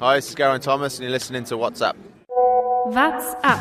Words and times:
Hi, 0.00 0.14
this 0.14 0.28
is 0.28 0.36
Garen 0.36 0.60
Thomas, 0.60 0.94
and 0.98 1.02
you're 1.02 1.10
listening 1.10 1.42
to 1.46 1.56
What's 1.56 1.82
Up. 1.82 1.96
What's 2.86 3.34
up? 3.42 3.58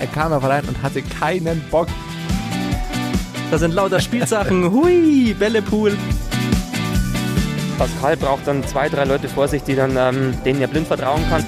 Er 0.00 0.06
kam 0.14 0.32
aber 0.32 0.48
rein 0.48 0.64
und 0.66 0.82
hatte 0.82 1.02
keinen 1.02 1.62
Bock. 1.70 1.88
Da 3.50 3.58
sind 3.58 3.74
lauter 3.74 4.00
Spielsachen. 4.00 4.70
Hui, 4.72 5.34
Bällepool. 5.34 5.94
Pascal 7.76 8.16
braucht 8.16 8.46
dann 8.46 8.66
zwei, 8.66 8.88
drei 8.88 9.04
Leute 9.04 9.28
vor 9.28 9.48
sich, 9.48 9.64
die 9.64 9.74
dann 9.74 9.98
ähm, 9.98 10.34
denen 10.46 10.62
er 10.62 10.68
blind 10.68 10.86
vertrauen 10.86 11.28
kann. 11.28 11.44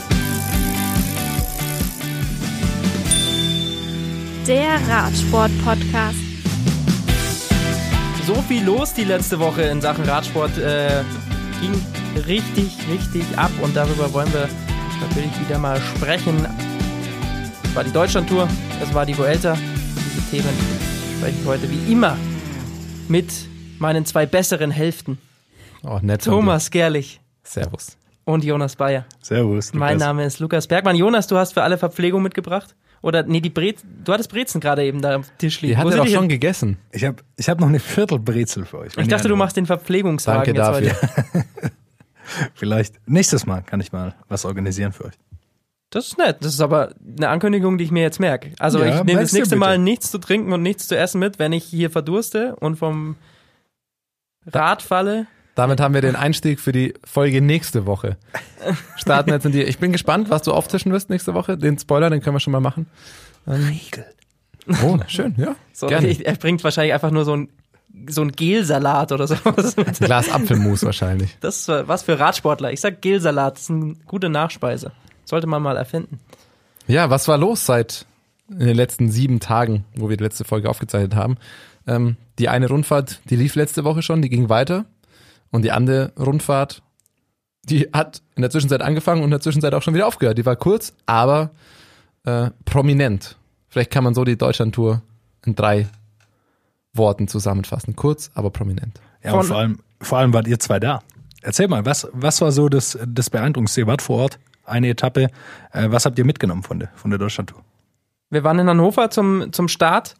Der 4.46 4.78
Radsport-Podcast. 4.88 6.27
So 8.28 8.34
viel 8.42 8.62
los 8.62 8.92
die 8.92 9.04
letzte 9.04 9.38
Woche 9.38 9.62
in 9.62 9.80
Sachen 9.80 10.04
Radsport. 10.04 10.58
Äh, 10.58 11.02
ging 11.62 11.72
richtig, 12.26 12.76
richtig 12.92 13.24
ab 13.38 13.50
und 13.62 13.74
darüber 13.74 14.12
wollen 14.12 14.30
wir 14.34 14.50
natürlich 15.00 15.30
wieder 15.40 15.58
mal 15.58 15.80
sprechen. 15.80 16.46
Es 17.64 17.74
war 17.74 17.84
die 17.84 17.90
Deutschlandtour, 17.90 18.46
es 18.82 18.92
war 18.92 19.06
die 19.06 19.16
Vuelta. 19.16 19.54
Diese 19.54 20.30
Themen 20.30 20.54
spreche 21.16 21.40
ich 21.40 21.46
heute 21.46 21.70
wie 21.70 21.90
immer 21.90 22.18
mit 23.08 23.32
meinen 23.78 24.04
zwei 24.04 24.26
besseren 24.26 24.70
Hälften. 24.70 25.16
Oh, 25.82 25.98
nett. 26.02 26.22
Thomas 26.22 26.70
Gerlich. 26.70 27.22
Servus. 27.42 27.96
und 28.26 28.44
Jonas 28.44 28.76
Bayer. 28.76 29.06
Servus. 29.22 29.72
Mein 29.72 29.94
Lukas. 29.94 30.06
Name 30.06 30.24
ist 30.26 30.38
Lukas 30.38 30.66
Bergmann. 30.66 30.96
Jonas, 30.96 31.28
du 31.28 31.38
hast 31.38 31.54
für 31.54 31.62
alle 31.62 31.78
Verpflegung 31.78 32.22
mitgebracht? 32.22 32.74
Oder 33.02 33.22
nee, 33.22 33.40
die 33.40 33.50
Brez 33.50 33.82
du 34.04 34.12
hattest 34.12 34.30
Brezen 34.30 34.60
gerade 34.60 34.84
eben 34.84 35.00
da 35.00 35.14
am 35.14 35.24
Tisch 35.38 35.60
liegen. 35.60 35.74
Die 35.74 35.76
hat 35.78 35.86
er 35.90 35.98
doch 35.98 36.06
schon 36.06 36.22
hin? 36.22 36.28
gegessen. 36.28 36.78
Ich 36.92 37.04
habe 37.04 37.22
ich 37.36 37.48
hab 37.48 37.60
noch 37.60 37.68
eine 37.68 37.80
Viertelbrezel 37.80 38.64
für 38.64 38.78
euch. 38.78 38.96
Ich 38.96 39.08
dachte, 39.08 39.28
du 39.28 39.36
machst 39.36 39.56
den 39.56 39.66
Verpflegungswagen 39.66 40.54
Danke 40.54 40.82
jetzt 40.82 40.92
dafür. 40.92 41.32
heute. 41.32 41.46
Vielleicht 42.54 42.96
nächstes 43.06 43.46
Mal 43.46 43.62
kann 43.62 43.80
ich 43.80 43.92
mal 43.92 44.14
was 44.28 44.44
organisieren 44.44 44.92
für 44.92 45.06
euch. 45.06 45.14
Das 45.90 46.08
ist 46.08 46.18
nett. 46.18 46.36
Das 46.40 46.52
ist 46.52 46.60
aber 46.60 46.92
eine 47.16 47.28
Ankündigung, 47.30 47.78
die 47.78 47.84
ich 47.84 47.90
mir 47.90 48.02
jetzt 48.02 48.20
merke. 48.20 48.52
Also 48.58 48.80
Ja, 48.80 48.98
ich 48.98 49.04
nehme 49.04 49.20
das 49.20 49.32
nächste. 49.32 49.56
Mal 49.56 49.78
nichts 49.78 50.10
zu 50.10 50.18
trinken 50.18 50.52
und 50.52 50.62
nichts 50.62 50.86
zu 50.86 50.96
essen 50.96 51.18
mit, 51.18 51.38
wenn 51.38 51.52
ich 51.52 51.64
hier 51.64 51.90
verdurste 51.90 52.56
und 52.56 52.76
vom 52.76 53.16
Rad 54.46 54.82
falle. 54.82 55.26
Damit 55.58 55.80
haben 55.80 55.92
wir 55.92 56.02
den 56.02 56.14
Einstieg 56.14 56.60
für 56.60 56.70
die 56.70 56.94
Folge 57.02 57.40
nächste 57.40 57.84
Woche. 57.84 58.16
Starten 58.96 59.30
jetzt 59.30 59.44
in 59.44 59.50
die. 59.50 59.64
Ich 59.64 59.78
bin 59.78 59.90
gespannt, 59.90 60.30
was 60.30 60.42
du 60.42 60.52
auftischen 60.52 60.92
wirst 60.92 61.10
nächste 61.10 61.34
Woche. 61.34 61.58
Den 61.58 61.76
Spoiler, 61.76 62.10
den 62.10 62.20
können 62.20 62.36
wir 62.36 62.40
schon 62.40 62.52
mal 62.52 62.60
machen. 62.60 62.86
Riegel. 63.44 64.06
Oh, 64.84 64.96
schön, 65.08 65.34
ja. 65.36 65.56
So, 65.72 65.88
Gerne. 65.88 66.08
er 66.24 66.36
bringt 66.36 66.62
wahrscheinlich 66.62 66.94
einfach 66.94 67.10
nur 67.10 67.24
so 67.24 67.34
ein 67.34 67.48
so 68.08 68.22
ein 68.22 68.30
Gelsalat 68.30 69.10
oder 69.10 69.26
sowas. 69.26 69.76
Ein 69.76 69.94
Glas 69.94 70.30
Apfelmus 70.30 70.84
wahrscheinlich. 70.84 71.36
Das 71.40 71.56
ist 71.56 71.68
was 71.68 72.04
für 72.04 72.20
Radsportler. 72.20 72.72
Ich 72.72 72.80
sag 72.80 73.02
Gelsalat, 73.02 73.56
das 73.56 73.62
ist 73.62 73.70
eine 73.70 73.96
gute 74.06 74.28
Nachspeise. 74.28 74.92
Sollte 75.24 75.48
man 75.48 75.60
mal 75.60 75.76
erfinden. 75.76 76.20
Ja, 76.86 77.10
was 77.10 77.26
war 77.26 77.36
los 77.36 77.66
seit 77.66 78.06
in 78.48 78.60
den 78.60 78.76
letzten 78.76 79.10
sieben 79.10 79.40
Tagen, 79.40 79.84
wo 79.96 80.08
wir 80.08 80.16
die 80.16 80.22
letzte 80.22 80.44
Folge 80.44 80.70
aufgezeichnet 80.70 81.16
haben? 81.16 81.36
Ähm, 81.88 82.16
die 82.38 82.48
eine 82.48 82.68
Rundfahrt, 82.68 83.22
die 83.28 83.34
lief 83.34 83.56
letzte 83.56 83.82
Woche 83.82 84.02
schon, 84.02 84.22
die 84.22 84.28
ging 84.28 84.48
weiter. 84.48 84.84
Und 85.50 85.62
die 85.62 85.72
andere 85.72 86.12
Rundfahrt, 86.18 86.82
die 87.64 87.88
hat 87.92 88.22
in 88.34 88.42
der 88.42 88.50
Zwischenzeit 88.50 88.82
angefangen 88.82 89.20
und 89.20 89.26
in 89.26 89.32
der 89.32 89.40
Zwischenzeit 89.40 89.74
auch 89.74 89.82
schon 89.82 89.94
wieder 89.94 90.06
aufgehört. 90.06 90.38
Die 90.38 90.46
war 90.46 90.56
kurz, 90.56 90.94
aber 91.06 91.50
äh, 92.24 92.50
prominent. 92.64 93.36
Vielleicht 93.68 93.90
kann 93.90 94.04
man 94.04 94.14
so 94.14 94.24
die 94.24 94.36
Deutschlandtour 94.36 95.02
in 95.44 95.54
drei 95.54 95.88
Worten 96.94 97.28
zusammenfassen. 97.28 97.96
Kurz, 97.96 98.30
aber 98.34 98.50
prominent. 98.50 99.00
Ja, 99.22 99.30
Von- 99.30 99.40
und 99.40 99.46
vor 99.46 99.56
allem, 99.56 99.78
vor 100.00 100.18
allem 100.18 100.32
wart 100.32 100.48
ihr 100.48 100.58
zwei 100.58 100.80
da. 100.80 101.00
Erzähl 101.42 101.68
mal, 101.68 101.84
was, 101.84 102.08
was 102.12 102.40
war 102.40 102.52
so 102.52 102.68
das, 102.68 102.98
das 103.06 103.30
Beeindruckendste? 103.30 103.82
Ihr 103.82 103.86
wart 103.86 104.02
vor 104.02 104.18
Ort, 104.18 104.38
eine 104.64 104.88
Etappe. 104.88 105.28
Äh, 105.72 105.90
was 105.90 106.04
habt 106.04 106.18
ihr 106.18 106.24
mitgenommen 106.24 106.62
von 106.62 106.78
der, 106.78 106.90
von 106.94 107.10
der 107.10 107.18
Deutschlandtour? 107.18 107.62
Wir 108.30 108.44
waren 108.44 108.58
in 108.58 108.68
Hannover 108.68 109.10
zum, 109.10 109.52
zum 109.52 109.68
Start 109.68 110.14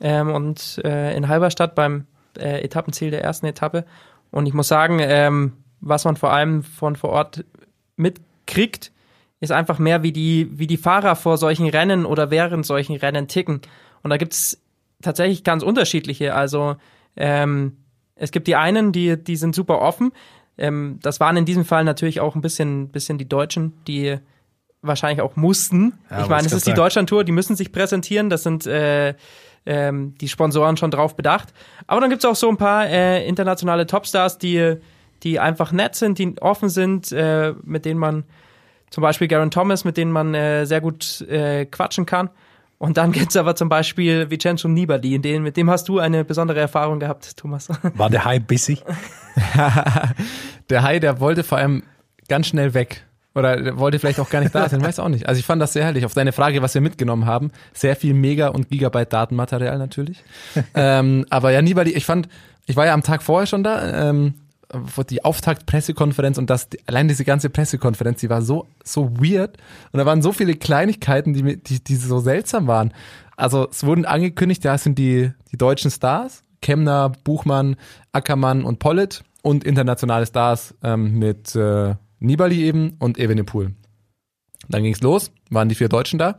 ähm, 0.00 0.30
und 0.30 0.80
äh, 0.84 1.16
in 1.16 1.28
Halberstadt 1.28 1.74
beim 1.74 2.06
äh, 2.36 2.62
Etappenziel 2.62 3.10
der 3.10 3.22
ersten 3.22 3.46
Etappe. 3.46 3.84
Und 4.34 4.46
ich 4.46 4.52
muss 4.52 4.66
sagen, 4.66 4.98
ähm, 5.00 5.52
was 5.80 6.04
man 6.04 6.16
vor 6.16 6.32
allem 6.32 6.64
von 6.64 6.96
vor 6.96 7.10
Ort 7.10 7.44
mitkriegt, 7.94 8.90
ist 9.38 9.52
einfach 9.52 9.78
mehr, 9.78 10.02
wie 10.02 10.10
die, 10.10 10.50
wie 10.58 10.66
die 10.66 10.76
Fahrer 10.76 11.14
vor 11.14 11.38
solchen 11.38 11.68
Rennen 11.68 12.04
oder 12.04 12.32
während 12.32 12.66
solchen 12.66 12.96
Rennen 12.96 13.28
ticken. 13.28 13.60
Und 14.02 14.10
da 14.10 14.16
gibt's 14.16 14.60
tatsächlich 15.02 15.44
ganz 15.44 15.62
unterschiedliche. 15.62 16.34
Also 16.34 16.74
ähm, 17.16 17.76
es 18.16 18.32
gibt 18.32 18.48
die 18.48 18.56
einen, 18.56 18.90
die, 18.90 19.16
die 19.22 19.36
sind 19.36 19.54
super 19.54 19.80
offen. 19.80 20.10
Ähm, 20.58 20.98
das 21.00 21.20
waren 21.20 21.36
in 21.36 21.44
diesem 21.44 21.64
Fall 21.64 21.84
natürlich 21.84 22.18
auch 22.18 22.34
ein 22.34 22.40
bisschen, 22.40 22.88
bisschen 22.88 23.18
die 23.18 23.28
Deutschen, 23.28 23.72
die 23.86 24.18
wahrscheinlich 24.82 25.20
auch 25.20 25.36
mussten. 25.36 25.92
Ja, 26.10 26.22
ich 26.22 26.28
meine, 26.28 26.46
es 26.48 26.52
ist 26.52 26.66
die. 26.66 26.74
Deutschlandtour, 26.74 27.22
die 27.22 27.30
müssen 27.30 27.54
sich 27.54 27.70
präsentieren. 27.70 28.30
Das 28.30 28.42
sind 28.42 28.66
äh, 28.66 29.14
ähm, 29.66 30.14
die 30.20 30.28
Sponsoren 30.28 30.76
schon 30.76 30.90
drauf 30.90 31.16
bedacht. 31.16 31.52
Aber 31.86 32.00
dann 32.00 32.10
gibt's 32.10 32.24
auch 32.24 32.36
so 32.36 32.48
ein 32.48 32.56
paar 32.56 32.86
äh, 32.86 33.26
internationale 33.26 33.86
Topstars, 33.86 34.38
die, 34.38 34.76
die 35.22 35.40
einfach 35.40 35.72
nett 35.72 35.94
sind, 35.94 36.18
die 36.18 36.40
offen 36.40 36.68
sind, 36.68 37.12
äh, 37.12 37.54
mit 37.62 37.84
denen 37.84 37.98
man 37.98 38.24
zum 38.90 39.02
Beispiel 39.02 39.28
Garen 39.28 39.50
Thomas, 39.50 39.84
mit 39.84 39.96
denen 39.96 40.12
man 40.12 40.34
äh, 40.34 40.66
sehr 40.66 40.80
gut 40.80 41.22
äh, 41.22 41.66
quatschen 41.66 42.06
kann. 42.06 42.30
Und 42.78 42.96
dann 42.96 43.12
gibt's 43.12 43.36
aber 43.36 43.56
zum 43.56 43.68
Beispiel 43.68 44.30
Vincenzo 44.30 44.68
Nibali, 44.68 45.14
in 45.14 45.22
dem, 45.22 45.42
mit 45.42 45.56
dem 45.56 45.70
hast 45.70 45.88
du 45.88 45.98
eine 45.98 46.24
besondere 46.24 46.60
Erfahrung 46.60 47.00
gehabt, 47.00 47.36
Thomas. 47.36 47.68
War 47.94 48.10
der 48.10 48.24
Hype 48.24 48.46
busy? 48.46 48.78
Der 50.70 50.82
Hai, 50.82 50.98
der 50.98 51.20
wollte 51.20 51.44
vor 51.44 51.58
allem 51.58 51.82
ganz 52.28 52.46
schnell 52.48 52.74
weg. 52.74 53.04
Oder 53.34 53.60
der 53.60 53.78
wollte 53.78 53.98
vielleicht 53.98 54.20
auch 54.20 54.30
gar 54.30 54.40
nicht 54.40 54.54
da 54.54 54.68
sein, 54.68 54.82
weiß 54.82 55.00
auch 55.00 55.08
nicht. 55.08 55.26
Also 55.28 55.40
ich 55.40 55.46
fand 55.46 55.60
das 55.60 55.72
sehr 55.72 55.84
herrlich. 55.84 56.04
Auf 56.04 56.14
deine 56.14 56.32
Frage, 56.32 56.62
was 56.62 56.74
wir 56.74 56.80
mitgenommen 56.80 57.26
haben, 57.26 57.50
sehr 57.72 57.96
viel 57.96 58.14
Mega- 58.14 58.48
und 58.48 58.68
Gigabyte 58.68 59.12
Datenmaterial 59.12 59.78
natürlich. 59.78 60.22
ähm, 60.74 61.26
aber 61.30 61.50
ja, 61.50 61.60
Nibali, 61.60 61.92
ich 61.92 62.04
fand, 62.04 62.28
ich 62.66 62.76
war 62.76 62.86
ja 62.86 62.94
am 62.94 63.02
Tag 63.02 63.22
vorher 63.22 63.46
schon 63.46 63.64
da, 63.64 64.10
ähm, 64.10 64.34
die 65.10 65.24
Auftakt-Pressekonferenz 65.24 66.38
und 66.38 66.48
das, 66.48 66.68
allein 66.86 67.08
diese 67.08 67.24
ganze 67.24 67.50
Pressekonferenz, 67.50 68.20
die 68.20 68.30
war 68.30 68.42
so, 68.42 68.66
so 68.82 69.10
weird. 69.18 69.56
Und 69.92 69.98
da 69.98 70.06
waren 70.06 70.22
so 70.22 70.32
viele 70.32 70.54
Kleinigkeiten, 70.54 71.34
die, 71.34 71.62
die, 71.62 71.82
die 71.82 71.96
so 71.96 72.20
seltsam 72.20 72.66
waren. 72.66 72.92
Also 73.36 73.68
es 73.68 73.84
wurden 73.84 74.04
angekündigt, 74.04 74.64
es 74.64 74.84
sind 74.84 74.98
die, 74.98 75.32
die 75.52 75.58
deutschen 75.58 75.90
Stars, 75.90 76.44
Kemner, 76.62 77.12
Buchmann, 77.24 77.76
Ackermann 78.12 78.64
und 78.64 78.78
Pollitt 78.78 79.24
und 79.42 79.64
internationale 79.64 80.26
Stars 80.26 80.74
ähm, 80.82 81.18
mit 81.18 81.54
äh, 81.56 81.94
Nibali 82.24 82.62
eben 82.62 82.96
und 82.98 83.18
Evenepoel. 83.18 83.72
Dann 84.68 84.82
ging's 84.82 85.00
los, 85.02 85.30
waren 85.50 85.68
die 85.68 85.74
vier 85.74 85.88
Deutschen 85.88 86.18
da. 86.18 86.36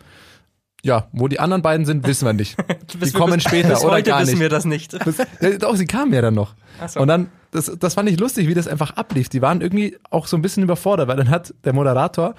Ja, 0.84 1.08
wo 1.14 1.28
die 1.28 1.40
anderen 1.40 1.64
beiden 1.64 1.86
sind, 1.86 2.06
wissen 2.06 2.26
wir 2.28 2.34
nicht. 2.34 2.58
Die 2.94 2.98
Bis 2.98 3.14
kommen 3.14 3.34
bis- 3.36 3.44
später 3.44 3.70
bis 3.70 3.84
oder 3.84 3.94
heute 3.94 4.10
gar 4.12 4.22
wissen 4.22 4.32
nicht. 4.34 4.40
wir 4.42 4.50
das 4.50 4.66
nicht. 4.66 4.94
Das, 4.94 5.18
ja, 5.42 5.58
doch, 5.58 5.76
sie 5.76 5.86
kamen 5.88 6.14
ja 6.14 6.22
dann 6.22 6.36
noch. 6.36 6.54
Ach 6.80 6.90
so. 6.90 7.00
Und 7.00 7.08
dann, 7.08 7.30
das, 7.50 7.72
das 7.80 7.96
fand 7.96 8.08
ich 8.10 8.20
lustig, 8.20 8.48
wie 8.48 8.54
das 8.54 8.68
einfach 8.68 8.92
ablief. 8.96 9.28
Die 9.30 9.42
waren 9.42 9.62
irgendwie 9.62 9.98
auch 10.12 10.28
so 10.28 10.38
ein 10.38 10.44
bisschen 10.44 10.62
überfordert, 10.62 11.08
weil 11.08 11.18
dann 11.18 11.30
hat 11.32 11.56
der 11.64 11.74
Moderator 11.74 12.36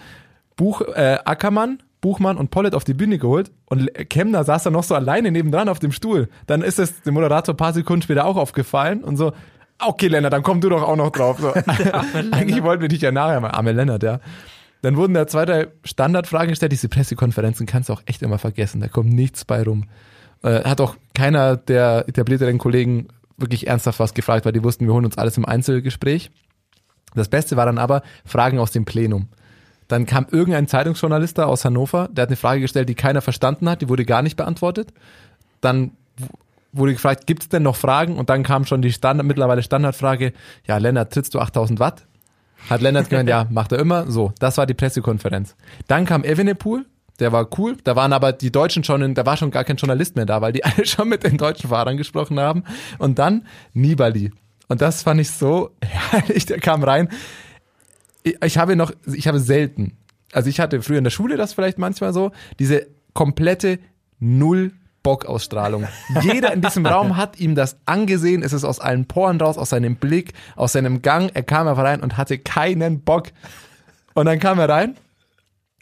Buch, 0.55 0.81
äh, 0.95 1.19
Ackermann, 1.25 1.83
Buchmann 2.01 2.37
und 2.37 2.51
Pollitt 2.53 2.75
auf 2.77 2.84
die 2.84 2.95
Bühne 2.95 3.19
geholt 3.19 3.51
und 3.65 3.93
Kemner 4.09 4.45
saß 4.45 4.63
dann 4.63 4.75
noch 4.75 4.84
so 4.84 4.95
alleine 4.95 5.33
nebendran 5.33 5.69
auf 5.69 5.81
dem 5.81 5.91
Stuhl. 5.91 6.28
Dann 6.47 6.63
ist 6.63 6.78
es 6.78 7.03
dem 7.03 7.15
Moderator 7.15 7.55
ein 7.55 7.57
paar 7.57 7.73
Sekunden 7.73 8.03
später 8.03 8.27
auch 8.27 8.37
aufgefallen 8.37 9.03
und 9.03 9.17
so, 9.17 9.33
okay 9.78 10.09
Lennart, 10.09 10.32
dann 10.32 10.42
komm 10.42 10.60
du 10.60 10.69
doch 10.69 10.82
auch 10.82 10.97
noch 10.97 11.10
drauf. 11.10 11.38
So. 11.38 11.53
Eigentlich 12.32 12.62
wollten 12.62 12.82
wir 12.82 12.88
dich 12.88 13.03
ja 13.03 13.12
nachher 13.12 13.41
mal, 13.41 13.50
arme 13.50 13.72
Lennart, 13.72 14.03
ja. 14.03 14.20
Dann 14.82 14.97
wurden 14.97 15.14
da 15.14 15.26
zwei, 15.26 15.44
drei 15.44 15.69
Standardfragen 15.84 16.50
gestellt. 16.50 16.72
Diese 16.72 16.88
Pressekonferenzen 16.88 17.66
kannst 17.66 17.88
du 17.88 17.94
auch 17.94 18.03
echt 18.06 18.22
immer 18.22 18.38
vergessen. 18.38 18.81
Da 18.81 18.88
kommt 18.88 19.12
nichts 19.12 19.44
bei 19.44 19.62
rum. 19.62 19.84
Äh, 20.42 20.62
hat 20.65 20.81
auch 20.81 20.97
keiner 21.15 21.56
der 21.56 22.04
etablierteren 22.06 22.59
Kollegen 22.59 23.09
wirklich 23.36 23.66
ernsthaft 23.66 24.00
was 24.00 24.15
gefragt, 24.15 24.44
weil 24.44 24.53
die 24.53 24.62
wussten, 24.62 24.86
wir 24.86 24.94
holen 24.94 25.04
uns 25.04 25.18
alles 25.18 25.36
im 25.36 25.45
Einzelgespräch. 25.45 26.30
Das 27.15 27.28
Beste 27.28 27.56
war 27.56 27.66
dann 27.66 27.78
aber 27.78 28.03
Fragen 28.24 28.59
aus 28.59 28.71
dem 28.71 28.84
Plenum. 28.84 29.28
Dann 29.89 30.04
kam 30.04 30.27
irgendein 30.30 30.68
Zeitungsjournalist 30.68 31.39
da 31.39 31.45
aus 31.45 31.65
Hannover, 31.65 32.09
der 32.12 32.22
hat 32.22 32.28
eine 32.28 32.36
Frage 32.36 32.60
gestellt, 32.60 32.89
die 32.89 32.95
keiner 32.95 33.22
verstanden 33.22 33.68
hat, 33.68 33.83
die 33.83 33.89
wurde 33.89 34.04
gar 34.04 34.22
nicht 34.22 34.36
beantwortet. 34.36 34.92
Dann 35.60 35.92
wurde 36.77 36.93
gefragt, 36.93 37.27
gibt's 37.27 37.49
denn 37.49 37.63
noch 37.63 37.77
Fragen? 37.77 38.17
Und 38.17 38.31
dann 38.31 38.43
kam 38.43 38.65
schon 38.65 38.83
die 38.83 38.93
Standard, 38.93 39.27
mittlerweile 39.27 39.63
Standardfrage, 39.63 40.33
ja, 40.67 40.78
Lennart, 40.78 41.13
trittst 41.13 41.34
du 41.34 41.41
8000 41.41 41.81
Watt? 41.81 42.07
Hat 42.69 42.81
Lennart 42.81 43.11
gemeint, 43.11 43.28
ja, 43.28 43.47
macht 43.51 43.73
er 43.73 43.78
immer. 43.78 44.11
So, 44.11 44.33
das 44.39 44.59
war 44.59 44.67
die 44.67 44.75
Pressekonferenz. 44.75 45.55
Dann 45.87 46.05
kam 46.05 46.25
Evenepoel, 46.25 46.87
der 47.21 47.33
war 47.33 47.49
cool. 47.59 47.77
Da 47.84 47.97
waren 47.97 48.13
aber 48.13 48.33
die 48.33 48.51
Deutschen 48.51 48.84
schon, 48.84 49.03
in, 49.03 49.15
da 49.15 49.25
war 49.25 49.37
schon 49.37 49.51
gar 49.51 49.65
kein 49.65 49.77
Journalist 49.77 50.17
mehr 50.17 50.27
da, 50.27 50.41
weil 50.41 50.53
die 50.53 50.65
alle 50.65 50.87
schon 50.87 51.09
mit 51.09 51.25
den 51.25 51.37
deutschen 51.37 51.71
Fahrern 51.71 51.97
gesprochen 51.97 52.41
haben. 52.41 52.65
Und 52.99 53.19
dann 53.19 53.47
Nibali. 53.73 54.33
Und 54.69 54.81
das 54.81 55.03
fand 55.03 55.21
ich 55.21 55.31
so 55.31 55.71
herrlich. 55.83 56.47
Der 56.47 56.59
kam 56.59 56.83
rein. 56.83 57.09
Ich, 58.23 58.37
ich 58.43 58.59
habe 58.59 58.77
noch, 58.77 58.93
ich 59.07 59.28
habe 59.28 59.39
selten, 59.39 59.97
also 60.33 60.51
ich 60.51 60.61
hatte 60.61 60.83
früher 60.83 60.99
in 60.99 61.05
der 61.05 61.11
Schule 61.11 61.37
das 61.37 61.55
vielleicht 61.55 61.78
manchmal 61.78 62.13
so, 62.13 62.33
diese 62.59 62.87
komplette 63.15 63.78
Bockausstrahlung. 65.06 65.86
Jeder 66.20 66.53
in 66.53 66.62
diesem 66.62 66.84
Raum 66.84 67.16
hat 67.16 67.38
ihm 67.38 67.54
das 67.54 67.76
angesehen. 67.86 68.42
Es 68.42 68.53
ist 68.53 68.64
aus 68.64 68.80
allen 68.80 69.06
Poren 69.06 69.41
raus, 69.41 69.56
aus 69.56 69.70
seinem 69.70 69.94
Blick, 69.94 70.32
aus 70.56 70.72
seinem 70.72 71.00
Gang. 71.00 71.30
Er 71.32 71.44
kam 71.44 71.68
einfach 71.68 71.84
rein 71.84 72.00
und 72.00 72.16
hatte 72.16 72.38
keinen 72.38 73.03
Bock. 73.03 73.28
Und 74.14 74.26
dann 74.26 74.41
kam 74.41 74.58
er 74.58 74.68
rein. 74.68 74.97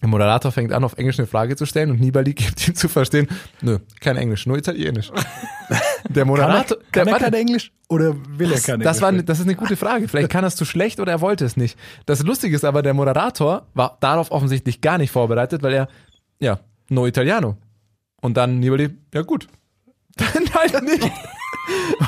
Der 0.02 0.10
Moderator 0.10 0.52
fängt 0.52 0.74
an, 0.74 0.84
auf 0.84 0.98
Englisch 0.98 1.18
eine 1.18 1.26
Frage 1.26 1.56
zu 1.56 1.64
stellen 1.64 1.90
und 1.90 2.00
Nibali 2.00 2.34
gibt 2.34 2.68
ihm 2.68 2.74
zu 2.74 2.90
verstehen, 2.90 3.26
nö, 3.62 3.78
kein 4.02 4.18
Englisch, 4.18 4.46
nur 4.46 4.58
Italienisch. 4.58 5.10
Der 6.10 6.26
Moderator, 6.26 6.76
Kann 6.92 7.06
der, 7.06 7.14
er 7.14 7.20
kein 7.20 7.32
Englisch 7.32 7.72
oder 7.88 8.14
will 8.28 8.48
er 8.48 8.56
das, 8.56 8.64
kein 8.64 8.80
das, 8.80 8.98
Englisch? 8.98 9.02
war, 9.02 9.12
ne- 9.12 9.24
das 9.24 9.38
ist 9.38 9.46
eine 9.46 9.54
gute 9.54 9.76
Frage. 9.76 10.06
Vielleicht 10.06 10.28
kann 10.28 10.44
er 10.44 10.48
es 10.48 10.56
zu 10.56 10.66
schlecht 10.66 11.00
oder 11.00 11.12
er 11.12 11.22
wollte 11.22 11.46
es 11.46 11.56
nicht. 11.56 11.78
Das 12.04 12.22
Lustige 12.22 12.54
ist 12.54 12.66
aber, 12.66 12.82
der 12.82 12.92
Moderator 12.92 13.66
war 13.72 13.96
darauf 14.00 14.30
offensichtlich 14.30 14.82
gar 14.82 14.98
nicht 14.98 15.10
vorbereitet, 15.10 15.62
weil 15.62 15.72
er, 15.72 15.88
ja, 16.38 16.58
no 16.90 17.06
Italiano. 17.06 17.56
Und 18.24 18.38
dann 18.38 18.58
Nibali, 18.58 18.88
ja 19.12 19.20
gut. 19.20 19.48
Dann 20.16 20.54
halt 20.54 20.82
nicht. 20.82 21.04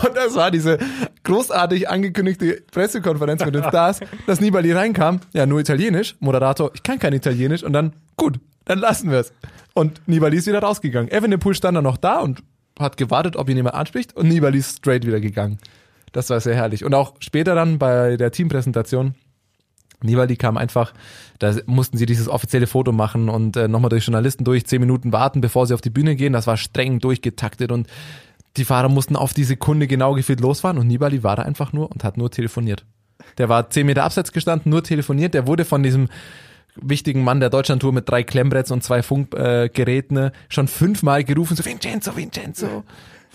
Und 0.03 0.17
das 0.17 0.35
war 0.35 0.51
diese 0.51 0.79
großartig 1.25 1.91
angekündigte 1.91 2.63
Pressekonferenz 2.73 3.45
mit 3.45 3.55
den 3.55 3.65
Stars, 3.65 4.01
dass 4.27 4.41
Nibali 4.41 4.73
reinkam, 4.73 5.21
ja, 5.35 5.45
nur 5.45 5.61
Italienisch, 5.61 6.17
Moderator, 6.21 6.71
ich 6.73 6.83
kann 6.83 6.99
kein 6.99 7.13
Italienisch 7.13 7.63
und 7.63 7.75
dann, 7.75 7.93
gut, 8.17 8.41
dann 8.65 8.79
lassen 8.79 9.11
wir 9.11 9.19
es. 9.19 9.35
Und 9.75 10.01
Nibali 10.07 10.39
ist 10.39 10.47
wieder 10.47 10.61
rausgegangen. 10.61 11.11
Evan 11.11 11.31
de 11.31 11.39
Poel 11.39 11.55
stand 11.55 11.77
dann 11.77 11.85
noch 11.85 11.99
da 11.99 12.21
und 12.21 12.43
hat 12.79 12.97
gewartet, 12.97 13.37
ob 13.37 13.51
ihn 13.51 13.59
jemand 13.59 13.75
anspricht 13.75 14.17
und 14.17 14.29
Nibali 14.29 14.59
ist 14.59 14.79
straight 14.79 15.07
wieder 15.07 15.21
gegangen. 15.21 15.59
Das 16.13 16.31
war 16.31 16.41
sehr 16.41 16.55
herrlich. 16.55 16.83
Und 16.83 16.95
auch 16.95 17.17
später 17.19 17.55
dann 17.55 17.79
bei 17.79 18.17
der 18.17 18.31
Teampräsentation, 18.31 19.15
Nibali 20.03 20.37
kam 20.37 20.57
einfach, 20.57 20.93
da 21.39 21.55
mussten 21.67 21.97
sie 21.97 22.07
dieses 22.07 22.29
offizielle 22.29 22.67
Foto 22.67 22.93
machen 22.93 23.29
und 23.29 23.57
äh, 23.57 23.69
nochmal 23.69 23.89
durch 23.89 24.05
Journalisten 24.05 24.45
durch, 24.45 24.67
zehn 24.67 24.81
Minuten 24.81 25.13
warten, 25.13 25.41
bevor 25.41 25.67
sie 25.67 25.75
auf 25.75 25.81
die 25.81 25.91
Bühne 25.91 26.17
gehen. 26.17 26.33
Das 26.33 26.47
war 26.47 26.57
streng 26.57 26.99
durchgetaktet 26.99 27.73
und 27.73 27.89
die 28.57 28.65
Fahrer 28.65 28.89
mussten 28.89 29.17
auf 29.17 29.35
die 29.35 29.45
Sekunde 29.45 29.87
genau 29.87 30.15
gefühlt 30.15 30.41
losfahren 30.41 30.79
und 30.79 30.87
Nibali 30.87 31.23
war 31.23 31.37
da 31.37 31.43
einfach 31.43 31.73
nur 31.73 31.91
und 31.91 32.05
hat 32.05 32.17
nur 32.17 32.31
telefoniert. 32.31 32.85
Der 33.39 33.49
war 33.49 33.71
zehn 33.71 33.87
Meter 33.87 34.05
abseits 34.05 34.33
gestanden, 34.33 34.71
nur 34.71 34.83
telefoniert. 34.83 35.35
Der 35.35 35.47
wurde 35.47 35.65
von 35.65 35.83
diesem 35.83 36.09
wichtigen 36.77 37.25
Mann 37.25 37.41
der 37.41 37.51
Deutschlandtour 37.51 37.93
mit 37.93 38.09
drei 38.09 38.23
Klemmbretts 38.23 38.71
und 38.71 38.83
zwei 38.85 39.03
Funkgeräten 39.03 40.17
äh, 40.17 40.31
schon 40.49 40.69
fünfmal 40.69 41.25
gerufen, 41.25 41.57
so 41.57 41.65
Vincenzo, 41.65 42.17
Vincenzo. 42.17 42.85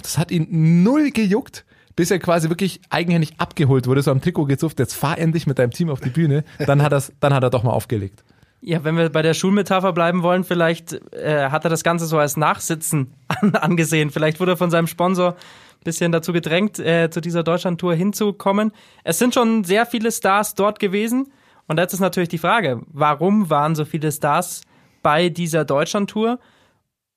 Das 0.01 0.17
hat 0.17 0.31
ihn 0.31 0.83
null 0.83 1.11
gejuckt, 1.11 1.65
bis 2.01 2.09
er 2.09 2.17
quasi 2.17 2.49
wirklich 2.49 2.81
eigenhändig 2.89 3.33
abgeholt 3.37 3.85
wurde, 3.85 4.01
so 4.01 4.09
am 4.09 4.21
Trikot 4.21 4.45
gezupft, 4.45 4.79
jetzt 4.79 4.95
fahr 4.95 5.19
endlich 5.19 5.45
mit 5.45 5.59
deinem 5.59 5.69
Team 5.69 5.91
auf 5.91 5.99
die 5.99 6.09
Bühne. 6.09 6.43
Dann 6.57 6.81
hat, 6.81 6.93
er's, 6.93 7.13
dann 7.19 7.31
hat 7.31 7.43
er 7.43 7.51
doch 7.51 7.61
mal 7.61 7.73
aufgelegt. 7.73 8.23
Ja, 8.59 8.83
wenn 8.83 8.97
wir 8.97 9.09
bei 9.09 9.21
der 9.21 9.35
Schulmetapher 9.35 9.93
bleiben 9.93 10.23
wollen, 10.23 10.43
vielleicht 10.43 10.93
äh, 11.13 11.49
hat 11.51 11.63
er 11.63 11.69
das 11.69 11.83
Ganze 11.83 12.07
so 12.07 12.17
als 12.17 12.37
Nachsitzen 12.37 13.13
an, 13.27 13.53
angesehen. 13.53 14.09
Vielleicht 14.09 14.39
wurde 14.39 14.53
er 14.53 14.57
von 14.57 14.71
seinem 14.71 14.87
Sponsor 14.87 15.33
ein 15.33 15.83
bisschen 15.83 16.11
dazu 16.11 16.33
gedrängt, 16.33 16.79
äh, 16.79 17.11
zu 17.11 17.21
dieser 17.21 17.43
Deutschlandtour 17.43 17.93
hinzukommen. 17.93 18.71
Es 19.03 19.19
sind 19.19 19.35
schon 19.35 19.63
sehr 19.63 19.85
viele 19.85 20.11
Stars 20.11 20.55
dort 20.55 20.79
gewesen. 20.79 21.31
Und 21.67 21.77
jetzt 21.77 21.93
ist 21.93 21.99
natürlich 21.99 22.29
die 22.29 22.39
Frage, 22.39 22.81
warum 22.87 23.51
waren 23.51 23.75
so 23.75 23.85
viele 23.85 24.11
Stars 24.11 24.61
bei 25.03 25.29
dieser 25.29 25.65
Deutschlandtour? 25.65 26.39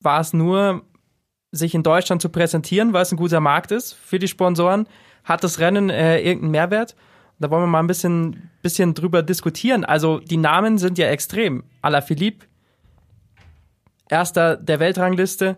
War 0.03 0.21
es 0.21 0.35
nur, 0.35 0.83
sich 1.57 1.75
in 1.75 1.83
Deutschland 1.83 2.23
zu 2.23 2.29
präsentieren, 2.29 2.93
weil 2.93 3.03
es 3.03 3.13
ein 3.13 3.17
guter 3.17 3.41
Markt 3.41 3.73
ist 3.73 3.95
für 3.95 4.19
die 4.19 4.29
Sponsoren? 4.29 4.87
Hat 5.25 5.43
das 5.43 5.59
Rennen 5.59 5.91
äh, 5.91 6.21
irgendeinen 6.21 6.51
Mehrwert? 6.51 6.97
Da 7.39 7.51
wollen 7.51 7.63
wir 7.63 7.67
mal 7.67 7.81
ein 7.81 7.87
bisschen, 7.87 8.51
bisschen 8.63 8.95
drüber 8.95 9.23
diskutieren. 9.23 9.85
Also 9.85 10.21
die 10.21 10.37
Namen 10.37 10.79
sind 10.79 10.99
ja 10.99 11.09
extrem. 11.09 11.65
Alaphilippe, 11.83 12.47
erster 14.09 14.57
der 14.57 14.81
Weltrangliste. 14.81 15.57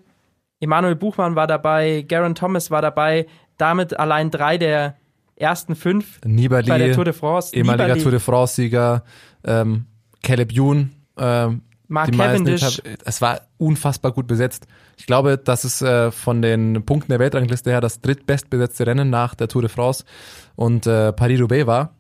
Emanuel 0.61 0.97
Buchmann 0.97 1.37
war 1.37 1.47
dabei, 1.47 2.05
Garen 2.09 2.35
Thomas 2.35 2.71
war 2.71 2.83
dabei. 2.83 3.27
Damit 3.59 3.99
allein 3.99 4.31
drei 4.31 4.59
der 4.59 4.97
ersten 5.37 5.75
fünf 5.75 6.21
Nibali, 6.25 6.69
bei 6.69 6.79
der 6.79 6.93
Tour 6.93 7.05
de 7.05 7.13
France. 7.13 7.55
ehemaliger 7.55 7.85
Nibali, 7.89 8.03
Tour 8.03 8.11
de 8.11 8.21
France-Sieger, 8.21 9.05
ähm, 9.45 9.87
Caleb 10.23 10.51
Youn, 10.53 10.93
ähm, 11.19 11.63
Mark 11.89 12.11
die 12.13 12.19
Cavendish. 12.19 12.63
Etappen- 12.81 12.99
Es 13.05 13.21
war 13.21 13.41
unfassbar 13.59 14.13
gut 14.13 14.27
besetzt. 14.27 14.67
Ich 14.97 15.07
glaube, 15.07 15.39
das 15.39 15.65
ist 15.65 15.83
äh, 15.83 16.11
von 16.11 16.43
den 16.43 16.85
Punkten 16.85 17.11
der 17.13 17.19
Weltrangliste 17.19 17.71
her 17.71 17.81
das 17.81 18.01
drittbestbesetzte 18.01 18.87
Rennen 18.87 19.11
nach 19.11 19.35
der 19.35 19.49
Tour 19.49 19.63
de 19.63 19.71
France 19.71 20.05
und 20.57 20.87
äh, 20.87 21.13
Paris-Roubaix 21.13 21.67
war. 21.67 21.91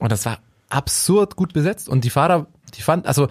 Und 0.00 0.12
das 0.12 0.24
war 0.26 0.38
absurd 0.70 1.36
gut 1.36 1.52
besetzt. 1.52 1.88
Und 1.88 2.04
die 2.04 2.10
Fahrer, 2.10 2.46
die 2.74 2.82
fanden, 2.82 3.06
also 3.06 3.28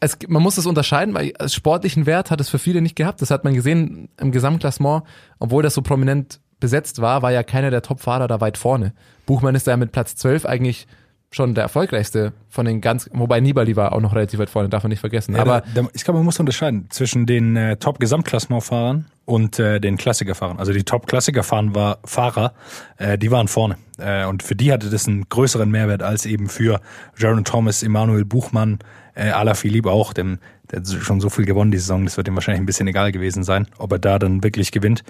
es, 0.00 0.18
man 0.28 0.42
muss 0.42 0.56
das 0.56 0.66
unterscheiden, 0.66 1.14
weil 1.14 1.32
sportlichen 1.48 2.06
Wert 2.06 2.30
hat 2.30 2.40
es 2.40 2.48
für 2.48 2.58
viele 2.58 2.80
nicht 2.82 2.96
gehabt. 2.96 3.22
Das 3.22 3.30
hat 3.30 3.44
man 3.44 3.54
gesehen 3.54 4.08
im 4.18 4.32
Gesamtklassement, 4.32 5.04
obwohl 5.38 5.62
das 5.62 5.74
so 5.74 5.82
prominent 5.82 6.40
besetzt 6.58 7.00
war, 7.00 7.22
war 7.22 7.32
ja 7.32 7.42
keiner 7.42 7.70
der 7.70 7.82
Top-Fahrer 7.82 8.28
da 8.28 8.40
weit 8.40 8.56
vorne. 8.58 8.94
Buchmann 9.26 9.54
ist 9.54 9.66
da 9.66 9.76
mit 9.76 9.92
Platz 9.92 10.14
12 10.16 10.44
eigentlich 10.46 10.86
schon 11.32 11.54
der 11.54 11.64
erfolgreichste 11.64 12.32
von 12.48 12.66
den 12.66 12.80
ganz, 12.80 13.10
wobei 13.12 13.40
Nibali 13.40 13.74
war 13.74 13.92
auch 13.92 14.00
noch 14.00 14.14
relativ 14.14 14.38
weit 14.38 14.50
vorne, 14.50 14.68
darf 14.68 14.84
man 14.84 14.90
nicht 14.90 15.00
vergessen. 15.00 15.34
Ja, 15.34 15.40
Aber 15.40 15.62
da, 15.74 15.82
da, 15.82 15.88
ich 15.94 16.04
glaube, 16.04 16.18
man 16.18 16.26
muss 16.26 16.38
unterscheiden 16.38 16.86
zwischen 16.90 17.26
den 17.26 17.56
äh, 17.56 17.76
Top-Gesamtklassementfahrern 17.78 19.06
und 19.24 19.58
äh, 19.58 19.80
den 19.80 19.96
Klassikerfahrern. 19.96 20.58
Also 20.58 20.72
die 20.72 20.84
Top-Klassikerfahrern 20.84 21.74
war 21.74 21.98
Fahrer, 22.04 22.52
äh, 22.98 23.16
die 23.16 23.30
waren 23.30 23.48
vorne. 23.48 23.78
Äh, 23.98 24.26
und 24.26 24.42
für 24.42 24.54
die 24.54 24.72
hatte 24.72 24.90
das 24.90 25.08
einen 25.08 25.28
größeren 25.28 25.70
Mehrwert 25.70 26.02
als 26.02 26.26
eben 26.26 26.48
für 26.48 26.80
Jaron 27.16 27.44
Thomas, 27.44 27.82
Emanuel 27.82 28.24
Buchmann, 28.24 28.78
äh, 29.14 29.30
Alaphilippe 29.30 29.90
auch, 29.90 30.12
dem, 30.12 30.38
der 30.72 30.80
hat 30.80 30.88
schon 30.88 31.20
so 31.20 31.28
viel 31.30 31.44
gewonnen 31.44 31.70
die 31.70 31.78
Saison, 31.78 32.04
das 32.04 32.16
wird 32.16 32.26
ihm 32.28 32.34
wahrscheinlich 32.34 32.60
ein 32.62 32.66
bisschen 32.66 32.88
egal 32.88 33.12
gewesen 33.12 33.44
sein, 33.44 33.66
ob 33.78 33.92
er 33.92 33.98
da 33.98 34.18
dann 34.18 34.42
wirklich 34.42 34.72
gewinnt. 34.72 35.04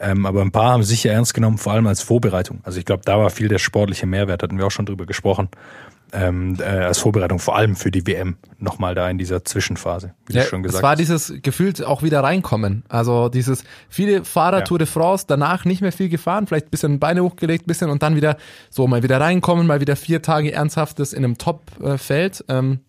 Ähm, 0.00 0.24
aber 0.26 0.42
ein 0.42 0.52
paar 0.52 0.72
haben 0.72 0.84
sich 0.84 1.04
ja 1.04 1.12
ernst 1.12 1.34
genommen, 1.34 1.58
vor 1.58 1.72
allem 1.72 1.86
als 1.88 2.02
Vorbereitung. 2.02 2.60
Also 2.62 2.78
ich 2.78 2.84
glaube, 2.84 3.02
da 3.04 3.18
war 3.18 3.30
viel 3.30 3.48
der 3.48 3.58
sportliche 3.58 4.06
Mehrwert, 4.06 4.42
hatten 4.42 4.56
wir 4.58 4.66
auch 4.66 4.70
schon 4.70 4.86
drüber 4.86 5.06
gesprochen. 5.06 5.48
Ähm, 6.10 6.56
äh, 6.58 6.62
als 6.64 6.96
Vorbereitung 7.00 7.38
vor 7.38 7.54
allem 7.54 7.76
für 7.76 7.90
die 7.90 8.06
WM 8.06 8.38
nochmal 8.58 8.94
da 8.94 9.10
in 9.10 9.18
dieser 9.18 9.44
Zwischenphase, 9.44 10.14
wie 10.26 10.36
Ja, 10.36 10.42
du 10.42 10.48
schon 10.48 10.62
gesagt 10.62 10.78
es 10.78 10.82
war 10.82 10.92
hast. 10.92 11.00
dieses 11.00 11.34
gefühlt 11.42 11.84
auch 11.84 12.02
wieder 12.02 12.22
reinkommen. 12.24 12.82
Also 12.88 13.28
dieses 13.28 13.62
viele 13.90 14.24
Fahrer 14.24 14.60
Ja. 14.60 14.64
Tour 14.64 14.78
de 14.78 14.86
France, 14.86 15.26
danach 15.28 15.66
nicht 15.66 15.82
mehr 15.82 15.92
viel 15.92 16.08
gefahren, 16.08 16.46
vielleicht 16.46 16.68
ein 16.68 16.70
bisschen 16.70 16.98
Beine 16.98 17.22
hochgelegt, 17.22 17.66
bisschen 17.66 17.90
und 17.90 18.02
dann 18.02 18.16
wieder 18.16 18.38
so 18.70 18.86
mal 18.86 19.02
wieder 19.02 19.20
reinkommen, 19.20 19.66
mal 19.66 19.82
wieder 19.82 19.96
vier 19.96 20.22
Tage 20.22 20.50
ernsthaftes 20.50 21.12
in 21.12 21.24
einem 21.26 21.36
Top-Feld. 21.36 22.42
Ähm, 22.48 22.80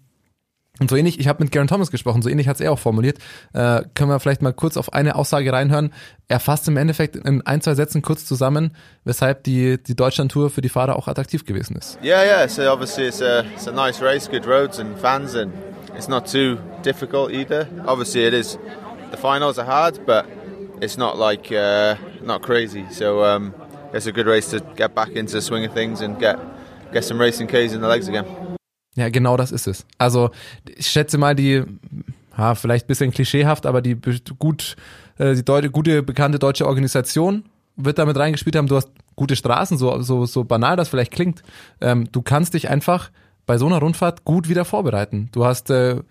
und 0.80 0.90
so 0.90 0.96
ähnlich, 0.96 1.20
ich 1.20 1.28
habe 1.28 1.44
mit 1.44 1.52
Garen 1.52 1.68
Thomas 1.68 1.92
gesprochen, 1.92 2.22
so 2.22 2.30
ähnlich 2.30 2.48
hat 2.48 2.56
es 2.56 2.62
er 2.62 2.72
auch 2.72 2.80
formuliert. 2.80 3.18
Äh, 3.54 3.82
können 3.94 4.10
wir 4.10 4.20
vielleicht 4.20 4.42
mal 4.42 4.54
kurz 4.54 4.78
auf 4.78 4.94
eine 4.94 5.16
Aussage 5.16 5.52
reinhören. 5.52 5.92
Er 6.28 6.40
fasst 6.40 6.68
im 6.68 6.78
Endeffekt 6.78 7.16
in 7.16 7.46
ein, 7.46 7.62
zwei 7.62 7.76
Sätzen 7.76 8.02
kurz 8.02 8.26
zusammen, 8.26 8.76
weshalb 9.04 9.44
die, 9.44 9.82
die 9.82 9.96
Deutschland-Tour 9.96 10.50
für 10.50 10.62
die 10.62 10.70
Fahrer 10.70 10.96
auch 10.96 11.08
attraktiv 11.08 11.46
gewesen 11.46 11.76
ist. 11.76 11.98
Yeah, 12.04 12.24
yeah. 12.24 12.48
So 12.48 12.72
obviously 12.72 13.08
it's 13.08 13.22
a 13.22 13.44
it's 13.54 13.68
a 13.68 13.72
nice 13.72 14.02
race, 14.02 14.30
good 14.30 14.46
roads 14.46 14.80
and 14.80 14.98
fans, 15.00 15.36
and 15.36 15.52
it's 15.96 16.08
not 16.08 16.32
too 16.32 16.58
difficult 16.84 17.32
either. 17.32 17.68
Obviously 17.86 18.26
it 18.26 18.34
is. 18.34 18.58
The 19.12 19.18
finals 19.18 19.58
are 19.58 19.66
hard, 19.66 20.06
but 20.06 20.26
it's 20.82 20.98
not 20.98 21.18
like 21.18 21.52
uh, 21.52 21.96
not 22.22 22.42
crazy. 22.42 22.86
So 22.92 23.24
um, 23.24 23.54
it's 23.92 24.06
a 24.06 24.12
good 24.12 24.28
race 24.28 24.50
to 24.52 24.62
get 24.76 24.94
back 24.94 25.10
into 25.10 25.34
the 25.34 25.42
swing 25.42 25.66
of 25.66 25.74
things 25.74 26.02
and 26.02 26.20
get 26.20 26.40
get 26.94 27.04
some 27.04 27.20
racing 27.20 27.48
K's 27.48 27.74
in 27.74 27.82
the 27.82 27.88
legs 27.88 28.08
again. 28.08 28.49
Ja, 29.00 29.08
genau 29.08 29.38
das 29.38 29.54
ist 29.54 29.66
es. 29.66 29.86
Also 29.98 30.32
ich 30.68 30.88
schätze 30.88 31.18
mal 31.18 31.34
die, 31.34 31.64
ja, 32.38 32.54
vielleicht 32.54 32.86
ein 32.86 32.88
bisschen 32.88 33.12
klischeehaft, 33.12 33.66
aber 33.66 33.82
die 33.82 33.96
gut, 34.38 34.76
äh, 35.18 35.36
die 35.36 35.46
deute, 35.46 35.72
gute 35.72 36.04
bekannte 36.04 36.38
deutsche 36.38 36.68
Organisation 36.68 37.46
wird 37.78 37.98
damit 37.98 38.18
reingespielt 38.18 38.58
haben. 38.58 38.68
Du 38.68 38.76
hast 38.76 38.90
gute 39.16 39.38
Straßen, 39.38 39.78
so 39.78 40.02
so 40.02 40.26
so 40.26 40.44
banal 40.44 40.76
das 40.76 40.90
vielleicht 40.90 41.14
klingt. 41.14 41.44
Ähm, 41.80 42.12
du 42.12 42.22
kannst 42.22 42.56
dich 42.56 42.70
einfach 42.70 43.10
bei 43.46 43.58
so 43.58 43.68
einer 43.68 43.78
Rundfahrt 43.78 44.26
gut 44.26 44.50
wieder 44.50 44.66
vorbereiten. 44.66 45.30
Du 45.32 45.46
hast 45.46 45.70
äh, 45.70 46.02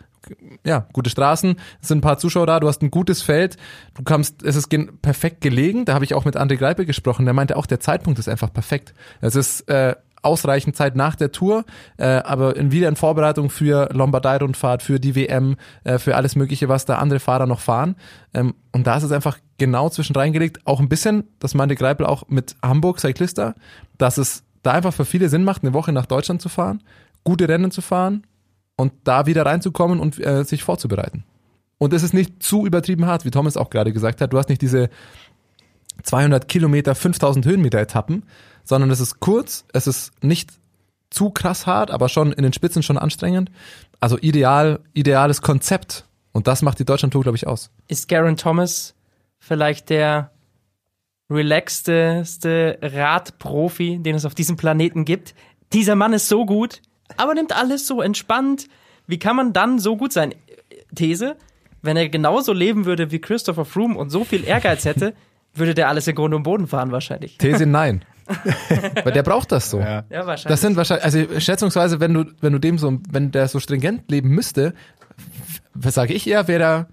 ja, 0.64 0.86
gute 0.94 1.10
Straßen, 1.10 1.56
es 1.82 1.88
sind 1.88 1.98
ein 1.98 2.02
paar 2.02 2.18
Zuschauer 2.18 2.46
da, 2.46 2.58
du 2.58 2.68
hast 2.68 2.82
ein 2.82 2.90
gutes 2.90 3.22
Feld, 3.22 3.56
du 3.94 4.02
kannst, 4.02 4.42
es 4.42 4.56
ist 4.56 4.68
gen 4.68 4.98
perfekt 5.00 5.40
gelegen, 5.40 5.84
da 5.84 5.94
habe 5.94 6.04
ich 6.04 6.14
auch 6.14 6.24
mit 6.24 6.36
André 6.36 6.56
Greipe 6.56 6.86
gesprochen, 6.86 7.24
der 7.26 7.34
meinte 7.34 7.56
auch, 7.56 7.66
der 7.66 7.80
Zeitpunkt 7.80 8.18
ist 8.18 8.28
einfach 8.28 8.52
perfekt. 8.52 8.94
Es 9.20 9.36
ist 9.36 9.68
äh, 9.68 9.94
ausreichend 10.22 10.76
Zeit 10.76 10.96
nach 10.96 11.16
der 11.16 11.32
Tour, 11.32 11.64
äh, 11.96 12.06
aber 12.06 12.56
in, 12.56 12.72
wieder 12.72 12.88
in 12.88 12.96
Vorbereitung 12.96 13.50
für 13.50 13.88
Lombardei-Rundfahrt, 13.92 14.82
für 14.82 14.98
die 15.00 15.14
WM, 15.14 15.56
äh, 15.84 15.98
für 15.98 16.16
alles 16.16 16.36
mögliche, 16.36 16.68
was 16.68 16.84
da 16.84 16.98
andere 16.98 17.20
Fahrer 17.20 17.46
noch 17.46 17.60
fahren. 17.60 17.96
Ähm, 18.34 18.54
und 18.72 18.86
da 18.86 18.96
ist 18.96 19.04
es 19.04 19.12
einfach 19.12 19.38
genau 19.58 19.88
zwischen 19.88 20.14
reingelegt, 20.14 20.66
auch 20.66 20.80
ein 20.80 20.88
bisschen, 20.88 21.24
das 21.38 21.54
meinte 21.54 21.74
Greipel 21.74 22.06
auch 22.06 22.28
mit 22.28 22.56
Hamburg 22.62 23.00
Cyclista, 23.00 23.54
dass 23.96 24.18
es 24.18 24.44
da 24.62 24.72
einfach 24.72 24.92
für 24.92 25.04
viele 25.04 25.28
Sinn 25.28 25.44
macht, 25.44 25.62
eine 25.62 25.72
Woche 25.72 25.92
nach 25.92 26.06
Deutschland 26.06 26.42
zu 26.42 26.48
fahren, 26.48 26.82
gute 27.24 27.48
Rennen 27.48 27.70
zu 27.70 27.80
fahren, 27.80 28.24
und 28.78 28.92
da 29.04 29.26
wieder 29.26 29.44
reinzukommen 29.44 29.98
und 29.98 30.24
äh, 30.24 30.44
sich 30.44 30.62
vorzubereiten. 30.62 31.24
Und 31.78 31.92
es 31.92 32.02
ist 32.02 32.14
nicht 32.14 32.42
zu 32.42 32.64
übertrieben 32.64 33.06
hart, 33.06 33.24
wie 33.24 33.30
Thomas 33.30 33.56
auch 33.56 33.70
gerade 33.70 33.92
gesagt 33.92 34.20
hat. 34.20 34.32
Du 34.32 34.38
hast 34.38 34.48
nicht 34.48 34.62
diese 34.62 34.88
200 36.04 36.48
Kilometer, 36.48 36.94
5000 36.94 37.44
Höhenmeter 37.44 37.80
Etappen, 37.80 38.22
sondern 38.68 38.90
es 38.90 39.00
ist 39.00 39.18
kurz, 39.18 39.64
es 39.72 39.86
ist 39.86 40.12
nicht 40.22 40.50
zu 41.08 41.30
krass 41.30 41.66
hart, 41.66 41.90
aber 41.90 42.10
schon 42.10 42.32
in 42.32 42.42
den 42.42 42.52
Spitzen 42.52 42.82
schon 42.82 42.98
anstrengend. 42.98 43.50
Also 43.98 44.18
ideal, 44.18 44.80
ideales 44.92 45.40
Konzept. 45.40 46.04
Und 46.32 46.46
das 46.46 46.60
macht 46.60 46.78
die 46.78 46.84
Deutschland-Tour, 46.84 47.22
glaube 47.22 47.36
ich, 47.36 47.46
aus. 47.46 47.70
Ist 47.88 48.08
Garen 48.08 48.36
Thomas 48.36 48.94
vielleicht 49.38 49.88
der 49.88 50.32
relaxteste 51.30 52.78
Radprofi, 52.82 53.98
den 54.00 54.14
es 54.14 54.26
auf 54.26 54.34
diesem 54.34 54.56
Planeten 54.58 55.06
gibt. 55.06 55.34
Dieser 55.72 55.94
Mann 55.94 56.12
ist 56.12 56.28
so 56.28 56.44
gut, 56.44 56.82
aber 57.16 57.34
nimmt 57.34 57.56
alles 57.56 57.86
so 57.86 58.02
entspannt. 58.02 58.68
Wie 59.06 59.18
kann 59.18 59.36
man 59.36 59.54
dann 59.54 59.78
so 59.78 59.96
gut 59.96 60.12
sein? 60.12 60.34
These, 60.94 61.36
wenn 61.80 61.96
er 61.96 62.10
genauso 62.10 62.52
leben 62.52 62.84
würde 62.84 63.10
wie 63.10 63.18
Christopher 63.18 63.64
Froome 63.64 63.96
und 63.96 64.10
so 64.10 64.24
viel 64.24 64.44
Ehrgeiz 64.44 64.84
hätte, 64.84 65.14
würde 65.54 65.74
der 65.74 65.88
alles 65.88 66.06
in 66.06 66.14
Grund 66.14 66.34
und 66.34 66.42
Boden 66.42 66.66
fahren 66.66 66.92
wahrscheinlich. 66.92 67.38
These 67.38 67.64
nein. 67.64 68.04
Weil 69.04 69.12
der 69.12 69.22
braucht 69.22 69.52
das 69.52 69.70
so. 69.70 69.80
Ja. 69.80 70.04
Ja, 70.10 70.26
wahrscheinlich. 70.26 70.44
Das 70.44 70.60
sind 70.60 70.76
wahrscheinlich, 70.76 71.04
also 71.04 71.40
schätzungsweise, 71.40 72.00
wenn 72.00 72.14
du, 72.14 72.24
wenn 72.40 72.52
du 72.52 72.58
dem 72.58 72.78
so, 72.78 72.98
wenn 73.10 73.30
der 73.30 73.48
so 73.48 73.60
stringent 73.60 74.10
leben 74.10 74.28
müsste, 74.30 74.74
was 75.74 75.94
sage 75.94 76.12
ich 76.14 76.26
eher, 76.26 76.46
wäre 76.48 76.62
er 76.62 76.86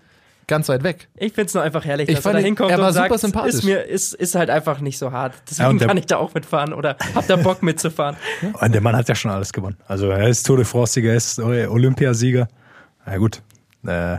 ganz 0.48 0.70
weit 0.70 0.84
weg. 0.84 1.08
ich 1.18 1.34
finde 1.34 1.48
es 1.48 1.54
nur 1.56 1.64
einfach 1.64 1.84
herrlich, 1.86 2.08
Ich 2.08 2.16
dass 2.18 2.26
er 2.26 2.32
fand 2.32 2.40
da 2.42 2.46
hinkommt 2.46 2.72
er 2.72 2.78
war 2.78 2.88
und 2.90 2.94
sagt, 2.94 3.08
super 3.08 3.18
sympathisch. 3.18 3.54
ist 3.56 3.64
mir 3.64 3.84
ist, 3.84 4.14
ist 4.14 4.36
halt 4.36 4.50
einfach 4.52 4.80
nicht 4.80 4.98
so 5.00 5.12
hart. 5.12 5.34
Ja, 5.34 5.40
Deswegen 5.50 5.80
der- 5.80 5.88
kann 5.88 5.98
ich 5.98 6.06
da 6.06 6.18
auch 6.18 6.34
mitfahren 6.36 6.72
oder 6.74 6.98
habt 7.16 7.30
ihr 7.30 7.38
Bock 7.38 7.64
mitzufahren. 7.64 8.16
Und 8.62 8.72
der 8.74 8.82
Mann 8.82 8.96
hat 8.96 9.10
ja 9.10 9.16
schon 9.16 9.32
alles 9.32 9.52
gewonnen. 9.54 9.78
Also 9.88 10.10
er 10.10 10.28
ist 10.28 10.46
Tour 10.46 10.58
de 10.58 10.66
France-Sieger, 10.66 11.10
er 11.10 11.16
ist 11.18 11.40
Olympiasieger. 11.40 12.48
Na 13.08 13.18
gut, 13.18 13.42
äh, 13.88 14.18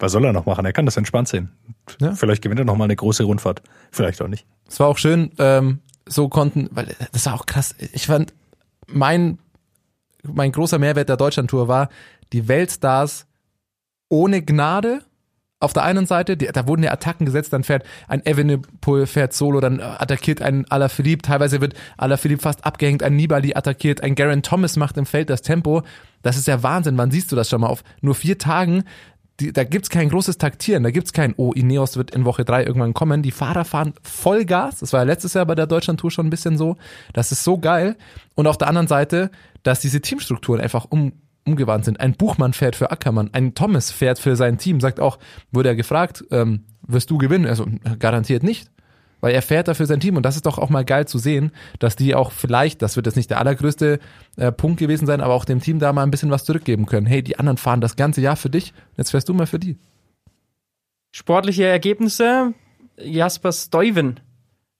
was 0.00 0.12
soll 0.12 0.24
er 0.24 0.32
noch 0.32 0.46
machen? 0.46 0.64
Er 0.64 0.72
kann 0.72 0.86
das 0.86 0.96
entspannt 0.96 1.28
sehen. 1.28 1.50
Ja. 2.00 2.12
Vielleicht 2.14 2.42
gewinnt 2.42 2.60
er 2.60 2.64
noch 2.64 2.76
mal 2.76 2.84
eine 2.84 2.96
große 2.96 3.22
Rundfahrt. 3.24 3.62
Vielleicht 3.92 4.20
auch 4.22 4.28
nicht. 4.28 4.46
Es 4.68 4.80
war 4.80 4.88
auch 4.88 4.98
schön, 4.98 5.30
ähm, 5.38 5.80
so 6.10 6.28
konnten, 6.28 6.68
weil 6.72 6.94
das 7.12 7.26
war 7.26 7.34
auch 7.34 7.46
krass. 7.46 7.74
Ich 7.92 8.06
fand, 8.06 8.34
mein, 8.86 9.38
mein 10.22 10.52
großer 10.52 10.78
Mehrwert 10.78 11.08
der 11.08 11.16
Deutschlandtour 11.16 11.68
war, 11.68 11.88
die 12.32 12.48
Weltstars 12.48 13.26
ohne 14.08 14.42
Gnade 14.42 15.02
auf 15.60 15.74
der 15.74 15.82
einen 15.82 16.06
Seite, 16.06 16.38
die, 16.38 16.46
da 16.46 16.66
wurden 16.66 16.82
ja 16.82 16.90
Attacken 16.90 17.26
gesetzt, 17.26 17.52
dann 17.52 17.64
fährt 17.64 17.84
ein 18.08 18.24
Evenepoel 18.24 19.06
fährt 19.06 19.34
solo, 19.34 19.60
dann 19.60 19.78
äh, 19.78 19.82
attackiert 19.82 20.40
ein 20.40 20.64
Alaphilippe, 20.70 21.22
teilweise 21.22 21.60
wird 21.60 21.74
Alaphilippe 21.98 22.42
fast 22.42 22.64
abgehängt, 22.64 23.02
ein 23.02 23.14
Nibali 23.14 23.54
attackiert, 23.54 24.02
ein 24.02 24.14
Garen 24.14 24.42
Thomas 24.42 24.76
macht 24.76 24.96
im 24.96 25.04
Feld 25.04 25.28
das 25.28 25.42
Tempo. 25.42 25.82
Das 26.22 26.38
ist 26.38 26.48
ja 26.48 26.62
Wahnsinn, 26.62 26.96
wann 26.96 27.10
siehst 27.10 27.30
du 27.30 27.36
das 27.36 27.50
schon 27.50 27.60
mal 27.60 27.68
auf 27.68 27.84
nur 28.00 28.14
vier 28.14 28.38
Tagen? 28.38 28.84
Die, 29.40 29.52
da 29.52 29.64
gibt's 29.64 29.88
kein 29.88 30.10
großes 30.10 30.38
Taktieren, 30.38 30.82
da 30.82 30.90
gibt's 30.90 31.12
kein, 31.12 31.34
oh, 31.36 31.52
Ineos 31.52 31.96
wird 31.96 32.14
in 32.14 32.24
Woche 32.24 32.44
drei 32.44 32.64
irgendwann 32.64 32.94
kommen. 32.94 33.22
Die 33.22 33.30
Fahrer 33.30 33.64
fahren 33.64 33.94
Vollgas. 34.02 34.80
Das 34.80 34.92
war 34.92 35.00
ja 35.00 35.04
letztes 35.04 35.34
Jahr 35.34 35.46
bei 35.46 35.54
der 35.54 35.66
Deutschlandtour 35.66 36.10
schon 36.10 36.26
ein 36.26 36.30
bisschen 36.30 36.58
so. 36.58 36.76
Das 37.14 37.32
ist 37.32 37.42
so 37.42 37.58
geil. 37.58 37.96
Und 38.34 38.46
auf 38.46 38.58
der 38.58 38.68
anderen 38.68 38.86
Seite, 38.86 39.30
dass 39.62 39.80
diese 39.80 40.00
Teamstrukturen 40.00 40.60
einfach 40.60 40.86
um, 40.90 41.12
umgewandt 41.46 41.86
sind. 41.86 42.00
Ein 42.00 42.14
Buchmann 42.14 42.52
fährt 42.52 42.76
für 42.76 42.90
Ackermann, 42.90 43.30
ein 43.32 43.54
Thomas 43.54 43.90
fährt 43.90 44.18
für 44.18 44.36
sein 44.36 44.58
Team, 44.58 44.80
sagt 44.80 45.00
auch, 45.00 45.18
wurde 45.50 45.70
er 45.70 45.76
gefragt, 45.76 46.24
ähm, 46.30 46.64
wirst 46.86 47.10
du 47.10 47.18
gewinnen? 47.18 47.46
Also 47.46 47.66
garantiert 47.98 48.42
nicht. 48.42 48.70
Weil 49.20 49.34
er 49.34 49.42
fährt 49.42 49.68
da 49.68 49.74
für 49.74 49.86
sein 49.86 50.00
Team 50.00 50.16
und 50.16 50.24
das 50.24 50.36
ist 50.36 50.46
doch 50.46 50.58
auch 50.58 50.70
mal 50.70 50.84
geil 50.84 51.06
zu 51.06 51.18
sehen, 51.18 51.52
dass 51.78 51.96
die 51.96 52.14
auch 52.14 52.32
vielleicht, 52.32 52.82
das 52.82 52.96
wird 52.96 53.06
jetzt 53.06 53.16
nicht 53.16 53.30
der 53.30 53.38
allergrößte 53.38 53.98
äh, 54.36 54.52
Punkt 54.52 54.80
gewesen 54.80 55.06
sein, 55.06 55.20
aber 55.20 55.34
auch 55.34 55.44
dem 55.44 55.60
Team 55.60 55.78
da 55.78 55.92
mal 55.92 56.02
ein 56.02 56.10
bisschen 56.10 56.30
was 56.30 56.44
zurückgeben 56.44 56.86
können. 56.86 57.06
Hey, 57.06 57.22
die 57.22 57.38
anderen 57.38 57.56
fahren 57.58 57.80
das 57.80 57.96
ganze 57.96 58.20
Jahr 58.20 58.36
für 58.36 58.50
dich, 58.50 58.72
jetzt 58.96 59.10
fährst 59.10 59.28
du 59.28 59.34
mal 59.34 59.46
für 59.46 59.58
die. 59.58 59.78
Sportliche 61.12 61.64
Ergebnisse. 61.64 62.54
Jasper 62.96 63.52
Stuyven 63.52 64.20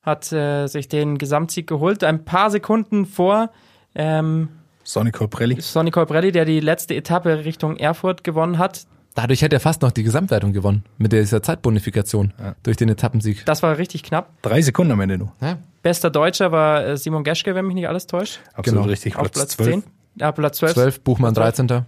hat 0.03 0.33
äh, 0.33 0.67
sich 0.67 0.89
den 0.89 1.19
Gesamtsieg 1.19 1.67
geholt. 1.67 2.05
Ein 2.05 2.25
paar 2.25 2.51
Sekunden 2.51 3.07
vor 3.07 3.51
ähm, 3.95 4.49
Sonny 4.85 5.11
Colbrelli. 5.11 5.61
Sonny 5.61 5.91
Colbrelli, 5.91 6.33
der 6.33 6.45
die 6.45 6.61
letzte 6.61 6.95
Etappe 6.95 7.45
Richtung 7.45 7.77
Erfurt 7.77 8.25
gewonnen 8.25 8.59
hat. 8.59 8.87
Dadurch 9.15 9.43
hätte 9.43 9.57
er 9.57 9.61
fast 9.61 9.83
noch 9.83 9.91
die 9.91 10.03
Gesamtwertung 10.05 10.53
gewonnen, 10.53 10.85
mit 10.99 11.13
dieser 11.13 11.43
Zeitbonifikation 11.43 12.33
durch 12.63 12.77
den 12.77 12.89
Etappensieg. 12.89 13.45
Das 13.45 13.63
war 13.63 13.77
richtig 13.77 14.03
knapp. 14.05 14.31
Drei 14.43 14.63
Sekunden 14.63 14.93
am 14.93 15.01
Ende 15.01 15.19
nur. 15.19 15.33
Ja. 15.41 15.59
Bester 15.83 16.11
Deutscher 16.11 16.53
war 16.53 16.87
äh, 16.87 16.97
Simon 16.97 17.25
Geschke, 17.25 17.55
wenn 17.55 17.67
mich 17.67 17.75
nicht 17.75 17.89
alles 17.89 18.07
täuscht. 18.07 18.41
Absolut 18.55 18.65
Genau. 18.83 18.83
richtig. 18.91 19.17
Auf 19.17 19.23
Platz, 19.23 19.35
Platz 19.35 19.53
12. 19.57 19.69
10. 19.71 19.83
Ja, 20.17 20.33
Platz 20.33 20.59
12. 20.59 20.75
12, 20.75 21.01
Buchmann 21.01 21.35
Platz 21.35 21.57
13. 21.57 21.87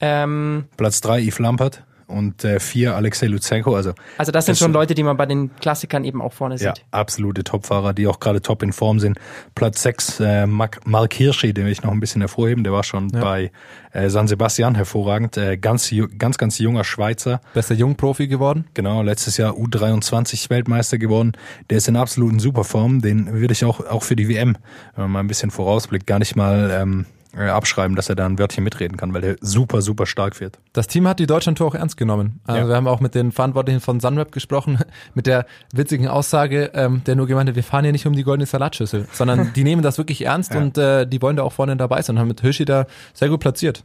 Ähm, 0.00 0.64
Platz 0.76 1.00
3 1.02 1.20
Yves 1.22 1.38
Lampert 1.38 1.84
und 2.10 2.44
äh, 2.44 2.60
4 2.60 2.94
Alexei 2.96 3.26
Lutsenko. 3.28 3.74
Also 3.74 3.92
also 4.18 4.32
das 4.32 4.44
sind 4.46 4.52
Das- 4.54 4.58
schon 4.58 4.72
Leute, 4.72 4.94
die 4.94 5.02
man 5.02 5.16
bei 5.16 5.26
den 5.26 5.54
Klassikern 5.56 6.04
eben 6.04 6.20
auch 6.20 6.32
vorne 6.32 6.56
ja, 6.56 6.74
sieht. 6.74 6.84
absolute 6.90 7.44
Topfahrer, 7.44 7.94
die 7.94 8.06
auch 8.06 8.20
gerade 8.20 8.42
top 8.42 8.62
in 8.62 8.72
Form 8.72 9.00
sind. 9.00 9.18
Platz 9.54 9.82
6 9.82 10.20
äh, 10.20 10.46
Mark, 10.46 10.80
Mark 10.86 11.14
Hirschi, 11.14 11.54
den 11.54 11.64
will 11.64 11.72
ich 11.72 11.82
noch 11.82 11.92
ein 11.92 12.00
bisschen 12.00 12.20
hervorheben. 12.20 12.64
Der 12.64 12.72
war 12.72 12.82
schon 12.84 13.08
Ja. 13.10 13.20
bei 13.20 13.50
äh, 13.92 14.08
San 14.10 14.28
Sebastian 14.28 14.74
hervorragend. 14.74 15.36
Äh, 15.36 15.56
ganz, 15.56 15.92
ganz, 16.18 16.36
ganz 16.38 16.58
junger 16.58 16.84
Schweizer. 16.84 17.40
Bester 17.54 17.74
Jungprofi 17.74 18.28
geworden. 18.28 18.66
Genau, 18.74 19.02
letztes 19.02 19.36
Jahr 19.36 19.54
U23 19.54 20.50
Weltmeister 20.50 20.98
geworden. 20.98 21.32
Der 21.70 21.78
ist 21.78 21.88
in 21.88 21.96
absoluten 21.96 22.38
Superform. 22.38 23.00
Den 23.00 23.32
würde 23.32 23.52
ich 23.52 23.64
auch, 23.64 23.80
auch 23.86 24.02
für 24.02 24.16
die 24.16 24.28
WM, 24.28 24.56
wenn 24.94 25.04
man 25.04 25.10
mal 25.12 25.20
ein 25.20 25.26
bisschen 25.28 25.50
vorausblickt, 25.50 26.06
gar 26.06 26.18
nicht 26.18 26.36
mal 26.36 26.70
ähm, 26.72 27.06
äh, 27.06 27.19
abschreiben, 27.36 27.94
dass 27.96 28.08
er 28.08 28.16
da 28.16 28.26
ein 28.26 28.38
Wörtchen 28.38 28.64
mitreden 28.64 28.96
kann, 28.96 29.14
weil 29.14 29.20
der 29.20 29.36
super, 29.40 29.82
super 29.82 30.06
stark 30.06 30.40
wird. 30.40 30.58
Das 30.72 30.86
Team 30.88 31.06
hat 31.06 31.18
die 31.20 31.26
Deutschlandtour 31.26 31.68
auch 31.68 31.74
ernst 31.74 31.96
genommen. 31.96 32.40
Also 32.44 32.60
Ja. 32.62 32.68
wir 32.68 32.74
haben 32.76 32.88
auch 32.88 33.00
mit 33.00 33.14
den 33.14 33.32
Verantwortlichen 33.32 33.80
von 33.80 34.00
Sunweb 34.00 34.32
gesprochen, 34.32 34.78
mit 35.14 35.26
der 35.26 35.46
witzigen 35.72 36.08
Aussage, 36.08 36.70
ähm, 36.74 37.02
der 37.04 37.14
nur 37.16 37.26
gemeint 37.26 37.48
hat, 37.48 37.56
wir 37.56 37.62
fahren 37.64 37.84
hier 37.84 37.92
nicht 37.92 38.06
um 38.06 38.14
die 38.14 38.24
goldene 38.24 38.46
Salatschüssel, 38.46 39.06
sondern 39.12 39.52
die 39.54 39.64
nehmen 39.64 39.82
das 39.82 39.96
wirklich 39.98 40.24
ernst 40.24 40.54
Ja. 40.54 40.60
und 40.60 40.76
äh, 40.78 41.06
die 41.06 41.22
wollen 41.22 41.36
da 41.36 41.42
auch 41.44 41.52
vorne 41.52 41.76
dabei 41.76 42.02
sein 42.02 42.16
und 42.16 42.20
haben 42.20 42.28
mit 42.28 42.40
Hirschi 42.40 42.64
da 42.64 42.86
sehr 43.14 43.28
gut 43.28 43.40
platziert. 43.40 43.84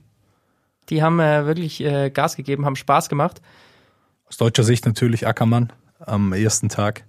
Die 0.90 1.02
haben 1.04 1.20
äh, 1.20 1.46
wirklich 1.46 1.84
äh, 1.84 2.10
Gas 2.10 2.36
gegeben, 2.36 2.66
haben 2.66 2.76
Spaß 2.76 3.10
gemacht. 3.10 3.42
Aus 4.28 4.38
deutscher 4.38 4.64
Sicht 4.64 4.86
natürlich 4.86 5.28
Ackermann 5.28 5.72
am 6.00 6.34
ersten 6.34 6.70
Tag. 6.70 7.06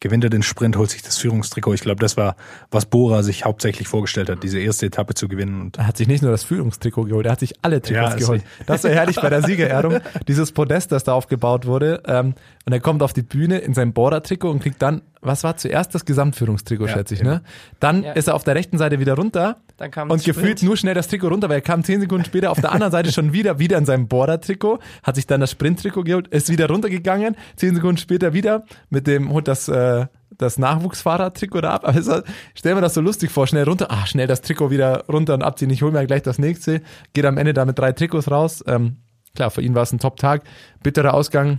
Gewinnt 0.00 0.24
er 0.24 0.30
den 0.30 0.42
Sprint, 0.42 0.76
holt 0.76 0.90
sich 0.90 1.02
das 1.02 1.16
Führungstrikot. 1.18 1.74
Ich 1.74 1.80
glaube, 1.80 2.00
das 2.00 2.16
war, 2.16 2.36
was 2.70 2.86
Bora 2.86 3.22
sich 3.22 3.44
hauptsächlich 3.44 3.88
vorgestellt 3.88 4.28
hat, 4.28 4.42
diese 4.42 4.58
erste 4.58 4.86
Etappe 4.86 5.14
zu 5.14 5.26
gewinnen. 5.26 5.60
Und 5.60 5.78
Er 5.78 5.86
hat 5.86 5.96
sich 5.96 6.06
nicht 6.06 6.22
nur 6.22 6.30
das 6.30 6.44
Führungstrikot 6.44 7.04
geholt, 7.04 7.26
er 7.26 7.32
hat 7.32 7.40
sich 7.40 7.54
alle 7.62 7.80
Trikots 7.80 8.12
Ja, 8.12 8.16
geholt. 8.16 8.42
Das 8.66 8.84
war 8.84 8.90
herrlich 8.90 9.16
bei 9.16 9.30
der 9.30 9.42
Siegerehrung. 9.42 9.98
Dieses 10.28 10.52
Podest, 10.52 10.92
das 10.92 11.04
da 11.04 11.14
aufgebaut 11.14 11.66
wurde. 11.66 12.02
Ähm, 12.06 12.34
und 12.66 12.72
er 12.72 12.80
kommt 12.80 13.02
auf 13.02 13.12
die 13.12 13.22
Bühne 13.22 13.58
in 13.58 13.74
sein 13.74 13.92
Border-Trikot 13.92 14.50
und 14.50 14.60
kriegt 14.62 14.82
dann, 14.82 15.02
was 15.22 15.42
war 15.44 15.56
zuerst 15.56 15.94
das 15.94 16.04
Gesamtführungstrikot, 16.04 16.86
Ja, 16.86 16.92
schätze 16.94 17.14
ich, 17.14 17.20
genau. 17.20 17.34
ne? 17.34 17.42
Dann 17.80 18.02
Ja. 18.02 18.12
ist 18.12 18.28
er 18.28 18.34
auf 18.34 18.44
der 18.44 18.54
rechten 18.54 18.78
Seite 18.78 19.00
wieder 19.00 19.14
runter 19.14 19.56
Dann 19.76 19.90
kam 19.90 20.10
und 20.10 20.20
Sprint. 20.20 20.36
gefühlt 20.36 20.62
nur 20.62 20.76
schnell 20.76 20.94
das 20.94 21.08
Trikot 21.08 21.28
runter, 21.28 21.48
weil 21.48 21.56
er 21.56 21.62
kam 21.62 21.82
zehn 21.84 22.00
Sekunden 22.00 22.24
später 22.24 22.50
auf 22.50 22.60
der 22.60 22.72
anderen 22.72 22.92
Seite 22.92 23.12
schon 23.12 23.32
wieder, 23.32 23.58
wieder 23.58 23.78
in 23.78 23.86
seinem 23.86 24.08
Border-Trikot, 24.08 24.78
hat 25.02 25.14
sich 25.16 25.26
dann 25.26 25.40
das 25.40 25.50
Sprint-Trikot 25.50 26.04
geholt, 26.04 26.28
ist 26.28 26.48
wieder 26.50 26.68
runtergegangen, 26.68 27.36
zehn 27.56 27.74
Sekunden 27.74 27.96
später 27.98 28.32
wieder 28.32 28.64
mit 28.90 29.06
dem, 29.06 29.30
holt 29.32 29.48
das, 29.48 29.68
äh, 29.68 30.06
das 30.38 30.58
Nachwuchsfahrer-Trikot 30.58 31.60
da 31.60 31.70
ab. 31.70 31.86
Aber 31.88 31.98
es, 31.98 32.10
stell 32.54 32.74
mir 32.74 32.80
das 32.80 32.94
so 32.94 33.00
lustig 33.00 33.30
vor, 33.30 33.46
schnell 33.46 33.64
runter, 33.64 33.86
ah, 33.90 34.06
schnell 34.06 34.26
das 34.26 34.42
Trikot 34.42 34.70
wieder 34.70 35.04
runter 35.08 35.34
und 35.34 35.42
abziehen, 35.42 35.70
ich 35.70 35.82
hole 35.82 35.92
mir 35.92 36.06
gleich 36.06 36.22
das 36.22 36.38
nächste, 36.38 36.82
geht 37.14 37.24
am 37.24 37.38
Ende 37.38 37.52
da 37.54 37.64
mit 37.64 37.78
drei 37.78 37.92
Trikots 37.92 38.30
raus. 38.30 38.62
Ähm, 38.66 38.96
klar, 39.34 39.50
für 39.50 39.62
ihn 39.62 39.74
war 39.74 39.82
es 39.82 39.92
ein 39.92 39.98
Top-Tag, 39.98 40.42
bitterer 40.82 41.14
Ausgang, 41.14 41.58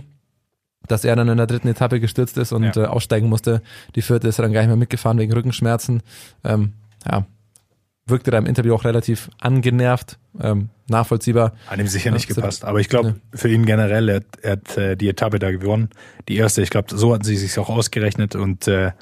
dass 0.88 1.04
er 1.04 1.14
dann 1.16 1.28
in 1.28 1.36
der 1.36 1.46
dritten 1.46 1.68
Etappe 1.68 2.00
gestürzt 2.00 2.36
ist 2.38 2.52
und 2.52 2.64
Ja. 2.64 2.84
äh, 2.84 2.86
aussteigen 2.86 3.28
musste. 3.28 3.62
Die 3.94 4.02
vierte 4.02 4.28
ist 4.28 4.38
er 4.38 4.42
dann 4.42 4.52
gar 4.52 4.60
nicht 4.62 4.68
mehr 4.68 4.76
mitgefahren 4.76 5.18
wegen 5.18 5.32
Rückenschmerzen. 5.32 6.02
Ähm, 6.44 6.72
ja, 7.10 7.24
wirkte 8.08 8.30
da 8.30 8.38
im 8.38 8.46
Interview 8.46 8.74
auch 8.74 8.84
relativ 8.84 9.30
angenervt, 9.40 10.18
ähm, 10.40 10.70
nachvollziehbar. 10.88 11.52
Hat 11.66 11.78
ihm 11.78 11.86
sicher 11.86 12.10
nicht 12.10 12.28
Ja, 12.28 12.34
gepasst. 12.34 12.64
Aber 12.64 12.80
ich 12.80 12.88
glaube, 12.88 13.16
für 13.34 13.48
ihn 13.48 13.66
generell, 13.66 14.08
er, 14.08 14.16
hat- 14.16 14.24
er 14.42 14.52
hat 14.52 14.76
äh, 14.78 14.96
die 14.96 15.08
Etappe 15.08 15.38
da 15.38 15.50
gewonnen. 15.50 15.90
Die 16.28 16.36
erste, 16.36 16.62
ich 16.62 16.70
glaube, 16.70 16.96
so 16.96 17.12
hatten 17.14 17.24
sie 17.24 17.36
sich 17.36 17.58
auch 17.58 17.68
ausgerechnet 17.68 18.34
und 18.34 18.66
äh, 18.68 18.92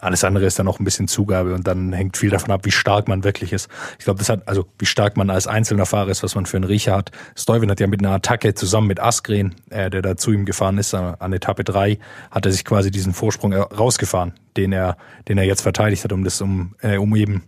alles 0.00 0.24
andere 0.24 0.44
ist 0.46 0.58
dann 0.58 0.66
noch 0.66 0.78
ein 0.80 0.84
bisschen 0.84 1.08
Zugabe 1.08 1.54
und 1.54 1.66
dann 1.66 1.92
hängt 1.92 2.16
viel 2.16 2.30
davon 2.30 2.50
ab, 2.52 2.64
wie 2.64 2.70
stark 2.70 3.08
man 3.08 3.24
wirklich 3.24 3.52
ist. 3.52 3.68
Ich 3.98 4.04
glaube, 4.04 4.18
das 4.18 4.28
hat, 4.28 4.46
also 4.48 4.64
wie 4.78 4.86
stark 4.86 5.16
man 5.16 5.28
als 5.30 5.46
einzelner 5.46 5.86
Fahrer 5.86 6.08
ist, 6.10 6.22
was 6.22 6.34
man 6.34 6.46
für 6.46 6.56
einen 6.56 6.64
Riecher 6.64 6.96
hat. 6.96 7.10
Stuyven 7.36 7.70
hat 7.70 7.80
ja 7.80 7.86
mit 7.86 8.00
einer 8.00 8.12
Attacke 8.12 8.54
zusammen 8.54 8.86
mit 8.88 9.00
Askren, 9.00 9.54
äh, 9.70 9.90
der 9.90 10.02
da 10.02 10.16
zu 10.16 10.32
ihm 10.32 10.44
gefahren 10.44 10.78
ist, 10.78 10.92
äh, 10.94 10.96
an 11.18 11.32
Etappe 11.32 11.64
drei, 11.64 11.98
hat 12.30 12.46
er 12.46 12.52
sich 12.52 12.64
quasi 12.64 12.90
diesen 12.90 13.12
Vorsprung 13.12 13.52
äh, 13.52 13.58
rausgefahren, 13.58 14.34
den 14.56 14.72
er, 14.72 14.96
den 15.28 15.36
er 15.38 15.44
jetzt 15.44 15.62
verteidigt 15.62 16.04
hat, 16.04 16.12
um 16.12 16.24
das, 16.24 16.40
um, 16.40 16.74
äh, 16.80 16.96
um 16.96 17.14
eben 17.16 17.42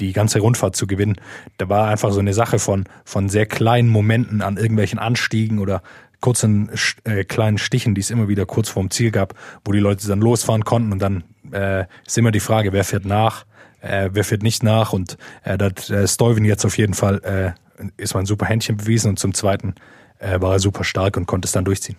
die 0.00 0.12
ganze 0.12 0.40
Rundfahrt 0.40 0.76
zu 0.76 0.86
gewinnen. 0.86 1.16
Da 1.58 1.68
war 1.68 1.88
einfach 1.88 2.12
so 2.12 2.20
eine 2.20 2.34
Sache 2.34 2.58
von, 2.58 2.84
von 3.04 3.28
sehr 3.28 3.46
kleinen 3.46 3.88
Momenten 3.88 4.42
an 4.42 4.56
irgendwelchen 4.56 4.98
Anstiegen 4.98 5.58
oder 5.58 5.82
kurzen 6.20 6.70
äh, 7.04 7.24
kleinen 7.24 7.58
Stichen, 7.58 7.94
die 7.94 8.00
es 8.00 8.10
immer 8.10 8.28
wieder 8.28 8.46
kurz 8.46 8.70
vorm 8.70 8.90
Ziel 8.90 9.10
gab, 9.10 9.34
wo 9.64 9.72
die 9.72 9.80
Leute 9.80 10.06
dann 10.08 10.20
losfahren 10.20 10.64
konnten 10.64 10.92
und 10.92 11.00
dann 11.00 11.24
äh, 11.52 11.84
ist 12.06 12.16
immer 12.16 12.30
die 12.30 12.40
Frage, 12.40 12.72
wer 12.72 12.84
fährt 12.84 13.04
nach, 13.04 13.44
äh, 13.80 14.08
wer 14.12 14.24
fährt 14.24 14.42
nicht 14.42 14.62
nach 14.62 14.92
und 14.92 15.18
äh, 15.42 15.58
da 15.58 15.66
hat 15.66 15.90
äh, 15.90 16.06
Stuyven 16.06 16.44
jetzt 16.44 16.64
auf 16.64 16.78
jeden 16.78 16.94
Fall 16.94 17.56
äh, 17.78 17.82
ist 17.96 18.14
mal 18.14 18.20
ein 18.20 18.26
super 18.26 18.46
Händchen 18.46 18.76
bewiesen 18.76 19.10
und 19.10 19.18
zum 19.18 19.34
zweiten 19.34 19.74
äh, 20.18 20.40
war 20.40 20.52
er 20.52 20.58
super 20.60 20.84
stark 20.84 21.16
und 21.16 21.26
konnte 21.26 21.46
es 21.46 21.52
dann 21.52 21.64
durchziehen. 21.64 21.96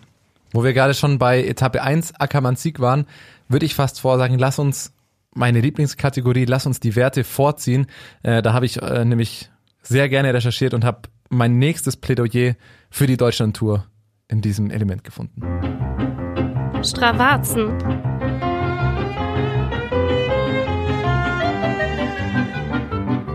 Wo 0.53 0.63
wir 0.63 0.73
gerade 0.73 0.93
schon 0.93 1.17
bei 1.19 1.43
Etappe 1.43 1.81
1 1.81 2.15
Ackermann 2.15 2.55
Sieg 2.55 2.79
waren, 2.79 3.05
würde 3.49 3.65
ich 3.65 3.75
fast 3.75 3.99
vorsagen, 3.99 4.39
lass 4.39 4.57
uns 4.57 4.93
meine 5.35 5.61
Lieblingskategorie, 5.61 6.45
lass 6.45 6.65
uns 6.65 6.79
die 6.79 6.95
Werte 6.95 7.23
vorziehen. 7.23 7.87
Äh, 8.21 8.41
da 8.41 8.53
habe 8.53 8.65
ich 8.65 8.81
äh, 8.81 9.05
nämlich 9.05 9.49
sehr 9.81 10.09
gerne 10.09 10.33
recherchiert 10.33 10.73
und 10.73 10.85
habe 10.85 11.09
mein 11.29 11.57
nächstes 11.57 11.97
Plädoyer 11.97 12.55
für 12.89 13.07
die 13.07 13.17
Deutschlandtour 13.17 13.85
in 14.27 14.41
diesem 14.41 14.71
Element 14.71 15.03
gefunden. 15.03 15.41
Stravazen. 16.83 17.77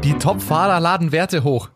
Die 0.04 0.14
Top-Fahrer 0.14 0.80
laden 0.80 1.12
Werte 1.12 1.44
hoch. 1.44 1.70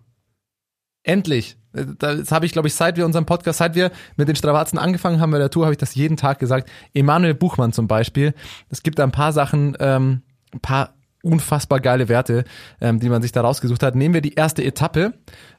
Endlich. 1.03 1.57
Das 1.73 2.33
habe 2.33 2.47
ich, 2.47 2.53
glaube 2.53 2.69
ich, 2.69 2.75
seit 2.75 2.97
wir 2.97 3.07
unseren 3.07 3.27
Podcast, 3.27 3.59
seit 3.59 3.75
wir 3.75 3.91
mit 4.17 4.29
den 4.29 4.37
Stravazen 4.37 4.79
angefangen 4.79 5.21
haben 5.21 5.31
bei 5.31 5.39
der 5.39 5.51
Tour, 5.51 5.65
habe 5.65 5.73
ich 5.73 5.79
das 5.79 5.95
jeden 5.95 6.17
Tag 6.17 6.39
gesagt. 6.39 6.69
Emanuel 6.95 7.35
Buchmann 7.35 7.73
zum 7.73 7.89
Beispiel. 7.89 8.35
Es 8.69 8.83
gibt 8.83 8.99
da 8.99 9.05
ein 9.05 9.13
paar 9.13 9.33
Sachen, 9.33 9.77
ähm, 9.81 10.23
ein 10.53 10.61
paar 10.61 10.95
unfassbar 11.23 11.81
geile 11.81 12.09
Werte, 12.09 12.45
ähm, 12.81 13.01
die 13.01 13.09
man 13.09 13.23
sich 13.23 13.33
da 13.33 13.41
rausgesucht 13.41 13.83
hat. 13.83 13.95
Nehmen 13.95 14.15
wir 14.15 14.21
die 14.21 14.35
erste 14.35 14.63
Etappe. 14.65 15.15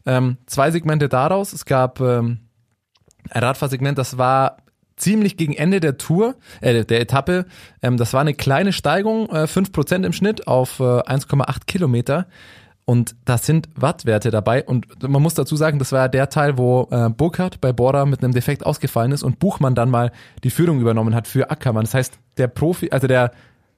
Ähm, 0.05 0.38
zwei 0.46 0.72
Segmente 0.72 1.10
daraus. 1.10 1.53
Es 1.53 1.65
gab 1.65 2.00
ähm, 2.01 2.39
ein 3.29 3.43
Radfahrsegment, 3.43 3.98
das 3.98 4.17
war 4.17 4.58
ziemlich 4.96 5.38
gegen 5.38 5.53
Ende 5.53 5.79
der 5.79 5.98
Tour, 5.98 6.36
äh, 6.62 6.86
der 6.86 7.01
Etappe. 7.01 7.46
Ähm, 7.82 7.98
das 7.98 8.13
war 8.13 8.22
eine 8.22 8.34
kleine 8.34 8.74
Steigung, 8.74 9.29
äh, 9.29 9.48
5% 9.48 10.05
im 10.05 10.13
Schnitt 10.13 10.48
auf 10.48 10.79
äh, 10.79 10.84
1,8 10.84 11.65
Kilometer. 11.65 12.27
Und 12.85 13.15
da 13.23 13.37
sind 13.37 13.69
Wattwerte 13.75 14.29
dabei. 14.29 14.63
Und 14.63 15.07
man 15.07 15.21
muss 15.21 15.35
dazu 15.35 15.55
sagen, 15.55 15.79
das 15.79 15.91
war 15.91 16.01
ja 16.01 16.07
der 16.09 16.29
Teil, 16.29 16.57
wo 16.57 16.87
äh, 16.91 17.09
Burkhardt 17.09 17.61
bei 17.61 17.71
Bora 17.71 18.05
mit 18.05 18.23
einem 18.23 18.33
Defekt 18.33 18.65
ausgefallen 18.65 19.13
ist 19.13 19.23
und 19.23 19.39
Buchmann 19.39 19.75
dann 19.75 19.89
mal 19.89 20.11
die 20.43 20.49
Führung 20.49 20.81
übernommen 20.81 21.15
hat 21.15 21.27
für 21.27 21.49
Ackermann. 21.49 21.85
Das 21.85 21.93
heißt, 21.93 22.19
der 22.37 22.47
Profi, 22.47 22.89
also 22.91 23.07
der 23.07 23.31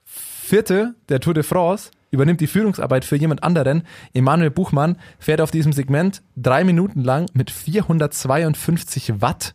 Vierte 0.06 0.96
der 1.10 1.20
Tour 1.20 1.34
de 1.34 1.44
France 1.44 1.92
übernimmt 2.12 2.42
die 2.42 2.48
Führungsarbeit 2.48 3.06
für 3.06 3.16
jemand 3.16 3.44
anderen. 3.44 3.84
Emanuel 4.14 4.52
Buchmann 4.52 4.98
fährt 5.20 5.42
auf 5.42 5.52
diesem 5.52 5.74
Segment 5.74 6.24
drei 6.36 6.64
Minuten 6.64 7.02
lang 7.02 7.28
mit 7.34 7.52
452 7.52 9.22
Watt, 9.22 9.54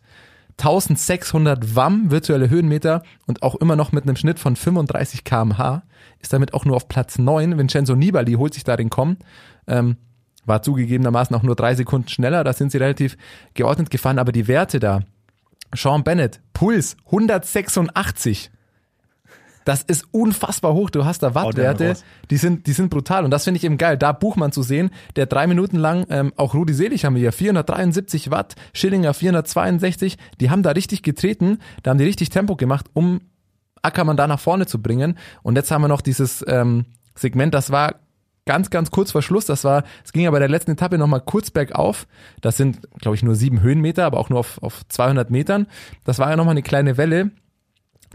1600 0.59 1.75
Wamm 1.75 2.11
virtuelle 2.11 2.49
Höhenmeter 2.49 3.03
und 3.25 3.41
auch 3.41 3.55
immer 3.55 3.75
noch 3.75 3.91
mit 3.91 4.03
einem 4.03 4.15
Schnitt 4.15 4.37
von 4.37 4.55
35 4.55 5.23
kmh. 5.23 5.83
Ist 6.21 6.33
damit 6.33 6.53
auch 6.53 6.65
nur 6.65 6.75
auf 6.75 6.87
Platz 6.87 7.17
9. 7.17 7.57
Vincenzo 7.57 7.95
Nibali 7.95 8.33
holt 8.33 8.53
sich 8.53 8.63
da 8.63 8.77
den 8.77 8.89
Komm. 8.89 9.17
Ähm, 9.67 9.97
war 10.45 10.61
zugegebenermaßen 10.61 11.35
auch 11.35 11.43
nur 11.43 11.55
drei 11.55 11.75
Sekunden 11.75 12.09
schneller. 12.09 12.43
Da 12.43 12.53
sind 12.53 12.71
sie 12.71 12.77
relativ 12.77 13.17
geordnet 13.53 13.89
gefahren. 13.89 14.19
Aber 14.19 14.31
die 14.31 14.47
Werte 14.47 14.79
da. 14.79 15.01
Sean 15.73 16.03
Bennett, 16.03 16.41
Puls 16.53 16.97
186. 17.05 18.51
Das 19.63 19.83
ist 19.83 20.05
unfassbar 20.11 20.73
hoch. 20.73 20.89
Du 20.89 21.05
hast 21.05 21.21
da 21.21 21.35
Wattwerte, 21.35 21.95
die 22.29 22.37
sind, 22.37 22.65
die 22.67 22.73
sind 22.73 22.89
brutal. 22.89 23.23
Und 23.25 23.31
das 23.31 23.43
finde 23.43 23.59
ich 23.59 23.63
eben 23.63 23.77
geil. 23.77 23.97
Da 23.97 24.11
Buchmann 24.11 24.51
zu 24.51 24.63
sehen, 24.63 24.89
der 25.15 25.27
drei 25.27 25.47
Minuten 25.47 25.77
lang, 25.77 26.05
ähm, 26.09 26.33
auch 26.35 26.53
Rudi 26.53 26.73
Selig 26.73 27.05
haben 27.05 27.15
wir 27.15 27.21
hier, 27.21 27.31
473 27.31 28.31
Watt, 28.31 28.55
Schillinger 28.73 29.13
462, 29.13 30.17
die 30.39 30.49
haben 30.49 30.63
da 30.63 30.71
richtig 30.71 31.03
getreten, 31.03 31.59
da 31.83 31.91
haben 31.91 31.99
die 31.99 32.05
richtig 32.05 32.29
Tempo 32.29 32.55
gemacht, 32.55 32.87
um 32.93 33.21
Ackermann 33.81 34.17
da 34.17 34.27
nach 34.27 34.39
vorne 34.39 34.65
zu 34.65 34.81
bringen. 34.81 35.17
Und 35.43 35.55
jetzt 35.55 35.71
haben 35.71 35.81
wir 35.81 35.87
noch 35.87 36.01
dieses 36.01 36.43
ähm, 36.47 36.85
Segment, 37.15 37.53
das 37.53 37.71
war 37.71 37.95
ganz, 38.45 38.69
ganz 38.69 38.91
kurz 38.91 39.11
vor 39.11 39.21
Schluss. 39.21 39.45
Das 39.45 39.63
war, 39.63 39.83
es 40.03 40.11
ging 40.13 40.23
ja 40.23 40.31
bei 40.31 40.39
der 40.39 40.49
letzten 40.49 40.71
Etappe 40.71 40.97
nochmal 40.97 41.21
kurz 41.21 41.51
bergauf. 41.51 42.07
Das 42.41 42.57
sind, 42.57 42.79
glaube 42.99 43.15
ich, 43.15 43.23
nur 43.23 43.35
sieben 43.35 43.61
Höhenmeter, 43.61 44.05
aber 44.05 44.19
auch 44.19 44.29
nur 44.29 44.39
auf, 44.39 44.61
auf 44.61 44.81
200 44.87 45.29
Metern. 45.29 45.67
Das 46.03 46.19
war 46.19 46.29
ja 46.29 46.35
nochmal 46.35 46.53
eine 46.53 46.63
kleine 46.63 46.97
Welle. 46.97 47.31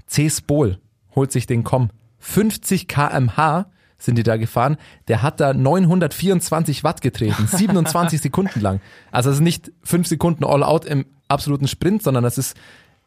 C. 0.06 0.28
Spol 0.28 0.78
holt 1.14 1.32
sich 1.32 1.46
den 1.46 1.64
Komm. 1.64 1.90
50 2.18 2.88
kmh 2.88 3.66
sind 3.98 4.16
die 4.18 4.22
da 4.22 4.36
gefahren. 4.36 4.76
Der 5.08 5.22
hat 5.22 5.40
da 5.40 5.54
924 5.54 6.84
Watt 6.84 7.00
getreten, 7.00 7.46
27 7.50 8.20
Sekunden 8.20 8.60
lang. 8.60 8.80
Also 9.10 9.30
es 9.30 9.36
ist 9.36 9.42
nicht 9.42 9.72
fünf 9.82 10.06
Sekunden 10.06 10.44
all 10.44 10.62
out 10.62 10.84
im 10.84 11.06
absoluten 11.28 11.68
Sprint, 11.68 12.02
sondern 12.02 12.24
das 12.24 12.36
ist 12.36 12.56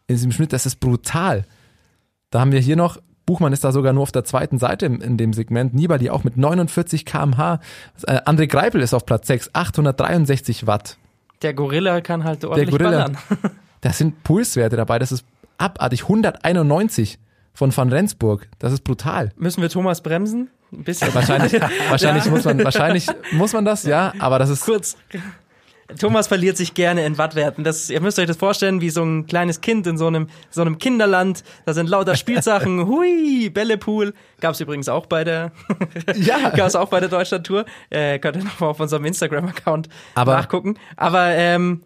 in 0.07 0.15
diesem 0.15 0.31
Schnitt, 0.31 0.53
das 0.53 0.65
ist 0.65 0.79
brutal. 0.79 1.45
Da 2.29 2.39
haben 2.39 2.51
wir 2.51 2.59
hier 2.59 2.75
noch, 2.75 2.97
Buchmann 3.25 3.53
ist 3.53 3.63
da 3.63 3.71
sogar 3.71 3.93
nur 3.93 4.03
auf 4.03 4.11
der 4.11 4.23
zweiten 4.23 4.59
Seite 4.59 4.85
in, 4.85 5.01
in 5.01 5.17
dem 5.17 5.33
Segment, 5.33 5.73
Nibali 5.73 6.09
auch 6.09 6.23
mit 6.23 6.37
49 6.37 7.05
kmh. 7.05 7.59
Äh, 8.05 8.21
André 8.21 8.47
Greipel 8.47 8.81
ist 8.81 8.93
auf 8.93 9.05
Platz 9.05 9.27
6, 9.27 9.51
863 9.53 10.67
Watt. 10.67 10.97
Der 11.41 11.53
Gorilla 11.53 12.01
kann 12.01 12.23
halt 12.23 12.43
ordentlich 12.45 12.69
Gorilla. 12.71 12.91
ballern. 12.91 13.17
Da 13.81 13.93
sind 13.93 14.25
Pulswerte 14.25 14.75
dabei, 14.75 14.99
das 14.99 15.13
ist 15.13 15.23
abartig. 15.57 16.01
191 16.03 17.17
von 17.53 17.75
Van 17.75 17.89
Rensburg. 17.89 18.49
Das 18.59 18.73
ist 18.73 18.83
brutal. 18.83 19.31
Müssen 19.37 19.61
wir 19.61 19.69
Thomas 19.69 20.01
bremsen? 20.01 20.49
Ein 20.73 20.83
bisschen. 20.83 21.13
Wahrscheinlich, 21.15 21.53
wahrscheinlich 21.89 22.25
muss 22.25 22.43
man, 22.43 22.61
wahrscheinlich 22.61 23.07
muss 23.31 23.53
man 23.53 23.63
das, 23.63 23.83
ja, 23.83 24.13
aber 24.19 24.37
das 24.37 24.49
ist, 24.49 24.65
Kurz. 24.65 24.97
Thomas 25.97 26.27
verliert 26.27 26.55
sich 26.57 26.73
gerne 26.73 27.05
in 27.05 27.17
Wattwerten. 27.17 27.63
Das, 27.63 27.89
ihr 27.89 27.99
müsst 28.01 28.19
euch 28.19 28.27
das 28.27 28.37
vorstellen, 28.37 28.79
wie 28.81 28.89
so 28.91 29.03
ein 29.03 29.25
kleines 29.25 29.61
Kind 29.61 29.87
in 29.87 29.97
so 29.97 30.07
einem, 30.07 30.27
so 30.49 30.61
einem 30.61 30.77
Kinderland. 30.77 31.43
Da 31.65 31.73
sind 31.73 31.89
lauter 31.89 32.15
Spielsachen. 32.15 32.85
Hui, 32.87 33.49
Bällepool. 33.49 34.13
Gab's 34.39 34.59
übrigens 34.59 34.87
auch 34.89 35.07
bei 35.07 35.23
der, 35.23 35.51
Ja. 36.15 36.49
gab's 36.55 36.75
auch 36.75 36.89
bei 36.89 36.99
der 36.99 37.09
Deutschlandtour. 37.09 37.65
Äh, 37.89 38.19
könnt 38.19 38.35
ihr 38.37 38.43
noch 38.43 38.59
mal 38.59 38.67
auf 38.67 38.79
unserem 38.79 39.05
Instagram-Account 39.05 39.89
Aber- 40.15 40.35
nachgucken. 40.35 40.75
Aber, 40.95 41.29
ähm, 41.29 41.81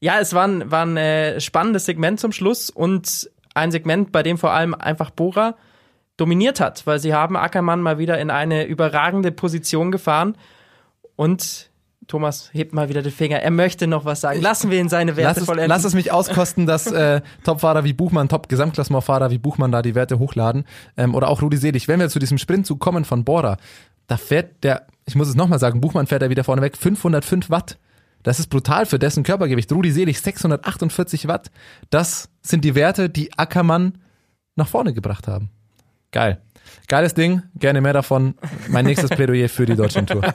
ja, 0.00 0.18
es 0.20 0.34
war 0.34 0.46
ein, 0.46 0.70
war 0.70 0.84
ein 0.84 0.96
äh, 0.98 1.40
spannendes 1.40 1.86
Segment 1.86 2.20
zum 2.20 2.32
Schluss 2.32 2.68
und 2.68 3.30
ein 3.54 3.70
Segment, 3.70 4.12
bei 4.12 4.22
dem 4.22 4.36
vor 4.36 4.52
allem 4.52 4.74
einfach 4.74 5.08
Bora 5.10 5.56
dominiert 6.18 6.60
hat, 6.60 6.86
weil 6.86 6.98
sie 6.98 7.14
haben 7.14 7.36
Ackermann 7.36 7.80
mal 7.80 7.96
wieder 7.98 8.18
in 8.18 8.30
eine 8.30 8.64
überragende 8.66 9.32
Position 9.32 9.90
gefahren 9.90 10.36
und 11.16 11.70
Thomas 12.06 12.50
hebt 12.52 12.72
mal 12.72 12.88
wieder 12.88 13.02
den 13.02 13.12
Finger. 13.12 13.40
Er 13.40 13.50
möchte 13.50 13.86
noch 13.86 14.04
was 14.04 14.20
sagen. 14.20 14.40
Lassen 14.40 14.70
wir 14.70 14.78
ihn 14.78 14.88
seine 14.88 15.16
Werte 15.16 15.28
lass 15.28 15.36
es, 15.38 15.44
vollenden. 15.44 15.68
lass 15.68 15.84
es 15.84 15.94
mich 15.94 16.12
auskosten, 16.12 16.66
dass 16.66 16.86
äh, 16.86 17.20
Topfahrer 17.44 17.84
wie 17.84 17.92
Buchmann, 17.92 18.28
Top-Gesamtklassementfahrer 18.28 19.30
wie 19.30 19.38
Buchmann 19.38 19.72
da 19.72 19.82
die 19.82 19.94
Werte 19.94 20.18
hochladen. 20.18 20.64
Ähm, 20.96 21.14
oder 21.14 21.28
auch 21.28 21.42
Rudi 21.42 21.56
Selig. 21.56 21.88
Wenn 21.88 22.00
wir 22.00 22.08
zu 22.08 22.18
diesem 22.18 22.38
Sprintzug 22.38 22.78
kommen 22.78 23.04
von 23.04 23.24
Bora, 23.24 23.56
da 24.06 24.16
fährt 24.16 24.62
der, 24.62 24.86
ich 25.04 25.16
muss 25.16 25.28
es 25.28 25.34
nochmal 25.34 25.58
sagen, 25.58 25.80
Buchmann 25.80 26.06
fährt 26.06 26.22
da 26.22 26.30
wieder 26.30 26.44
vorne 26.44 26.62
weg, 26.62 26.76
505 26.76 27.50
Watt. 27.50 27.78
Das 28.22 28.38
ist 28.38 28.48
brutal 28.48 28.86
für 28.86 28.98
dessen 28.98 29.22
Körpergewicht. 29.22 29.70
Rudi 29.72 29.90
Selig 29.90 30.20
648 30.20 31.28
Watt. 31.28 31.50
Das 31.90 32.28
sind 32.42 32.64
die 32.64 32.74
Werte, 32.74 33.08
die 33.08 33.32
Ackermann 33.36 33.98
nach 34.54 34.68
vorne 34.68 34.92
gebracht 34.92 35.28
haben. 35.28 35.50
Geil. 36.12 36.40
Geiles 36.88 37.14
Ding, 37.14 37.42
gerne 37.56 37.80
mehr 37.80 37.92
davon. 37.92 38.34
Mein 38.68 38.84
nächstes 38.84 39.10
Plädoyer 39.10 39.48
für 39.48 39.66
die 39.66 39.76
Deutschlandtour. 39.76 40.22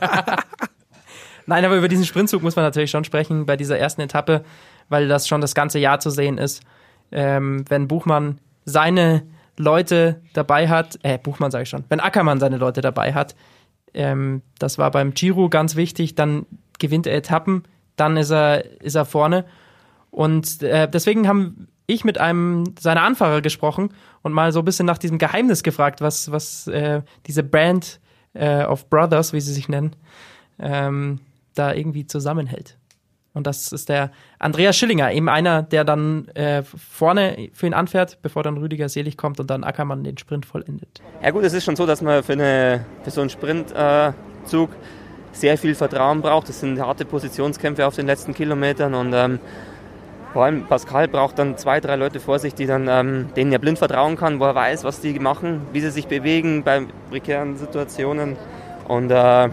Nein, 1.51 1.65
aber 1.65 1.75
über 1.75 1.89
diesen 1.89 2.05
Sprintzug 2.05 2.43
muss 2.43 2.55
man 2.55 2.63
natürlich 2.63 2.91
schon 2.91 3.03
sprechen 3.03 3.45
bei 3.45 3.57
dieser 3.57 3.77
ersten 3.77 3.99
Etappe, 3.99 4.45
weil 4.87 5.09
das 5.09 5.27
schon 5.27 5.41
das 5.41 5.53
ganze 5.53 5.79
Jahr 5.79 5.99
zu 5.99 6.09
sehen 6.09 6.37
ist. 6.37 6.63
Ähm, 7.11 7.65
wenn 7.67 7.89
Buchmann 7.89 8.39
seine 8.63 9.23
Leute 9.57 10.21
dabei 10.31 10.69
hat, 10.69 10.97
äh, 11.03 11.17
Buchmann 11.17 11.51
sage 11.51 11.63
ich 11.63 11.69
schon, 11.69 11.83
wenn 11.89 11.99
Ackermann 11.99 12.39
seine 12.39 12.55
Leute 12.55 12.79
dabei 12.79 13.13
hat, 13.13 13.35
ähm, 13.93 14.43
das 14.59 14.77
war 14.77 14.91
beim 14.91 15.13
Giro 15.13 15.49
ganz 15.49 15.75
wichtig, 15.75 16.15
dann 16.15 16.45
gewinnt 16.79 17.05
er 17.05 17.17
Etappen, 17.17 17.63
dann 17.97 18.15
ist 18.15 18.31
er, 18.31 18.81
ist 18.81 18.95
er 18.95 19.03
vorne. 19.03 19.43
Und 20.09 20.63
äh, 20.63 20.89
deswegen 20.89 21.27
haben 21.27 21.67
ich 21.85 22.05
mit 22.05 22.17
einem 22.17 22.63
seiner 22.79 23.01
Anfahrer 23.01 23.41
gesprochen 23.41 23.89
und 24.21 24.31
mal 24.31 24.53
so 24.53 24.59
ein 24.59 24.65
bisschen 24.65 24.85
nach 24.85 24.99
diesem 24.99 25.17
Geheimnis 25.17 25.63
gefragt, 25.63 25.99
was, 25.99 26.31
was 26.31 26.67
äh, 26.67 27.01
diese 27.27 27.43
Brand 27.43 27.99
äh, 28.35 28.63
of 28.63 28.89
Brothers, 28.89 29.33
wie 29.33 29.41
sie 29.41 29.53
sich 29.53 29.67
nennen, 29.67 29.97
ähm, 30.57 31.19
da 31.55 31.73
irgendwie 31.73 32.05
zusammenhält. 32.05 32.77
Und 33.33 33.47
das 33.47 33.71
ist 33.71 33.87
der 33.87 34.11
Andreas 34.39 34.75
Schillinger, 34.75 35.13
eben 35.13 35.29
einer, 35.29 35.63
der 35.63 35.85
dann 35.85 36.27
äh, 36.29 36.63
vorne 36.63 37.49
für 37.53 37.65
ihn 37.65 37.73
anfährt, 37.73 38.21
bevor 38.21 38.43
dann 38.43 38.57
Rüdiger 38.57 38.89
Selig 38.89 39.15
kommt 39.15 39.39
und 39.39 39.49
dann 39.49 39.63
Ackermann 39.63 40.03
den 40.03 40.17
Sprint 40.17 40.45
vollendet. 40.45 41.01
Ja 41.23 41.31
gut, 41.31 41.43
es 41.43 41.53
ist 41.53 41.63
schon 41.63 41.77
so, 41.77 41.85
dass 41.85 42.01
man 42.01 42.23
für, 42.23 42.33
eine, 42.33 42.85
für 43.03 43.11
so 43.11 43.21
einen 43.21 43.29
Sprintzug 43.29 44.69
äh, 44.71 44.75
sehr 45.31 45.57
viel 45.57 45.75
Vertrauen 45.75 46.21
braucht. 46.21 46.49
Das 46.49 46.59
sind 46.59 46.79
harte 46.81 47.05
Positionskämpfe 47.05 47.87
auf 47.87 47.95
den 47.95 48.05
letzten 48.05 48.33
Kilometern 48.33 48.93
und 48.93 49.13
ähm, 49.13 49.39
vor 50.33 50.45
allem 50.45 50.65
Pascal 50.65 51.07
braucht 51.07 51.39
dann 51.39 51.57
zwei, 51.57 51.79
drei 51.79 51.95
Leute 51.95 52.19
vor 52.19 52.39
sich, 52.39 52.53
die 52.53 52.65
dann, 52.65 52.87
ähm, 52.89 53.29
denen 53.35 53.51
er 53.51 53.59
blind 53.59 53.77
vertrauen 53.77 54.15
kann, 54.17 54.39
wo 54.39 54.45
er 54.45 54.55
weiß, 54.55 54.83
was 54.83 55.01
die 55.01 55.19
machen, 55.19 55.61
wie 55.71 55.81
sie 55.81 55.91
sich 55.91 56.07
bewegen 56.07 56.63
bei 56.63 56.81
prekären 57.09 57.57
Situationen. 57.57 58.37
Und 58.87 59.11
äh, 59.11 59.49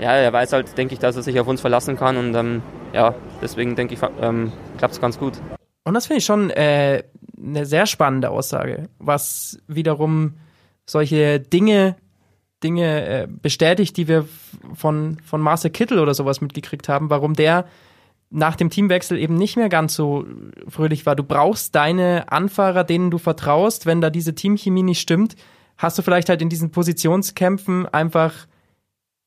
ja, 0.00 0.12
er 0.12 0.32
weiß 0.32 0.52
halt, 0.52 0.76
denke 0.76 0.94
ich, 0.94 1.00
dass 1.00 1.16
er 1.16 1.22
sich 1.22 1.38
auf 1.38 1.46
uns 1.46 1.60
verlassen 1.60 1.96
kann 1.96 2.16
und 2.16 2.34
ähm, 2.34 2.62
ja, 2.92 3.14
deswegen 3.40 3.76
denke 3.76 3.94
ich, 3.94 4.00
ähm, 4.20 4.52
klappt 4.78 4.94
es 4.94 5.00
ganz 5.00 5.18
gut. 5.18 5.34
Und 5.84 5.94
das 5.94 6.06
finde 6.06 6.18
ich 6.18 6.24
schon 6.24 6.50
äh, 6.50 7.02
eine 7.38 7.66
sehr 7.66 7.86
spannende 7.86 8.30
Aussage, 8.30 8.88
was 8.98 9.58
wiederum 9.66 10.34
solche 10.86 11.40
Dinge, 11.40 11.96
Dinge 12.62 13.06
äh, 13.06 13.26
bestätigt, 13.26 13.96
die 13.96 14.08
wir 14.08 14.26
von, 14.74 15.18
von 15.24 15.40
Marcel 15.40 15.70
Kittel 15.70 15.98
oder 15.98 16.14
sowas 16.14 16.40
mitgekriegt 16.40 16.88
haben, 16.88 17.10
warum 17.10 17.34
der 17.34 17.66
nach 18.32 18.56
dem 18.56 18.70
Teamwechsel 18.70 19.18
eben 19.18 19.34
nicht 19.34 19.56
mehr 19.56 19.68
ganz 19.68 19.94
so 19.94 20.24
fröhlich 20.66 21.04
war. 21.04 21.14
Du 21.14 21.22
brauchst 21.22 21.74
deine 21.74 22.32
Anfahrer, 22.32 22.82
denen 22.82 23.10
du 23.10 23.18
vertraust. 23.18 23.84
Wenn 23.84 24.00
da 24.00 24.08
diese 24.08 24.34
Teamchemie 24.34 24.82
nicht 24.82 25.00
stimmt, 25.00 25.36
hast 25.76 25.98
du 25.98 26.02
vielleicht 26.02 26.30
halt 26.30 26.40
in 26.40 26.48
diesen 26.48 26.70
Positionskämpfen 26.70 27.86
einfach, 27.86 28.32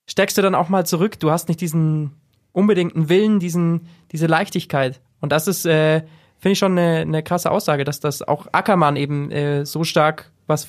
steckst 0.08 0.38
du 0.38 0.42
dann 0.42 0.56
auch 0.56 0.70
mal 0.70 0.86
zurück. 0.86 1.20
Du 1.20 1.32
hast 1.32 1.48
nicht 1.48 1.62
diesen 1.62 2.12
unbedingten 2.52 3.10
Willen, 3.10 3.40
diesen, 3.40 3.88
diese 4.12 4.28
Leichtigkeit. 4.28 5.02
Und 5.20 5.32
das 5.32 5.48
ist, 5.48 5.66
äh, 5.66 6.02
finde 6.40 6.54
ich 6.54 6.60
schon 6.60 6.78
eine, 6.78 7.00
eine 7.00 7.24
krasse 7.24 7.52
Aussage, 7.52 7.84
dass 7.84 8.00
das 8.00 8.22
auch 8.22 8.48
Ackermann 8.52 8.96
eben 8.96 9.32
äh, 9.32 9.66
so 9.66 9.84
stark 9.84 10.32
was, 10.48 10.68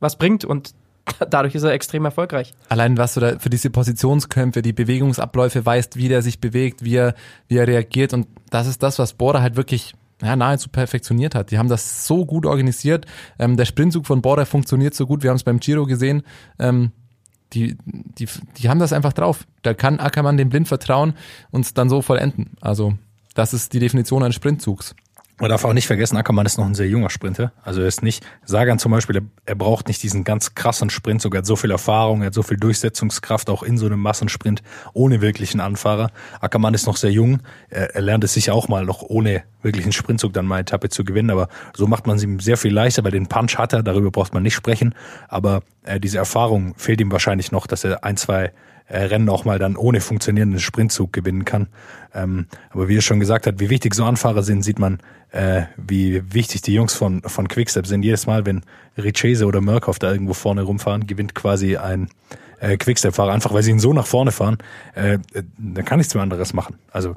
was 0.00 0.16
bringt 0.16 0.44
und 0.44 0.74
dadurch 1.30 1.54
ist 1.54 1.62
er 1.62 1.72
extrem 1.72 2.04
erfolgreich. 2.04 2.54
Allein 2.68 2.98
was 2.98 3.14
du 3.14 3.20
da 3.20 3.38
für 3.38 3.50
diese 3.50 3.70
Positionskämpfe, 3.70 4.62
die 4.62 4.72
Bewegungsabläufe 4.72 5.64
weißt, 5.64 5.96
wie 5.96 6.08
der 6.08 6.22
sich 6.22 6.40
bewegt, 6.40 6.84
wie 6.84 6.96
er, 6.96 7.14
wie 7.46 7.56
er 7.56 7.66
reagiert 7.66 8.12
und 8.14 8.26
das 8.50 8.66
ist 8.66 8.82
das, 8.82 8.98
was 8.98 9.12
Bora 9.12 9.40
halt 9.40 9.56
wirklich 9.56 9.94
ja, 10.22 10.34
nahezu 10.34 10.68
perfektioniert 10.68 11.34
hat. 11.34 11.50
Die 11.50 11.58
haben 11.58 11.68
das 11.68 12.06
so 12.06 12.26
gut 12.26 12.44
organisiert. 12.44 13.06
Ähm, 13.38 13.56
der 13.56 13.66
Sprintzug 13.66 14.06
von 14.06 14.20
Bora 14.20 14.44
funktioniert 14.44 14.94
so 14.94 15.06
gut. 15.06 15.22
Wir 15.22 15.30
haben 15.30 15.36
es 15.36 15.44
beim 15.44 15.60
Giro 15.60 15.86
gesehen. 15.86 16.22
Ähm, 16.58 16.90
die, 17.52 17.76
die, 17.84 18.28
die 18.58 18.68
haben 18.68 18.78
das 18.78 18.92
einfach 18.92 19.12
drauf. 19.12 19.46
Da 19.62 19.74
kann 19.74 20.00
Ackermann 20.00 20.36
dem 20.36 20.50
Blind 20.50 20.68
vertrauen 20.68 21.14
und 21.50 21.62
es 21.62 21.74
dann 21.74 21.88
so 21.88 22.02
vollenden. 22.02 22.56
Also 22.60 22.94
das 23.34 23.54
ist 23.54 23.72
die 23.72 23.78
Definition 23.78 24.22
eines 24.22 24.34
Sprintzugs. 24.34 24.94
Man 25.40 25.50
darf 25.50 25.64
auch 25.64 25.72
nicht 25.72 25.86
vergessen, 25.86 26.16
Ackermann 26.16 26.46
ist 26.46 26.58
noch 26.58 26.66
ein 26.66 26.74
sehr 26.74 26.88
junger 26.88 27.10
Sprinter. 27.10 27.52
Also 27.62 27.80
er 27.80 27.86
ist 27.86 28.02
nicht, 28.02 28.26
Sagan 28.44 28.80
zum 28.80 28.90
Beispiel, 28.90 29.22
er, 29.46 29.54
braucht 29.54 29.86
nicht 29.86 30.02
diesen 30.02 30.24
ganz 30.24 30.56
krassen 30.56 30.90
Sprint, 30.90 31.22
sogar 31.22 31.38
hat 31.38 31.46
so 31.46 31.54
viel 31.54 31.70
Erfahrung, 31.70 32.22
er 32.22 32.26
hat 32.26 32.34
so 32.34 32.42
viel 32.42 32.56
Durchsetzungskraft 32.56 33.48
auch 33.48 33.62
in 33.62 33.78
so 33.78 33.86
einem 33.86 34.00
Massensprint 34.00 34.62
ohne 34.94 35.20
wirklichen 35.20 35.60
Anfahrer. 35.60 36.10
Ackermann 36.40 36.74
ist 36.74 36.86
noch 36.86 36.96
sehr 36.96 37.12
jung, 37.12 37.40
er, 37.68 37.94
er 37.94 38.00
lernt 38.00 38.24
es 38.24 38.34
sicher 38.34 38.52
auch 38.52 38.66
mal 38.66 38.84
noch 38.84 39.02
ohne 39.02 39.44
wirklichen 39.62 39.92
Sprintzug 39.92 40.32
dann 40.32 40.46
mal 40.46 40.60
Etappe 40.60 40.88
zu 40.88 41.04
gewinnen, 41.04 41.30
aber 41.30 41.48
so 41.72 41.86
macht 41.86 42.08
man 42.08 42.16
es 42.16 42.24
ihm 42.24 42.40
sehr 42.40 42.56
viel 42.56 42.72
leichter, 42.72 43.04
weil 43.04 43.12
den 43.12 43.28
Punch 43.28 43.58
hat 43.58 43.72
er, 43.72 43.84
darüber 43.84 44.10
braucht 44.10 44.34
man 44.34 44.42
nicht 44.42 44.54
sprechen, 44.54 44.92
aber 45.28 45.62
äh, 45.84 46.00
diese 46.00 46.18
Erfahrung 46.18 46.74
fehlt 46.76 47.00
ihm 47.00 47.12
wahrscheinlich 47.12 47.52
noch, 47.52 47.68
dass 47.68 47.84
er 47.84 48.02
ein, 48.02 48.16
zwei 48.16 48.52
äh, 48.88 48.98
Rennen 48.98 49.28
auch 49.28 49.44
mal 49.44 49.58
dann 49.58 49.76
ohne 49.76 50.00
funktionierenden 50.00 50.60
Sprintzug 50.60 51.12
gewinnen 51.12 51.44
kann. 51.44 51.68
Ähm, 52.14 52.46
aber 52.70 52.88
wie 52.88 52.96
er 52.96 53.02
schon 53.02 53.20
gesagt 53.20 53.46
hat, 53.46 53.60
wie 53.60 53.70
wichtig 53.70 53.94
so 53.94 54.04
Anfahrer 54.04 54.42
sind, 54.42 54.62
sieht 54.62 54.78
man, 54.78 54.98
äh, 55.30 55.62
wie 55.76 56.22
wichtig 56.32 56.62
die 56.62 56.74
Jungs 56.74 56.94
von, 56.94 57.22
von 57.22 57.48
Quickstep 57.48 57.86
sind. 57.86 58.02
Jedes 58.02 58.26
Mal, 58.26 58.46
wenn 58.46 58.62
Richese 58.96 59.46
oder 59.46 59.60
Murkoff 59.60 59.98
da 59.98 60.10
irgendwo 60.10 60.32
vorne 60.32 60.62
rumfahren, 60.62 61.06
gewinnt 61.06 61.34
quasi 61.34 61.76
ein 61.76 62.08
äh, 62.60 62.76
Quickstep-Fahrer, 62.76 63.32
einfach 63.32 63.52
weil 63.52 63.62
sie 63.62 63.70
ihn 63.70 63.78
so 63.78 63.92
nach 63.92 64.06
vorne 64.06 64.32
fahren, 64.32 64.58
äh, 64.94 65.18
dann 65.58 65.84
kann 65.84 65.98
nichts 65.98 66.14
mehr 66.14 66.22
anderes 66.22 66.52
machen. 66.52 66.76
Also 66.90 67.16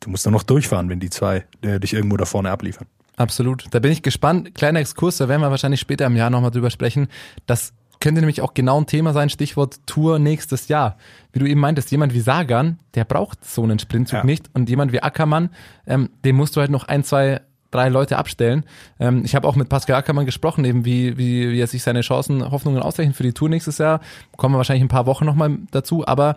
du 0.00 0.10
musst 0.10 0.24
nur 0.24 0.32
noch 0.32 0.44
durchfahren, 0.44 0.88
wenn 0.88 1.00
die 1.00 1.10
zwei 1.10 1.44
äh, 1.62 1.80
dich 1.80 1.94
irgendwo 1.94 2.16
da 2.16 2.24
vorne 2.24 2.50
abliefern. 2.50 2.86
Absolut. 3.16 3.66
Da 3.72 3.80
bin 3.80 3.90
ich 3.90 4.02
gespannt. 4.02 4.54
Kleiner 4.54 4.78
Exkurs, 4.78 5.16
da 5.16 5.28
werden 5.28 5.40
wir 5.40 5.50
wahrscheinlich 5.50 5.80
später 5.80 6.06
im 6.06 6.14
Jahr 6.14 6.30
nochmal 6.30 6.52
drüber 6.52 6.70
sprechen. 6.70 7.08
Das 7.46 7.72
könnte 8.00 8.20
nämlich 8.20 8.40
auch 8.42 8.54
genau 8.54 8.80
ein 8.80 8.86
Thema 8.86 9.12
sein, 9.12 9.28
Stichwort 9.30 9.80
Tour 9.86 10.18
nächstes 10.18 10.68
Jahr. 10.68 10.96
Wie 11.32 11.40
du 11.40 11.46
eben 11.46 11.60
meintest, 11.60 11.90
jemand 11.90 12.14
wie 12.14 12.20
Sagan, 12.20 12.78
der 12.94 13.04
braucht 13.04 13.44
so 13.44 13.62
einen 13.62 13.78
Sprintzug 13.78 14.18
Ja. 14.18 14.24
nicht 14.24 14.50
und 14.54 14.68
jemand 14.68 14.92
wie 14.92 15.02
Ackermann, 15.02 15.50
ähm, 15.86 16.10
dem 16.24 16.36
musst 16.36 16.56
du 16.56 16.60
halt 16.60 16.70
noch 16.70 16.84
ein, 16.88 17.04
zwei, 17.04 17.40
drei 17.70 17.88
Leute 17.88 18.16
abstellen. 18.16 18.64
Ähm, 18.98 19.22
ich 19.24 19.34
habe 19.34 19.46
auch 19.46 19.56
mit 19.56 19.68
Pascal 19.68 19.96
Ackermann 19.96 20.26
gesprochen, 20.26 20.64
eben 20.64 20.84
wie, 20.84 21.18
wie, 21.18 21.50
wie 21.50 21.60
er 21.60 21.66
sich 21.66 21.82
seine 21.82 22.00
Chancen, 22.02 22.50
Hoffnungen 22.50 22.80
ausrechnet 22.80 23.16
für 23.16 23.24
die 23.24 23.32
Tour 23.34 23.48
nächstes 23.48 23.78
Jahr. 23.78 24.00
Kommen 24.36 24.54
wir 24.54 24.58
wahrscheinlich 24.58 24.82
in 24.82 24.86
ein 24.86 24.90
paar 24.90 25.06
Wochen 25.06 25.26
nochmal 25.26 25.58
dazu, 25.70 26.06
aber 26.06 26.36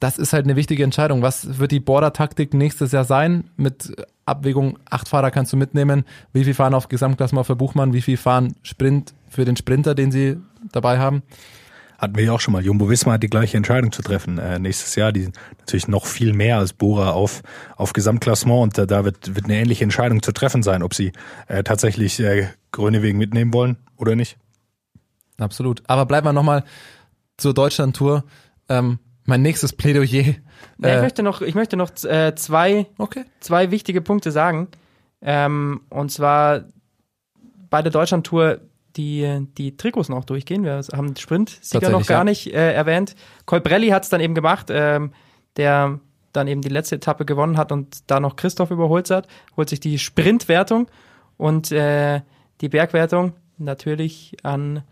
das 0.00 0.16
ist 0.16 0.32
halt 0.32 0.44
eine 0.44 0.54
wichtige 0.56 0.84
Entscheidung. 0.84 1.22
Was 1.22 1.58
wird 1.58 1.72
die 1.72 1.80
Border-Taktik 1.80 2.54
nächstes 2.54 2.92
Jahr 2.92 3.04
sein? 3.04 3.50
Mit 3.56 3.94
Abwägung, 4.26 4.78
acht 4.88 5.08
Fahrer 5.08 5.30
kannst 5.32 5.52
du 5.52 5.56
mitnehmen. 5.56 6.04
Wie 6.32 6.44
viel 6.44 6.54
fahren 6.54 6.74
auf 6.74 6.88
Gesamtklassement 6.88 7.46
für 7.46 7.56
Buchmann? 7.56 7.92
Wie 7.92 8.02
viel 8.02 8.16
fahren 8.16 8.54
Sprint 8.62 9.12
für 9.28 9.44
den 9.44 9.56
Sprinter, 9.56 9.94
den 9.96 10.12
sie 10.12 10.36
dabei 10.72 10.98
haben? 10.98 11.22
Hatten 11.98 12.16
wir 12.16 12.24
ja 12.24 12.32
auch 12.32 12.40
schon 12.40 12.52
mal. 12.52 12.64
Jumbo 12.64 12.88
Wismar 12.88 13.14
hat 13.14 13.24
die 13.24 13.28
gleiche 13.28 13.56
Entscheidung 13.56 13.90
zu 13.90 14.02
treffen 14.02 14.38
äh, 14.38 14.60
nächstes 14.60 14.94
Jahr. 14.94 15.10
Die 15.10 15.30
natürlich 15.58 15.88
noch 15.88 16.06
viel 16.06 16.32
mehr 16.32 16.58
als 16.58 16.72
Bora 16.72 17.10
auf, 17.10 17.42
auf 17.76 17.92
Gesamtklassement 17.92 18.62
und 18.62 18.78
äh, 18.78 18.86
da 18.86 19.04
wird, 19.04 19.34
wird 19.34 19.46
eine 19.46 19.56
ähnliche 19.56 19.82
Entscheidung 19.82 20.22
zu 20.22 20.30
treffen 20.30 20.62
sein, 20.62 20.84
ob 20.84 20.94
sie 20.94 21.12
äh, 21.48 21.64
tatsächlich 21.64 22.20
äh, 22.20 22.48
Grönewegen 22.70 23.18
mitnehmen 23.18 23.52
wollen 23.52 23.78
oder 23.96 24.14
nicht. 24.14 24.38
Absolut. 25.38 25.82
Aber 25.88 26.06
bleiben 26.06 26.26
wir 26.26 26.32
nochmal 26.32 26.64
zur 27.36 27.52
Deutschland-Tour. 27.52 28.24
Ähm, 28.68 28.98
mein 29.24 29.42
nächstes 29.42 29.72
Plädoyer. 29.72 30.22
Ja, 30.22 30.34
ich 30.78 30.84
Äh, 30.84 31.00
möchte 31.00 31.22
noch, 31.22 31.42
ich 31.42 31.54
möchte 31.54 31.76
noch 31.76 31.90
äh, 32.04 32.34
zwei 32.36 32.86
okay. 32.98 33.24
zwei 33.40 33.70
wichtige 33.70 34.00
Punkte 34.00 34.30
sagen. 34.30 34.68
Ähm, 35.20 35.80
und 35.90 36.10
zwar 36.12 36.64
bei 37.70 37.82
der 37.82 37.90
Deutschland-Tour 37.92 38.60
die, 38.96 39.46
die 39.56 39.76
Trikots 39.76 40.08
noch 40.08 40.24
durchgehen. 40.24 40.64
Wir 40.64 40.82
haben 40.92 41.08
den 41.08 41.16
Sprint-Sieger 41.16 41.90
noch 41.90 42.06
gar 42.06 42.18
ja. 42.18 42.24
nicht 42.24 42.52
äh, 42.52 42.72
erwähnt. 42.72 43.14
Colbrelli 43.46 43.88
hat 43.88 44.04
es 44.04 44.08
dann 44.08 44.20
eben 44.20 44.34
gemacht, 44.34 44.68
ähm, 44.70 45.12
der 45.56 46.00
dann 46.32 46.48
eben 46.48 46.62
die 46.62 46.68
letzte 46.68 46.96
Etappe 46.96 47.24
gewonnen 47.24 47.56
hat 47.56 47.72
und 47.72 48.10
da 48.10 48.20
noch 48.20 48.36
Christoph 48.36 48.70
überholt 48.70 49.10
hat, 49.10 49.28
holt 49.56 49.68
sich 49.68 49.80
die 49.80 49.98
Sprintwertung 49.98 50.88
und 51.36 51.72
äh, 51.72 52.20
die 52.60 52.68
Bergwertung 52.68 53.32
natürlich 53.58 54.36
an 54.42 54.82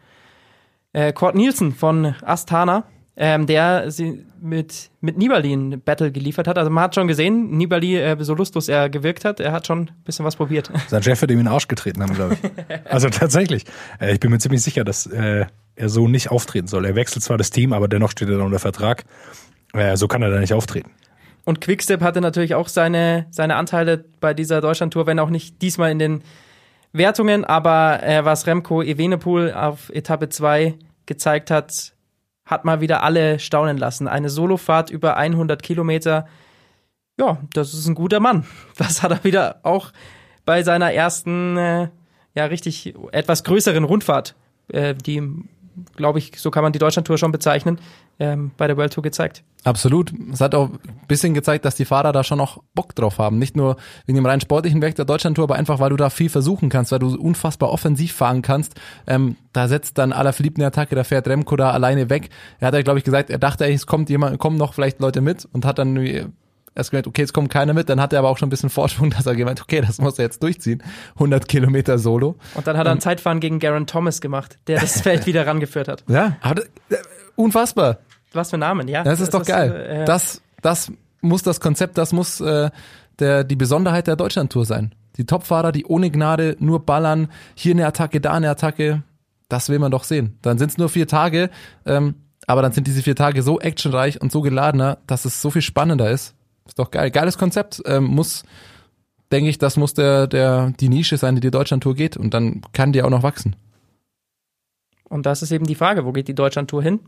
äh, 0.92 1.12
Kurt 1.12 1.35
Nielsen 1.35 1.72
von 1.72 2.14
Astana, 2.22 2.85
ähm, 3.16 3.46
der 3.46 3.90
sie 3.90 4.26
mit, 4.40 4.90
mit 5.00 5.16
Nibali 5.16 5.52
ein 5.52 5.81
Battle 5.81 6.12
geliefert 6.12 6.46
hat. 6.46 6.59
Also 6.59 6.70
man 6.70 6.85
hat 6.85 6.94
schon 6.94 7.09
gesehen, 7.09 7.57
Nibali, 7.57 7.96
äh, 7.96 8.16
so 8.20 8.35
lustlos 8.35 8.68
er 8.68 8.90
gewirkt 8.90 9.24
hat, 9.24 9.40
er 9.40 9.52
hat 9.52 9.66
schon 9.66 9.81
ein 9.83 9.90
bisschen 10.05 10.24
was 10.24 10.37
probiert. 10.37 10.70
Sein 10.88 11.02
Chef 11.02 11.20
wird 11.20 11.31
ihm 11.31 11.38
in 11.38 11.46
den 11.46 11.52
Arsch 11.52 11.68
getreten 11.68 12.02
haben, 12.02 12.14
glaube 12.14 12.37
ich. 12.40 12.50
Also 12.85 13.09
tatsächlich. 13.09 13.64
Äh, 14.00 14.12
ich 14.12 14.20
bin 14.20 14.31
mir 14.31 14.38
ziemlich 14.38 14.62
sicher, 14.62 14.85
dass 14.85 15.07
äh, 15.07 15.46
er 15.76 15.88
so 15.88 16.09
nicht 16.09 16.31
auftreten 16.31 16.68
soll. 16.68 16.85
Er 16.85 16.94
wechselt 16.94 17.24
zwar 17.24 17.38
das 17.38 17.50
Team, 17.50 17.72
aber 17.72 17.88
dennoch 17.88 18.11
steht 18.11 18.29
er 18.29 18.42
unter 18.44 18.59
Vertrag. 18.59 19.05
Äh, 19.72 19.96
so 19.96 20.09
kann 20.09 20.22
er 20.22 20.31
da 20.31 20.38
nicht 20.38 20.52
auftreten. 20.52 20.90
Und 21.44 21.61
Quickstep 21.61 22.02
hatte 22.02 22.20
natürlich 22.20 22.55
auch 22.55 22.68
seine, 22.68 23.26
seine 23.31 23.57
Anteile 23.57 24.05
bei 24.20 24.35
dieser 24.35 24.61
Deutschlandtour, 24.61 25.07
wenn 25.07 25.18
auch 25.18 25.31
nicht 25.31 25.62
diesmal 25.62 25.90
in 25.90 25.98
den 25.98 26.22
Wertungen, 26.92 27.44
aber 27.44 28.02
äh, 28.02 28.24
was 28.24 28.46
Remco 28.46 28.83
Evenepoel 28.83 29.52
auf 29.52 29.90
Etappe 29.90 30.29
2 30.29 30.74
gezeigt 31.07 31.50
hat, 31.50 31.92
hat 32.46 32.64
mal 32.64 32.80
wieder 32.80 33.02
alle 33.02 33.38
staunen 33.38 33.76
lassen. 33.76 34.09
Eine 34.09 34.30
Solofahrt 34.30 34.90
über 34.90 35.16
100 35.16 35.62
Kilometer, 35.62 36.26
ja, 37.18 37.38
das 37.52 37.74
ist 37.74 37.87
ein 37.87 37.94
guter 37.94 38.20
Mann. 38.20 38.46
Das 38.78 39.02
hat 39.02 39.11
er 39.11 39.24
wieder 39.24 39.61
auch 39.62 39.92
bei 40.44 40.62
seiner 40.62 40.92
ersten, 40.92 41.56
äh, 41.56 41.88
ja, 42.35 42.44
richtig 42.46 42.94
etwas 43.12 43.42
größeren 43.44 43.85
Rundfahrt, 43.85 44.37
äh, 44.68 44.94
die, 44.94 45.22
glaube 45.96 46.18
ich, 46.18 46.32
so 46.36 46.50
kann 46.50 46.62
man 46.62 46.72
die 46.72 46.78
Deutschlandtour 46.78 47.18
schon 47.18 47.32
bezeichnen, 47.32 47.78
ähm, 48.18 48.50
bei 48.56 48.66
der 48.66 48.76
World 48.76 48.92
Tour 48.92 49.02
gezeigt. 49.02 49.42
Absolut. 49.64 50.12
Es 50.32 50.40
hat 50.40 50.54
auch 50.54 50.70
ein 50.70 51.06
bisschen 51.08 51.34
gezeigt, 51.34 51.64
dass 51.64 51.74
die 51.74 51.84
Fahrer 51.84 52.12
da 52.12 52.24
schon 52.24 52.38
noch 52.38 52.62
Bock 52.74 52.94
drauf 52.94 53.18
haben. 53.18 53.38
Nicht 53.38 53.56
nur 53.56 53.76
wegen 54.06 54.16
dem 54.16 54.26
rein 54.26 54.40
sportlichen 54.40 54.80
Weg 54.80 54.94
der 54.94 55.04
Deutschlandtour, 55.04 55.44
aber 55.44 55.56
einfach, 55.56 55.80
weil 55.80 55.90
du 55.90 55.96
da 55.96 56.08
viel 56.08 56.28
versuchen 56.28 56.68
kannst, 56.68 56.92
weil 56.92 56.98
du 56.98 57.14
unfassbar 57.16 57.70
offensiv 57.70 58.12
fahren 58.12 58.42
kannst. 58.42 58.74
Ähm, 59.06 59.36
da 59.52 59.68
setzt 59.68 59.98
dann 59.98 60.12
Alaphilippe 60.12 60.58
eine 60.58 60.66
Attacke, 60.66 60.94
da 60.94 61.04
fährt 61.04 61.28
Remco 61.28 61.56
da 61.56 61.70
alleine 61.70 62.08
weg. 62.08 62.30
Er 62.60 62.68
hat 62.68 62.74
ja, 62.74 62.82
glaube 62.82 62.98
ich, 62.98 63.04
gesagt, 63.04 63.30
er 63.30 63.38
dachte, 63.38 63.66
es 63.66 63.86
kommt 63.86 64.08
jemand, 64.08 64.38
kommen 64.38 64.56
noch 64.56 64.74
vielleicht 64.74 65.00
Leute 65.00 65.20
mit 65.20 65.46
und 65.52 65.64
hat 65.64 65.78
dann 65.78 65.96
irgendwie 65.96 66.32
erst 66.76 66.90
gemerkt, 66.90 67.08
okay, 67.08 67.22
es 67.22 67.32
kommt 67.32 67.50
keiner 67.50 67.74
mit. 67.74 67.88
Dann 67.88 68.00
hat 68.00 68.12
er 68.12 68.20
aber 68.20 68.28
auch 68.28 68.38
schon 68.38 68.46
ein 68.46 68.50
bisschen 68.50 68.70
Vorsprung, 68.70 69.10
dass 69.16 69.26
er 69.26 69.34
gemeint, 69.34 69.60
okay, 69.60 69.80
das 69.80 69.98
muss 69.98 70.18
er 70.18 70.26
jetzt 70.26 70.42
durchziehen. 70.42 70.82
100 71.14 71.48
Kilometer 71.48 71.98
Solo. 71.98 72.36
Und 72.54 72.66
dann 72.66 72.76
hat 72.76 72.86
er 72.86 72.92
ein 72.92 73.00
Zeitfahren 73.00 73.40
gegen 73.40 73.58
Garen 73.58 73.86
Thomas 73.86 74.20
gemacht, 74.20 74.58
der 74.66 74.80
das 74.80 75.00
Feld 75.00 75.26
wieder 75.26 75.46
rangeführt 75.46 75.88
hat. 75.88 76.04
Ja, 76.08 76.36
aber 76.40 76.56
das, 76.56 76.64
äh, 76.90 77.02
unfassbar. 77.34 77.98
Was 78.32 78.50
für 78.50 78.58
Namen, 78.58 78.86
ja. 78.88 79.02
Das 79.02 79.20
ist 79.20 79.32
doch 79.34 79.44
geil. 79.44 80.02
äh, 80.02 80.04
das, 80.04 80.42
das 80.62 80.92
muss 81.20 81.42
das 81.42 81.60
Konzept, 81.60 81.98
das 81.98 82.12
muss 82.12 82.40
äh, 82.40 82.70
der, 83.18 83.44
die 83.44 83.56
Besonderheit 83.56 84.06
der 84.06 84.16
Deutschlandtour 84.16 84.66
sein. 84.66 84.94
Die 85.16 85.24
Topfahrer, 85.24 85.72
die 85.72 85.86
ohne 85.86 86.10
Gnade 86.10 86.56
nur 86.58 86.84
ballern, 86.84 87.28
hier 87.54 87.72
eine 87.74 87.86
Attacke, 87.86 88.20
da 88.20 88.32
eine 88.32 88.50
Attacke, 88.50 89.02
das 89.48 89.68
will 89.68 89.78
man 89.78 89.90
doch 89.90 90.04
sehen. 90.04 90.38
Dann 90.42 90.58
sind 90.58 90.72
es 90.72 90.78
nur 90.78 90.88
vier 90.88 91.08
Tage, 91.08 91.50
ähm, 91.86 92.16
aber 92.46 92.62
dann 92.62 92.72
sind 92.72 92.86
diese 92.86 93.02
vier 93.02 93.16
Tage 93.16 93.42
so 93.42 93.60
actionreich 93.60 94.20
und 94.20 94.30
so 94.30 94.42
geladener, 94.42 94.98
dass 95.06 95.24
es 95.24 95.40
so 95.40 95.50
viel 95.50 95.62
spannender 95.62 96.10
ist. 96.10 96.36
Ist 96.66 96.79
doch 96.79 96.90
geil. 96.90 97.11
Geiles 97.11 97.38
Konzept. 97.38 97.83
Ähm, 97.87 98.05
muss, 98.05 98.44
denke 99.33 99.50
ich, 99.50 99.59
das 99.59 99.76
muss 99.76 99.94
der, 99.94 100.26
der, 100.26 100.72
die 100.81 100.88
Nische 100.88 101.16
sein, 101.16 101.35
die 101.35 101.40
die 101.40 101.50
Deutschlandtour 101.50 101.94
geht. 101.94 102.16
Und 102.16 102.35
dann 102.35 102.62
kann 102.72 102.92
die 102.92 103.02
auch 103.02 103.11
noch 103.11 103.22
wachsen. 103.22 103.57
Und 105.09 105.26
das 105.26 105.42
ist 105.42 105.52
eben 105.52 105.66
die 105.66 105.74
Frage, 105.74 106.05
wo 106.05 106.12
geht 106.12 106.29
die 106.29 106.35
Deutschlandtour 106.35 106.83
hin? 106.83 107.00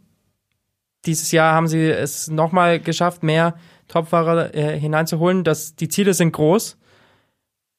Dieses 1.07 1.33
Jahr 1.33 1.55
haben 1.55 1.69
sie 1.69 1.89
es 1.89 2.29
nochmal 2.29 2.81
geschafft, 2.81 3.23
mehr 3.23 3.55
Topfahrer 3.89 4.55
äh, 4.55 4.79
hineinzuholen. 4.79 5.45
Das, 5.45 5.75
die 5.75 5.89
Ziele 5.89 6.15
sind 6.15 6.33
groß. 6.33 6.77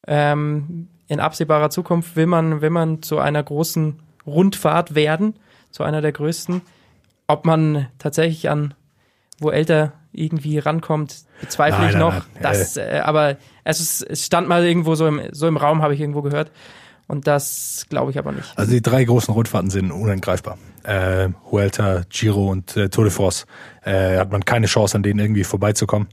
Ähm, 0.08 0.88
in 1.08 1.20
absehbarer 1.20 1.70
Zukunft 1.70 2.15
will 2.15 2.28
man, 2.28 2.62
will 2.62 2.70
man 2.70 3.02
zu 3.02 3.20
einer 3.20 3.44
großen 3.44 4.00
Rundfahrt 4.26 4.96
werden, 4.96 5.36
zu 5.72 5.84
einer 5.84 6.02
der 6.02 6.12
größten. 6.12 6.62
Ob 7.28 7.46
man 7.46 7.88
tatsächlich 7.98 8.50
an 8.50 8.74
wo 9.39 9.50
älter 9.50 9.94
irgendwie 10.12 10.58
rankommt, 10.60 11.15
bezweifle 11.41 11.82
Nein, 11.82 11.89
ich 11.91 11.95
noch. 11.95 12.13
nein. 12.13 12.24
Das, 12.41 12.78
äh, 12.78 13.02
aber 13.04 13.38
es, 13.63 13.80
ist, 13.80 14.02
es 14.02 14.26
stand 14.26 14.48
mal 14.48 14.65
irgendwo 14.65 14.95
so 14.95 15.08
im, 15.08 15.22
so 15.32 15.48
im 15.48 15.58
Raum, 15.58 15.82
habe 15.82 15.93
ich 15.93 16.00
irgendwo 16.00 16.22
gehört. 16.22 16.52
Und 17.08 17.26
das 17.26 17.88
glaube 17.89 18.12
ich 18.12 18.19
aber 18.19 18.32
nicht. 18.32 18.54
Also 18.56 18.72
die 18.72 18.84
drei 18.84 19.04
großen 19.04 19.34
Rundfahrten 19.34 19.72
sind 19.72 19.91
unangreifbar. 19.91 20.60
Äh, 20.84 21.30
Vuelta, 21.50 22.04
Giro 22.10 22.50
und 22.52 22.78
äh, 22.78 22.89
Tour 22.89 23.06
de 23.06 23.12
France. 23.12 23.45
Äh, 23.84 24.17
hat 24.17 24.32
man 24.32 24.45
keine 24.45 24.67
Chance, 24.67 24.95
an 24.95 25.02
denen 25.02 25.19
irgendwie 25.19 25.43
vorbeizukommen. 25.43 26.08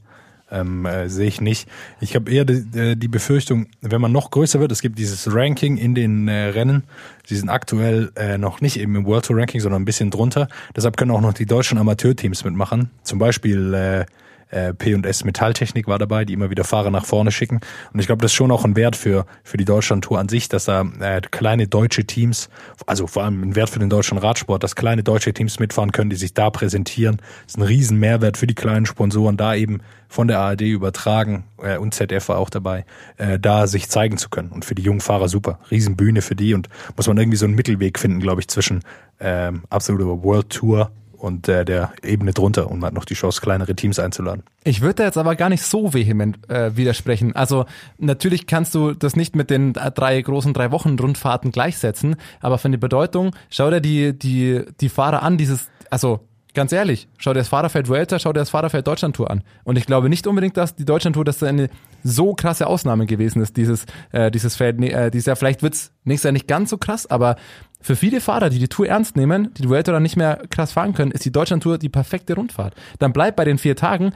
Ähm, 0.49 0.85
äh, 0.85 1.09
Sehe 1.09 1.27
ich 1.27 1.41
nicht. 1.41 1.67
Ich 1.99 2.15
habe 2.15 2.31
eher 2.31 2.45
die, 2.45 2.79
äh, 2.79 2.95
die 2.95 3.07
Befürchtung, 3.07 3.67
wenn 3.81 3.99
man 3.99 4.11
noch 4.11 4.31
größer 4.31 4.59
wird, 4.59 4.71
es 4.71 4.81
gibt 4.81 4.97
dieses 4.97 5.33
Ranking 5.33 5.77
in 5.77 5.93
den 5.93 6.27
äh, 6.27 6.49
Rennen, 6.49 6.83
sie 7.25 7.35
sind 7.35 7.49
aktuell 7.49 8.11
äh, 8.15 8.37
noch 8.37 8.61
nicht 8.61 8.79
eben 8.79 8.95
im 8.95 9.05
World 9.05 9.25
Tour 9.25 9.37
Ranking, 9.37 9.59
sondern 9.59 9.81
ein 9.81 9.85
bisschen 9.85 10.09
drunter. 10.09 10.47
Deshalb 10.75 10.95
können 10.95 11.11
auch 11.11 11.21
noch 11.21 11.33
die 11.33 11.45
deutschen 11.45 11.77
Amateurteams 11.77 12.45
mitmachen. 12.45 12.91
Zum 13.03 13.19
Beispiel 13.19 14.05
äh, 14.49 14.73
P&S 14.73 15.23
Metalltechnik 15.23 15.87
war 15.87 15.99
dabei, 15.99 16.25
die 16.25 16.33
immer 16.33 16.49
wieder 16.49 16.63
Fahrer 16.63 16.91
nach 16.91 17.05
vorne 17.05 17.31
schicken. 17.31 17.59
Und 17.93 17.99
ich 17.99 18.05
glaube, 18.05 18.21
das 18.21 18.31
ist 18.31 18.35
schon 18.35 18.51
auch 18.51 18.65
ein 18.65 18.75
Wert 18.75 18.95
für, 18.95 19.25
für 19.43 19.57
die 19.57 19.65
Deutschland-Tour 19.65 20.19
an 20.19 20.29
sich, 20.29 20.49
dass 20.49 20.65
da 20.65 20.85
äh, 20.99 21.21
kleine 21.21 21.67
deutsche 21.67 22.05
Teams, 22.05 22.49
also 22.85 23.07
vor 23.07 23.23
allem 23.23 23.41
ein 23.41 23.55
Wert 23.55 23.69
für 23.69 23.79
den 23.79 23.89
deutschen 23.89 24.17
Radsport, 24.17 24.63
dass 24.63 24.75
kleine 24.75 25.03
deutsche 25.03 25.33
Teams 25.33 25.59
mitfahren 25.59 25.91
können, 25.91 26.09
die 26.09 26.15
sich 26.15 26.33
da 26.33 26.49
präsentieren. 26.49 27.17
Das 27.17 27.53
ist 27.53 27.57
ein 27.57 27.63
riesen 27.63 27.99
Mehrwert 27.99 28.37
für 28.37 28.47
die 28.47 28.55
kleinen 28.55 28.85
Sponsoren, 28.85 29.37
da 29.37 29.55
eben 29.55 29.81
von 30.09 30.27
der 30.27 30.39
ARD 30.39 30.61
übertragen 30.61 31.43
äh, 31.61 31.77
und 31.77 31.93
ZDF 31.93 32.29
war 32.29 32.37
auch 32.37 32.49
dabei, 32.49 32.85
äh, 33.17 33.39
da 33.39 33.67
sich 33.67 33.89
zeigen 33.89 34.17
zu 34.17 34.29
können. 34.29 34.49
Und 34.49 34.65
für 34.65 34.75
die 34.75 34.83
jungen 34.83 35.01
Fahrer 35.01 35.27
super. 35.27 35.59
Riesenbühne 35.69 36.21
für 36.21 36.35
die 36.35 36.53
und 36.53 36.69
muss 36.95 37.07
man 37.07 37.17
irgendwie 37.17 37.37
so 37.37 37.45
einen 37.45 37.55
Mittelweg 37.55 37.99
finden, 37.99 38.19
glaube 38.19 38.41
ich, 38.41 38.47
zwischen 38.47 38.83
ähm, 39.19 39.63
absoluter 39.69 40.23
World 40.23 40.49
Tour 40.49 40.91
und 41.17 41.47
äh, 41.47 41.65
der 41.65 41.91
Ebene 42.03 42.31
drunter 42.33 42.69
und 42.69 42.79
man 42.79 42.87
hat 42.87 42.93
noch 42.93 43.05
die 43.05 43.13
Chance, 43.13 43.41
kleinere 43.41 43.75
Teams 43.75 43.99
einzuladen. 43.99 44.43
Ich 44.63 44.81
würde 44.81 44.95
da 44.95 45.03
jetzt 45.05 45.17
aber 45.17 45.35
gar 45.35 45.49
nicht 45.49 45.63
so 45.63 45.93
vehement 45.93 46.49
äh, 46.49 46.75
widersprechen. 46.75 47.35
Also 47.35 47.65
natürlich 47.97 48.47
kannst 48.47 48.75
du 48.75 48.93
das 48.93 49.15
nicht 49.15 49.35
mit 49.35 49.49
den 49.49 49.73
drei 49.73 50.21
großen 50.21 50.53
drei 50.53 50.71
Wochen 50.71 50.97
Rundfahrten 50.99 51.51
gleichsetzen, 51.51 52.15
aber 52.39 52.57
von 52.57 52.71
der 52.71 52.79
Bedeutung, 52.79 53.35
schau 53.49 53.69
dir 53.69 53.81
die 53.81 54.17
die 54.17 54.63
die 54.79 54.89
Fahrer 54.89 55.23
an, 55.23 55.37
dieses 55.37 55.69
also 55.89 56.27
ganz 56.57 56.71
ehrlich, 56.71 57.07
schau 57.19 57.33
dir 57.33 57.39
das 57.39 57.49
Fahrerfeld 57.49 57.87
Vuelta, 57.87 58.17
schau 58.17 58.33
dir 58.33 58.39
das 58.39 58.49
Fahrerfeld 58.49 58.87
Deutschlandtour 58.87 59.29
an. 59.29 59.43
Und 59.63 59.77
ich 59.77 59.85
glaube 59.85 60.09
nicht 60.09 60.25
unbedingt, 60.25 60.57
dass 60.57 60.75
die 60.75 60.85
Deutschlandtour 60.85 61.23
das 61.23 61.43
eine 61.43 61.69
so 62.03 62.33
krasse 62.33 62.65
Ausnahme 62.65 63.05
gewesen 63.05 63.43
ist, 63.43 63.57
dieses 63.57 63.85
äh, 64.11 64.31
dieses 64.31 64.55
Feld 64.55 64.81
äh, 64.81 65.11
dieses 65.11 65.27
Jahr. 65.27 65.35
Vielleicht 65.35 65.61
wird's 65.61 65.91
nächstes 66.03 66.23
Jahr 66.23 66.31
nicht 66.31 66.47
ganz 66.47 66.71
so 66.71 66.77
krass, 66.77 67.05
aber 67.05 67.35
für 67.79 67.95
viele 67.95 68.21
Fahrer, 68.21 68.49
die 68.49 68.59
die 68.59 68.67
Tour 68.67 68.87
ernst 68.87 69.15
nehmen, 69.15 69.53
die 69.53 69.63
die 69.63 69.69
Vuelta 69.69 69.91
dann 69.91 70.03
nicht 70.03 70.17
mehr 70.17 70.41
krass 70.49 70.71
fahren 70.71 70.93
können, 70.93 71.11
ist 71.11 71.25
die 71.25 71.31
Deutschlandtour 71.31 71.77
die 71.77 71.89
perfekte 71.89 72.35
Rundfahrt. 72.35 72.75
Dann 72.99 73.13
bleibt 73.13 73.37
bei 73.37 73.45
den 73.45 73.57
vier 73.57 73.75
Tagen, 73.75 74.13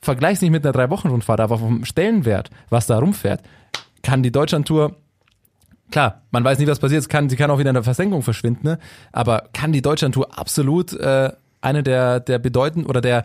vergleich's 0.00 0.40
nicht 0.40 0.50
mit 0.50 0.64
einer 0.64 0.72
drei 0.72 0.90
Wochen 0.90 1.08
Rundfahrt, 1.08 1.40
aber 1.40 1.58
vom 1.58 1.84
Stellenwert, 1.84 2.50
was 2.70 2.86
da 2.86 2.98
rumfährt, 2.98 3.42
kann 4.02 4.22
die 4.22 4.32
Deutschlandtour 4.32 4.96
Klar, 5.90 6.22
man 6.30 6.42
weiß 6.42 6.58
nie, 6.58 6.66
was 6.66 6.78
passiert. 6.78 7.02
Es 7.02 7.08
kann, 7.08 7.28
sie 7.28 7.36
kann 7.36 7.50
auch 7.50 7.58
wieder 7.58 7.70
in 7.70 7.74
der 7.74 7.84
Versenkung 7.84 8.22
verschwinden, 8.22 8.66
ne? 8.66 8.78
aber 9.12 9.44
kann 9.52 9.70
die 9.70 9.82
Deutschlandtour 9.82 10.36
absolut 10.36 10.92
äh, 10.94 11.30
eine 11.60 11.82
der 11.82 12.20
der 12.20 12.38
bedeutenden 12.38 12.88
oder 12.88 13.00
der 13.00 13.24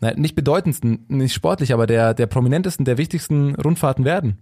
na, 0.00 0.12
nicht 0.12 0.34
bedeutendsten, 0.34 1.06
nicht 1.08 1.32
sportlich, 1.32 1.72
aber 1.72 1.86
der 1.86 2.12
der 2.12 2.26
prominentesten, 2.26 2.84
der 2.84 2.98
wichtigsten 2.98 3.54
Rundfahrten 3.54 4.04
werden. 4.04 4.38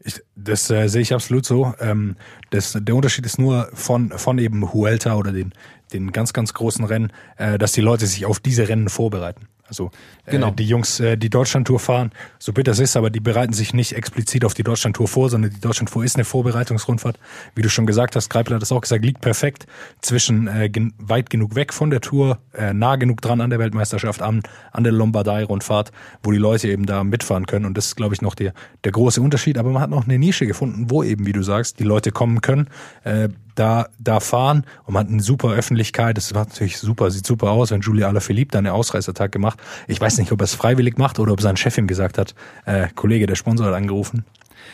Ich, 0.00 0.20
das 0.36 0.70
äh, 0.70 0.88
sehe 0.88 1.02
ich 1.02 1.14
absolut 1.14 1.46
so. 1.46 1.74
Ähm, 1.80 2.16
das, 2.50 2.76
der 2.80 2.94
Unterschied 2.94 3.26
ist 3.26 3.38
nur 3.38 3.68
von, 3.72 4.10
von 4.10 4.38
eben 4.38 4.72
Huelta 4.72 5.14
oder 5.14 5.32
den, 5.32 5.52
den 5.92 6.12
ganz, 6.12 6.32
ganz 6.32 6.54
großen 6.54 6.84
Rennen, 6.84 7.12
äh, 7.36 7.58
dass 7.58 7.72
die 7.72 7.80
Leute 7.80 8.06
sich 8.06 8.26
auf 8.26 8.40
diese 8.40 8.68
Rennen 8.68 8.88
vorbereiten. 8.88 9.48
Also 9.66 9.90
Genau. 10.26 10.48
äh, 10.48 10.52
die 10.52 10.66
Jungs, 10.66 11.00
äh, 11.00 11.16
die 11.16 11.30
Deutschlandtour 11.30 11.80
fahren, 11.80 12.12
so 12.38 12.52
bitter 12.52 12.72
es 12.72 12.78
ist, 12.78 12.96
aber 12.96 13.10
die 13.10 13.20
bereiten 13.20 13.52
sich 13.52 13.72
nicht 13.72 13.92
explizit 13.94 14.44
auf 14.44 14.54
die 14.54 14.62
Deutschlandtour 14.62 15.08
vor, 15.08 15.30
sondern 15.30 15.50
die 15.52 15.60
Deutschlandtour 15.60 16.04
ist 16.04 16.16
eine 16.16 16.24
Vorbereitungsrundfahrt. 16.24 17.18
Wie 17.54 17.62
du 17.62 17.70
schon 17.70 17.86
gesagt 17.86 18.14
hast, 18.16 18.28
Greipel 18.28 18.54
hat 18.54 18.62
es 18.62 18.72
auch 18.72 18.82
gesagt, 18.82 19.04
liegt 19.04 19.20
perfekt 19.20 19.66
zwischen 20.02 20.48
äh, 20.48 20.68
gen 20.68 20.92
weit 20.98 21.30
genug 21.30 21.54
weg 21.54 21.72
von 21.72 21.90
der 21.90 22.00
Tour, 22.00 22.38
äh, 22.52 22.74
nah 22.74 22.96
genug 22.96 23.22
dran 23.22 23.40
an 23.40 23.50
der 23.50 23.58
Weltmeisterschaft, 23.58 24.20
an, 24.22 24.42
an 24.72 24.84
der 24.84 24.92
Lombardei-Rundfahrt, 24.92 25.92
wo 26.22 26.30
die 26.30 26.38
Leute 26.38 26.68
eben 26.68 26.84
da 26.86 27.02
mitfahren 27.02 27.46
können. 27.46 27.64
Und 27.64 27.76
das 27.76 27.86
ist, 27.86 27.96
glaube 27.96 28.14
ich, 28.14 28.22
noch 28.22 28.34
der, 28.34 28.52
der 28.84 28.92
große 28.92 29.20
Unterschied. 29.20 29.56
Aber 29.58 29.70
man 29.70 29.80
hat 29.82 29.90
noch 29.90 30.04
eine 30.04 30.18
Nische 30.18 30.46
gefunden, 30.46 30.90
wo 30.90 31.02
eben, 31.02 31.26
wie 31.26 31.32
du 31.32 31.42
sagst, 31.42 31.80
die 31.80 31.84
Leute 31.84 32.12
kommen 32.12 32.40
können. 32.40 32.68
Äh, 33.02 33.28
da, 33.54 33.88
da 33.98 34.20
fahren 34.20 34.64
und 34.84 34.94
man 34.94 35.04
hat 35.04 35.12
eine 35.12 35.22
super 35.22 35.50
Öffentlichkeit. 35.50 36.16
Das 36.16 36.34
war 36.34 36.46
natürlich 36.46 36.78
super, 36.78 37.10
sieht 37.10 37.26
super 37.26 37.50
aus, 37.50 37.70
wenn 37.70 37.80
Julia 37.80 38.08
Alaphilippe 38.08 38.52
da 38.52 38.58
einen 38.58 38.68
Ausreißertag 38.68 39.32
gemacht. 39.32 39.58
Ich 39.86 40.00
weiß 40.00 40.18
nicht, 40.18 40.32
ob 40.32 40.40
er 40.40 40.44
es 40.44 40.54
freiwillig 40.54 40.98
macht 40.98 41.18
oder 41.18 41.32
ob 41.32 41.40
sein 41.40 41.56
Chef 41.56 41.78
ihm 41.78 41.86
gesagt 41.86 42.18
hat, 42.18 42.34
äh, 42.64 42.88
Kollege, 42.94 43.26
der 43.26 43.36
Sponsor 43.36 43.66
hat 43.66 43.74
angerufen, 43.74 44.24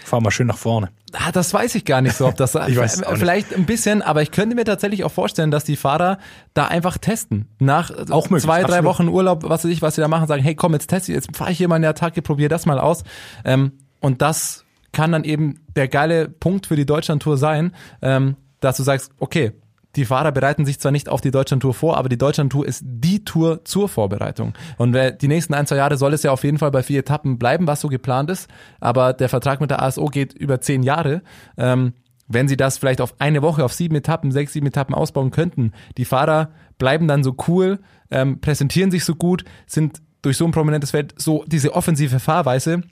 fahr 0.05 0.21
mal 0.21 0.31
schön 0.31 0.47
nach 0.47 0.59
vorne. 0.59 0.91
Ah, 1.13 1.33
das 1.33 1.53
weiß 1.53 1.75
ich 1.75 1.85
gar 1.85 2.01
nicht 2.01 2.17
so, 2.17 2.27
ob 2.27 2.37
das 2.37 2.55
Ich 2.69 2.77
weiß 2.77 3.03
vielleicht 3.15 3.55
ein 3.55 3.67
bisschen, 3.67 4.03
aber 4.03 4.23
ich 4.23 4.31
könnte 4.31 4.55
mir 4.55 4.65
tatsächlich 4.65 5.05
auch 5.05 5.13
vorstellen, 5.13 5.51
dass 5.51 5.65
die 5.65 5.77
Fahrer 5.77 6.19
da 6.55 6.67
einfach 6.67 6.99
testen. 6.99 7.49
Nach 7.59 7.91
Auch 8.11 8.31
möglich, 8.31 8.45
zwei, 8.45 8.63
drei 8.63 8.79
absolut. 8.79 8.85
Wochen 8.85 9.09
Urlaub, 9.09 9.43
was 9.45 9.65
weiß 9.65 9.71
ich, 9.71 9.83
was 9.83 9.97
sie 9.97 10.01
da 10.01 10.09
machen, 10.09 10.27
sagen, 10.27 10.43
hey 10.43 10.55
komm, 10.55 10.73
jetzt 10.73 10.89
teste 10.89 11.13
ich, 11.13 11.17
jetzt 11.17 11.37
fahre 11.37 11.53
ich 11.53 11.59
hier 11.59 11.69
mal 11.69 11.77
eine 11.77 11.89
Attacke, 11.89 12.23
probiere 12.23 12.49
das 12.49 12.67
mal 12.67 12.79
aus. 12.79 13.03
Ähm, 13.45 13.73
und 14.01 14.23
das 14.23 14.65
kann 14.93 15.13
dann 15.13 15.25
eben 15.25 15.61
der 15.77 15.89
geile 15.89 16.29
Punkt 16.29 16.67
für 16.67 16.77
die 16.77 16.87
Deutschlandtour 16.87 17.37
sein, 17.37 17.73
ähm, 18.03 18.37
dass 18.61 18.77
du 18.77 18.83
sagst, 18.83 19.13
okay, 19.19 19.53
die 19.97 20.05
Fahrer 20.05 20.31
bereiten 20.31 20.65
sich 20.65 20.79
zwar 20.79 20.93
nicht 20.93 21.09
auf 21.09 21.21
die 21.21 21.33
Deutschlandtour 21.33 21.75
vor, 21.75 21.97
aber 21.97 22.09
die 22.09 22.19
Deutschlandtour 22.19 22.65
ist 22.65 22.85
die 22.87 23.25
Tour 23.25 23.65
zur 23.65 23.89
Vorbereitung. 23.89 24.55
Und 24.79 24.95
äh, 24.95 25.17
die 25.17 25.27
nächsten 25.27 25.53
ein, 25.53 25.67
zwei 25.67 25.77
Jahre 25.77 25.97
soll 25.97 26.15
es 26.15 26.23
ja 26.23 26.31
auf 26.31 26.45
jeden 26.45 26.59
Fall 26.59 26.71
bei 26.71 26.83
vier 26.83 27.01
Etappen 27.01 27.39
bleiben, 27.39 27.67
was 27.67 27.81
so 27.81 27.89
geplant 27.89 28.31
ist. 28.31 28.49
Aber 28.79 29.13
der 29.13 29.29
Vertrag 29.29 29.61
mit 29.61 29.71
der 29.71 29.83
ASO 29.83 30.07
geht 30.07 30.33
über 30.33 30.61
zehn 30.61 30.85
Jahre. 30.85 31.23
Ähm, 31.57 31.95
wenn 32.29 32.47
sie 32.47 32.57
das 32.57 32.79
vielleicht 32.79 33.01
auf 33.01 33.17
eine 33.19 33.43
Woche, 33.43 33.65
auf 33.65 33.73
sieben 33.73 33.97
Etappen, 33.97 34.31
sechs, 34.31 34.53
sieben 34.53 34.69
Etappen 34.69 34.95
ausbauen 34.95 35.33
könnten, 35.33 35.73
die 35.97 36.05
Fahrer 36.05 36.51
bleiben 36.79 37.09
dann 37.09 37.25
so 37.25 37.35
cool, 37.49 37.81
ähm, 38.13 38.41
präsentieren 38.41 38.93
sich 38.93 39.05
so 39.05 39.17
gut, 39.17 39.45
sind 39.67 40.01
durch 40.23 40.37
so 40.37 40.45
ein 40.45 40.53
prominentes 40.53 40.93
Feld 40.93 41.15
so 41.17 41.45
diese 41.49 41.75
offensive 41.75 42.21
Fahrweise, 42.21 42.83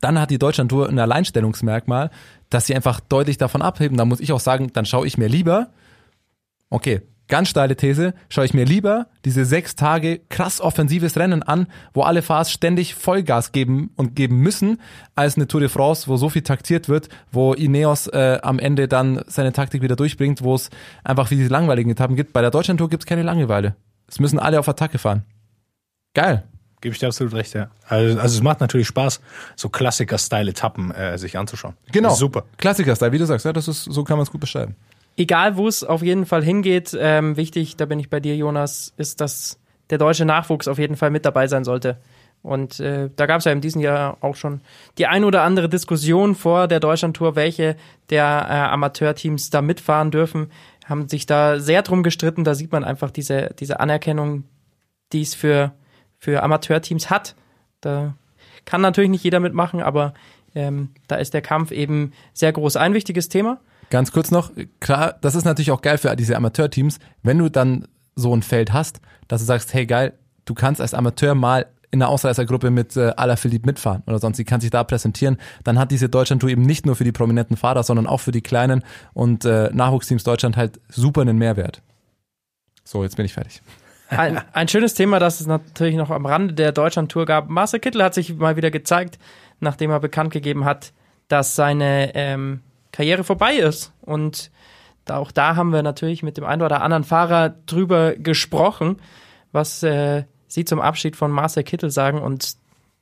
dann 0.00 0.20
hat 0.20 0.30
die 0.30 0.38
Deutschlandtour 0.38 0.88
ein 0.88 0.98
Alleinstellungsmerkmal, 0.98 2.10
dass 2.50 2.66
sie 2.66 2.74
einfach 2.74 3.00
deutlich 3.00 3.38
davon 3.38 3.62
abheben. 3.62 3.96
Da 3.96 4.04
muss 4.04 4.20
ich 4.20 4.32
auch 4.32 4.40
sagen, 4.40 4.72
dann 4.72 4.86
schaue 4.86 5.06
ich 5.06 5.18
mir 5.18 5.28
lieber, 5.28 5.68
okay, 6.70 7.02
ganz 7.28 7.48
steile 7.48 7.76
These, 7.76 8.14
schaue 8.28 8.44
ich 8.44 8.52
mir 8.52 8.64
lieber 8.64 9.06
diese 9.24 9.44
sechs 9.44 9.74
Tage 9.74 10.20
krass 10.28 10.60
offensives 10.60 11.16
Rennen 11.16 11.42
an, 11.42 11.66
wo 11.94 12.02
alle 12.02 12.20
Fahrer 12.20 12.44
ständig 12.44 12.94
Vollgas 12.94 13.52
geben 13.52 13.90
und 13.96 14.14
geben 14.14 14.38
müssen, 14.38 14.80
als 15.14 15.36
eine 15.36 15.48
Tour 15.48 15.60
de 15.60 15.68
France, 15.68 16.08
wo 16.08 16.16
so 16.16 16.28
viel 16.28 16.42
taktiert 16.42 16.88
wird, 16.88 17.08
wo 17.30 17.54
Ineos 17.54 18.06
äh, 18.08 18.38
am 18.42 18.58
Ende 18.58 18.88
dann 18.88 19.22
seine 19.28 19.52
Taktik 19.52 19.82
wieder 19.82 19.96
durchbringt, 19.96 20.42
wo 20.42 20.54
es 20.54 20.68
einfach 21.04 21.30
wie 21.30 21.36
diese 21.36 21.48
langweiligen 21.48 21.90
Etappen 21.90 22.16
gibt. 22.16 22.32
Bei 22.32 22.42
der 22.42 22.50
Deutschlandtour 22.50 22.90
gibt 22.90 23.04
es 23.04 23.06
keine 23.06 23.22
Langeweile. 23.22 23.76
Es 24.08 24.20
müssen 24.20 24.38
alle 24.38 24.58
auf 24.58 24.68
Attacke 24.68 24.98
fahren. 24.98 25.24
Geil. 26.12 26.44
Gebe 26.82 26.92
ich 26.92 26.98
dir 26.98 27.06
absolut 27.06 27.32
recht, 27.32 27.54
ja. 27.54 27.70
Also, 27.88 28.18
also 28.20 28.36
es 28.36 28.42
macht 28.42 28.60
natürlich 28.60 28.88
Spaß, 28.88 29.20
so 29.56 29.70
Klassiker-Style-Etappen 29.70 30.90
äh, 30.90 31.16
sich 31.16 31.38
anzuschauen. 31.38 31.74
Genau. 31.90 32.12
Super. 32.12 32.44
Klassiker-Style, 32.58 33.12
wie 33.12 33.18
du 33.18 33.24
sagst, 33.24 33.46
ja, 33.46 33.54
das 33.54 33.68
ist, 33.68 33.84
so 33.84 34.04
kann 34.04 34.18
man 34.18 34.24
es 34.24 34.30
gut 34.30 34.40
beschreiben. 34.40 34.76
egal 35.16 35.56
wo 35.56 35.68
es 35.68 35.84
auf 35.84 36.02
jeden 36.02 36.26
Fall 36.26 36.42
hingeht, 36.42 36.94
ähm, 36.98 37.36
wichtig, 37.36 37.76
da 37.76 37.86
bin 37.86 37.98
ich 37.98 38.10
bei 38.10 38.20
dir, 38.20 38.36
Jonas, 38.36 38.92
ist, 38.96 39.20
dass 39.20 39.58
der 39.90 39.98
deutsche 39.98 40.24
Nachwuchs 40.24 40.68
auf 40.68 40.78
jeden 40.78 40.96
Fall 40.96 41.10
mit 41.10 41.24
dabei 41.24 41.46
sein 41.46 41.64
sollte. 41.64 41.98
Und 42.42 42.80
äh, 42.80 43.08
da 43.14 43.26
gab 43.26 43.38
es 43.38 43.44
ja 43.44 43.52
in 43.52 43.60
diesem 43.60 43.80
Jahr 43.80 44.16
auch 44.20 44.34
schon 44.34 44.62
die 44.98 45.06
ein 45.06 45.22
oder 45.22 45.42
andere 45.42 45.68
Diskussion 45.68 46.34
vor 46.34 46.66
der 46.66 46.80
Deutschlandtour, 46.80 47.36
welche 47.36 47.76
der 48.10 48.24
äh, 48.48 48.72
Amateurteams 48.72 49.50
da 49.50 49.62
mitfahren 49.62 50.10
dürfen, 50.10 50.50
haben 50.86 51.08
sich 51.08 51.26
da 51.26 51.60
sehr 51.60 51.82
drum 51.82 52.02
gestritten. 52.02 52.42
Da 52.42 52.54
sieht 52.56 52.72
man 52.72 52.82
einfach 52.82 53.12
diese, 53.12 53.54
diese 53.60 53.78
Anerkennung, 53.78 54.42
die 55.12 55.22
es 55.22 55.36
für, 55.36 55.72
für 56.22 56.40
Amateurteams 56.40 57.10
hat. 57.10 57.34
Da 57.80 58.14
kann 58.64 58.80
natürlich 58.80 59.10
nicht 59.10 59.24
jeder 59.24 59.40
mitmachen, 59.40 59.82
aber 59.82 60.14
ähm, 60.54 60.90
da 61.08 61.16
ist 61.16 61.34
der 61.34 61.42
Kampf 61.42 61.72
eben 61.72 62.12
sehr 62.32 62.52
groß. 62.52 62.76
Ein 62.76 62.94
wichtiges 62.94 63.28
Thema. 63.28 63.58
Ganz 63.90 64.12
kurz 64.12 64.30
noch, 64.30 64.52
klar, 64.78 65.16
das 65.20 65.34
ist 65.34 65.44
natürlich 65.44 65.72
auch 65.72 65.82
geil 65.82 65.98
für 65.98 66.14
diese 66.14 66.36
Amateurteams, 66.36 67.00
wenn 67.24 67.38
du 67.38 67.48
dann 67.48 67.88
so 68.14 68.32
ein 68.34 68.42
Feld 68.42 68.72
hast, 68.72 69.00
dass 69.26 69.40
du 69.40 69.46
sagst, 69.46 69.74
hey 69.74 69.84
geil, 69.84 70.12
du 70.44 70.54
kannst 70.54 70.80
als 70.80 70.94
Amateur 70.94 71.34
mal 71.34 71.66
in 71.90 72.00
einer 72.00 72.08
Ausreißergruppe 72.08 72.70
mit 72.70 72.96
äh, 72.96 73.12
Alaphilippe 73.16 73.66
mitfahren 73.66 74.04
oder 74.06 74.20
sonst, 74.20 74.36
die 74.36 74.44
kann 74.44 74.60
sich 74.60 74.70
da 74.70 74.84
präsentieren, 74.84 75.38
dann 75.64 75.76
hat 75.76 75.90
diese 75.90 76.08
Deutschlandtour 76.08 76.50
eben 76.50 76.62
nicht 76.62 76.86
nur 76.86 76.94
für 76.94 77.04
die 77.04 77.12
prominenten 77.12 77.56
Fahrer, 77.56 77.82
sondern 77.82 78.06
auch 78.06 78.20
für 78.20 78.32
die 78.32 78.42
kleinen 78.42 78.84
und 79.12 79.44
äh, 79.44 79.70
Nachwuchsteams 79.72 80.22
Deutschland 80.22 80.56
halt 80.56 80.80
super 80.88 81.22
einen 81.22 81.36
Mehrwert. 81.36 81.82
So, 82.84 83.02
jetzt 83.02 83.16
bin 83.16 83.26
ich 83.26 83.34
fertig. 83.34 83.60
Ein, 84.16 84.40
ein 84.52 84.68
schönes 84.68 84.94
Thema, 84.94 85.18
das 85.18 85.40
es 85.40 85.46
natürlich 85.46 85.96
noch 85.96 86.10
am 86.10 86.26
Rande 86.26 86.54
der 86.54 86.72
Deutschlandtour 86.72 87.24
gab. 87.24 87.48
Marcel 87.48 87.80
Kittel 87.80 88.02
hat 88.02 88.14
sich 88.14 88.34
mal 88.36 88.56
wieder 88.56 88.70
gezeigt, 88.70 89.18
nachdem 89.60 89.90
er 89.90 90.00
bekannt 90.00 90.32
gegeben 90.32 90.64
hat, 90.64 90.92
dass 91.28 91.56
seine 91.56 92.14
ähm, 92.14 92.60
Karriere 92.92 93.24
vorbei 93.24 93.54
ist. 93.54 93.92
Und 94.02 94.50
da, 95.06 95.16
auch 95.16 95.32
da 95.32 95.56
haben 95.56 95.72
wir 95.72 95.82
natürlich 95.82 96.22
mit 96.22 96.36
dem 96.36 96.44
einen 96.44 96.62
oder 96.62 96.82
anderen 96.82 97.04
Fahrer 97.04 97.54
drüber 97.66 98.14
gesprochen, 98.14 99.00
was 99.50 99.82
äh, 99.82 100.24
sie 100.46 100.64
zum 100.64 100.80
Abschied 100.80 101.16
von 101.16 101.30
Marcel 101.30 101.62
Kittel 101.62 101.90
sagen. 101.90 102.20
Und 102.20 102.56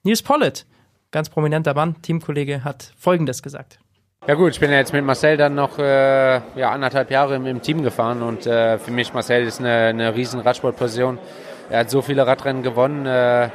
Nils 0.04 0.22
Pollitt, 0.22 0.64
ganz 1.10 1.28
prominenter 1.28 1.74
Mann, 1.74 2.00
Teamkollege, 2.02 2.62
hat 2.62 2.92
Folgendes 2.96 3.42
gesagt. 3.42 3.80
Ja 4.26 4.34
gut, 4.34 4.50
ich 4.52 4.60
bin 4.60 4.70
ja 4.70 4.76
jetzt 4.76 4.92
mit 4.92 5.02
Marcel 5.02 5.38
dann 5.38 5.54
noch 5.54 5.78
äh, 5.78 6.40
ja, 6.54 6.72
anderthalb 6.72 7.10
Jahre 7.10 7.36
im, 7.36 7.46
im 7.46 7.62
Team 7.62 7.82
gefahren 7.82 8.20
und 8.20 8.46
äh, 8.46 8.76
für 8.78 8.90
mich 8.90 9.14
Marcel 9.14 9.44
ist 9.44 9.60
eine, 9.60 9.86
eine 9.86 10.14
riesen 10.14 10.40
Radsportposition. 10.40 11.18
Er 11.70 11.80
hat 11.80 11.90
so 11.90 12.02
viele 12.02 12.26
Radrennen 12.26 12.62
gewonnen. 12.62 13.06
Äh, 13.06 13.48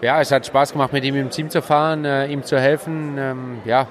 ja, 0.00 0.22
es 0.22 0.32
hat 0.32 0.46
Spaß 0.46 0.72
gemacht, 0.72 0.94
mit 0.94 1.04
ihm 1.04 1.16
im 1.16 1.28
Team 1.28 1.50
zu 1.50 1.60
fahren, 1.60 2.06
äh, 2.06 2.28
ihm 2.28 2.42
zu 2.44 2.58
helfen. 2.58 3.18
Ähm, 3.18 3.58
ja, 3.66 3.88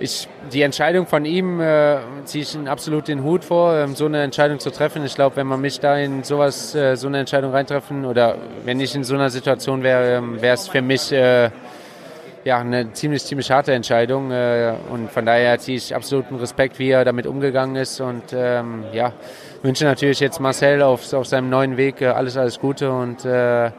ich, 0.00 0.28
die 0.52 0.62
Entscheidung 0.62 1.06
von 1.06 1.24
ihm 1.24 1.60
äh, 1.60 1.98
ziehe 2.24 2.42
ich 2.42 2.56
ihn 2.56 2.66
absolut 2.66 3.06
den 3.06 3.22
Hut 3.22 3.44
vor, 3.44 3.76
ähm, 3.76 3.94
so 3.94 4.06
eine 4.06 4.24
Entscheidung 4.24 4.58
zu 4.58 4.72
treffen. 4.72 5.04
Ich 5.04 5.14
glaube, 5.14 5.36
wenn 5.36 5.46
man 5.46 5.60
mich 5.60 5.78
da 5.78 5.96
in 5.96 6.24
sowas, 6.24 6.74
äh, 6.74 6.96
so 6.96 7.06
eine 7.06 7.20
Entscheidung 7.20 7.52
reintreffen 7.52 8.06
oder 8.06 8.38
wenn 8.64 8.80
ich 8.80 8.96
in 8.96 9.04
so 9.04 9.14
einer 9.14 9.30
Situation 9.30 9.84
wäre, 9.84 10.16
ähm, 10.16 10.42
wäre 10.42 10.54
es 10.54 10.66
für 10.66 10.82
mich 10.82 11.12
äh, 11.12 11.50
ja, 12.46 12.60
eine 12.60 12.92
ziemlich, 12.92 13.24
ziemlich 13.24 13.50
harte 13.50 13.72
Entscheidung. 13.72 14.30
Äh, 14.30 14.72
und 14.90 15.10
von 15.10 15.26
daher 15.26 15.58
ziehe 15.58 15.76
ich 15.76 15.94
absoluten 15.94 16.36
Respekt, 16.36 16.78
wie 16.78 16.90
er 16.90 17.04
damit 17.04 17.26
umgegangen 17.26 17.74
ist. 17.74 18.00
Und 18.00 18.32
ähm, 18.32 18.84
ja, 18.92 19.12
wünsche 19.62 19.84
natürlich 19.84 20.20
jetzt 20.20 20.38
Marcel 20.38 20.80
auf, 20.80 21.12
auf 21.12 21.26
seinem 21.26 21.50
neuen 21.50 21.76
Weg 21.76 22.00
äh, 22.00 22.06
alles, 22.06 22.36
alles 22.36 22.60
Gute 22.60 22.92
und 22.92 23.24
äh, 23.24 23.72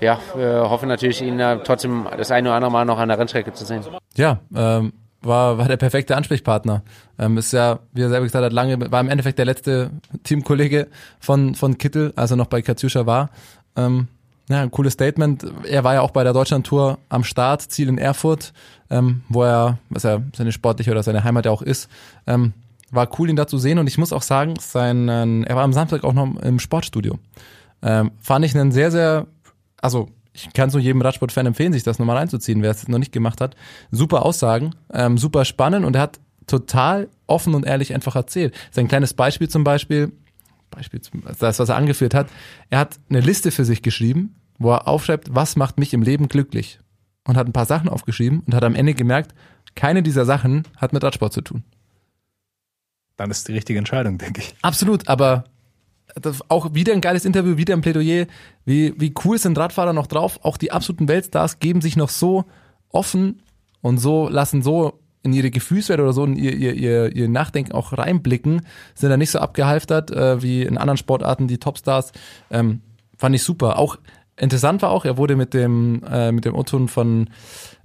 ja, 0.00 0.18
äh, 0.36 0.60
hoffe 0.60 0.86
natürlich, 0.86 1.20
ihn 1.20 1.38
äh, 1.38 1.58
trotzdem 1.62 2.08
das 2.16 2.30
eine 2.30 2.48
oder 2.48 2.56
andere 2.56 2.72
Mal 2.72 2.84
noch 2.86 2.98
an 2.98 3.10
der 3.10 3.18
Rennstrecke 3.18 3.52
zu 3.52 3.66
sehen. 3.66 3.84
Ja, 4.16 4.40
ähm, 4.56 4.94
war, 5.20 5.58
war 5.58 5.68
der 5.68 5.76
perfekte 5.76 6.16
Ansprechpartner. 6.16 6.82
Ähm, 7.18 7.36
ist 7.36 7.52
ja, 7.52 7.78
wie 7.92 8.00
er 8.00 8.08
selber 8.08 8.24
gesagt 8.24 8.44
hat, 8.44 8.54
lange, 8.54 8.90
war 8.90 9.00
im 9.02 9.10
Endeffekt 9.10 9.38
der 9.38 9.44
letzte 9.44 9.90
Teamkollege 10.24 10.88
von, 11.20 11.54
von 11.54 11.76
Kittel, 11.76 12.14
als 12.16 12.30
er 12.30 12.38
noch 12.38 12.46
bei 12.46 12.62
Katjuscha 12.62 13.04
war. 13.04 13.28
Ähm, 13.76 14.08
ja, 14.48 14.60
ein 14.60 14.70
cooles 14.70 14.94
Statement. 14.94 15.44
Er 15.68 15.84
war 15.84 15.94
ja 15.94 16.00
auch 16.00 16.10
bei 16.10 16.24
der 16.24 16.32
Deutschlandtour 16.32 16.98
am 17.08 17.24
Start, 17.24 17.62
Ziel 17.62 17.88
in 17.88 17.98
Erfurt, 17.98 18.52
ähm, 18.90 19.22
wo 19.28 19.44
er, 19.44 19.78
was 19.88 20.04
er 20.04 20.22
seine 20.34 20.52
sportliche 20.52 20.90
oder 20.90 21.02
seine 21.02 21.24
Heimat 21.24 21.46
ja 21.46 21.50
auch 21.50 21.62
ist. 21.62 21.88
Ähm, 22.26 22.52
war 22.90 23.08
cool, 23.18 23.30
ihn 23.30 23.36
da 23.36 23.46
zu 23.46 23.58
sehen 23.58 23.78
und 23.78 23.86
ich 23.86 23.98
muss 23.98 24.12
auch 24.12 24.22
sagen, 24.22 24.54
sein, 24.60 25.08
äh, 25.08 25.48
er 25.48 25.56
war 25.56 25.64
am 25.64 25.72
Samstag 25.72 26.04
auch 26.04 26.12
noch 26.12 26.36
im 26.42 26.58
Sportstudio. 26.58 27.18
Ähm, 27.82 28.12
fand 28.20 28.44
ich 28.44 28.54
einen 28.54 28.72
sehr, 28.72 28.90
sehr, 28.90 29.26
also 29.80 30.08
ich 30.34 30.52
kann 30.52 30.68
es 30.68 30.74
nur 30.74 30.82
jedem 30.82 31.02
Radsport-Fan 31.02 31.46
empfehlen, 31.46 31.72
sich 31.72 31.82
das 31.82 31.98
nochmal 31.98 32.16
reinzuziehen, 32.16 32.62
wer 32.62 32.70
es 32.70 32.86
noch 32.88 32.98
nicht 32.98 33.12
gemacht 33.12 33.40
hat. 33.40 33.54
Super 33.90 34.24
Aussagen, 34.24 34.74
ähm, 34.92 35.18
super 35.18 35.44
spannend 35.44 35.84
und 35.84 35.96
er 35.96 36.02
hat 36.02 36.20
total 36.46 37.08
offen 37.26 37.54
und 37.54 37.66
ehrlich 37.66 37.94
einfach 37.94 38.16
erzählt. 38.16 38.54
Sein 38.70 38.88
kleines 38.88 39.14
Beispiel 39.14 39.48
zum 39.48 39.64
Beispiel, 39.64 40.12
Beispiel, 40.72 41.00
zum- 41.00 41.22
das, 41.38 41.58
was 41.58 41.68
er 41.68 41.76
angeführt 41.76 42.14
hat, 42.14 42.28
er 42.70 42.80
hat 42.80 42.98
eine 43.08 43.20
Liste 43.20 43.50
für 43.50 43.64
sich 43.64 43.82
geschrieben, 43.82 44.34
wo 44.58 44.72
er 44.72 44.88
aufschreibt, 44.88 45.34
was 45.34 45.56
macht 45.56 45.78
mich 45.78 45.94
im 45.94 46.02
Leben 46.02 46.28
glücklich? 46.28 46.78
Und 47.24 47.36
hat 47.36 47.46
ein 47.46 47.52
paar 47.52 47.66
Sachen 47.66 47.88
aufgeschrieben 47.88 48.40
und 48.40 48.54
hat 48.54 48.64
am 48.64 48.74
Ende 48.74 48.94
gemerkt, 48.94 49.34
keine 49.76 50.02
dieser 50.02 50.24
Sachen 50.24 50.64
hat 50.76 50.92
mit 50.92 51.02
Radsport 51.04 51.32
zu 51.32 51.40
tun. 51.40 51.62
Dann 53.16 53.30
ist 53.30 53.46
die 53.48 53.52
richtige 53.52 53.78
Entscheidung, 53.78 54.18
denke 54.18 54.40
ich. 54.40 54.54
Absolut, 54.62 55.08
aber 55.08 55.44
auch 56.48 56.74
wieder 56.74 56.92
ein 56.92 57.00
geiles 57.00 57.24
Interview, 57.24 57.56
wieder 57.56 57.74
ein 57.74 57.80
Plädoyer. 57.80 58.26
Wie, 58.64 58.92
wie 59.00 59.14
cool 59.24 59.38
sind 59.38 59.56
Radfahrer 59.56 59.92
noch 59.92 60.06
drauf? 60.06 60.40
Auch 60.42 60.56
die 60.56 60.72
absoluten 60.72 61.08
Weltstars 61.08 61.58
geben 61.58 61.80
sich 61.80 61.96
noch 61.96 62.08
so 62.10 62.44
offen 62.88 63.42
und 63.80 63.98
so 63.98 64.28
lassen 64.28 64.62
so 64.62 65.00
in 65.22 65.32
ihre 65.32 65.50
Gefühlswelt 65.50 66.00
oder 66.00 66.12
so 66.12 66.24
in 66.24 66.36
ihr, 66.36 66.54
ihr, 66.54 66.74
ihr, 66.74 67.14
ihr 67.14 67.28
Nachdenken 67.28 67.72
auch 67.72 67.96
reinblicken, 67.96 68.62
sind 68.94 69.10
da 69.10 69.16
nicht 69.16 69.30
so 69.30 69.38
abgehalftert 69.38 70.10
äh, 70.10 70.42
wie 70.42 70.62
in 70.62 70.78
anderen 70.78 70.96
Sportarten 70.96 71.48
die 71.48 71.58
Topstars. 71.58 72.12
Ähm, 72.50 72.80
fand 73.16 73.34
ich 73.34 73.42
super. 73.42 73.78
Auch 73.78 73.98
interessant 74.36 74.82
war 74.82 74.90
auch, 74.90 75.04
er 75.04 75.16
wurde 75.16 75.36
mit 75.36 75.54
dem 75.54 76.02
äh, 76.10 76.32
mit 76.32 76.44
dem 76.44 76.54
O-Ton 76.54 76.88
von 76.88 77.30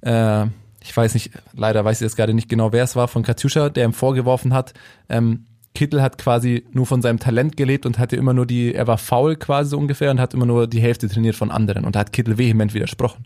äh, 0.01 0.45
ich 0.81 0.95
weiß 0.95 1.13
nicht, 1.15 1.31
leider 1.53 1.83
weiß 1.83 1.97
ich 1.97 2.05
jetzt 2.05 2.15
gerade 2.15 2.33
nicht 2.33 2.49
genau, 2.49 2.71
wer 2.71 2.83
es 2.83 2.95
war, 2.95 3.07
von 3.07 3.23
Katjuscha, 3.23 3.69
der 3.69 3.85
ihm 3.85 3.93
vorgeworfen 3.93 4.53
hat, 4.53 4.73
ähm, 5.09 5.45
Kittel 5.77 6.01
hat 6.01 6.17
quasi 6.17 6.65
nur 6.71 6.87
von 6.87 7.03
seinem 7.03 7.19
Talent 7.19 7.55
gelebt 7.55 7.85
und 7.85 7.99
hatte 7.99 8.15
immer 8.15 8.33
nur 8.33 8.47
die, 8.47 8.73
er 8.73 8.87
war 8.87 8.97
faul 8.97 9.35
quasi 9.35 9.69
so 9.69 9.77
ungefähr 9.77 10.09
und 10.09 10.19
hat 10.19 10.33
immer 10.33 10.47
nur 10.47 10.65
die 10.65 10.81
Hälfte 10.81 11.07
trainiert 11.07 11.35
von 11.35 11.51
anderen 11.51 11.85
und 11.85 11.95
da 11.95 11.99
hat 11.99 12.11
Kittel 12.11 12.39
vehement 12.39 12.73
widersprochen. 12.73 13.25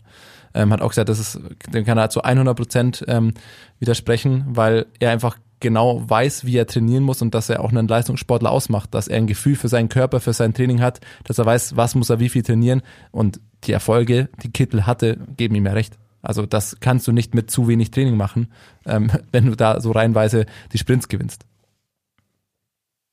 Ähm, 0.52 0.70
hat 0.70 0.82
auch 0.82 0.90
gesagt, 0.90 1.08
das 1.08 1.18
ist, 1.18 1.40
dem 1.72 1.86
kann 1.86 1.96
er 1.96 2.10
zu 2.10 2.20
100 2.20 2.54
Prozent 2.54 3.04
ähm, 3.08 3.32
widersprechen, 3.78 4.44
weil 4.48 4.84
er 5.00 5.12
einfach 5.12 5.38
genau 5.60 6.04
weiß, 6.06 6.44
wie 6.44 6.58
er 6.58 6.66
trainieren 6.66 7.04
muss 7.04 7.22
und 7.22 7.34
dass 7.34 7.48
er 7.48 7.60
auch 7.60 7.70
einen 7.70 7.88
Leistungssportler 7.88 8.50
ausmacht, 8.50 8.92
dass 8.92 9.08
er 9.08 9.16
ein 9.16 9.26
Gefühl 9.26 9.56
für 9.56 9.68
seinen 9.68 9.88
Körper, 9.88 10.20
für 10.20 10.34
sein 10.34 10.52
Training 10.52 10.82
hat, 10.82 11.00
dass 11.24 11.38
er 11.38 11.46
weiß, 11.46 11.74
was 11.78 11.94
muss 11.94 12.10
er 12.10 12.20
wie 12.20 12.28
viel 12.28 12.42
trainieren 12.42 12.82
und 13.12 13.40
die 13.64 13.72
Erfolge, 13.72 14.28
die 14.42 14.50
Kittel 14.50 14.86
hatte, 14.86 15.16
geben 15.38 15.54
ihm 15.54 15.64
ja 15.64 15.72
recht. 15.72 15.96
Also 16.20 16.44
das 16.44 16.76
kannst 16.80 17.08
du 17.08 17.12
nicht 17.12 17.34
mit 17.34 17.50
zu 17.50 17.66
wenig 17.66 17.92
Training 17.92 18.18
machen, 18.18 18.48
ähm, 18.84 19.10
wenn 19.32 19.46
du 19.46 19.56
da 19.56 19.80
so 19.80 19.92
reinweise 19.92 20.44
die 20.74 20.78
Sprints 20.78 21.08
gewinnst. 21.08 21.46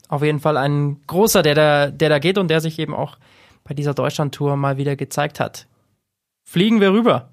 Auf 0.09 0.23
jeden 0.23 0.39
Fall 0.41 0.57
ein 0.57 0.99
großer, 1.07 1.41
der 1.41 1.55
da, 1.55 1.91
der 1.91 2.09
da 2.09 2.19
geht 2.19 2.37
und 2.37 2.49
der 2.49 2.59
sich 2.59 2.77
eben 2.79 2.93
auch 2.93 3.17
bei 3.63 3.73
dieser 3.73 3.93
Deutschlandtour 3.93 4.57
mal 4.57 4.77
wieder 4.77 4.95
gezeigt 4.95 5.39
hat. 5.39 5.67
Fliegen 6.43 6.81
wir 6.81 6.91
rüber. 6.91 7.29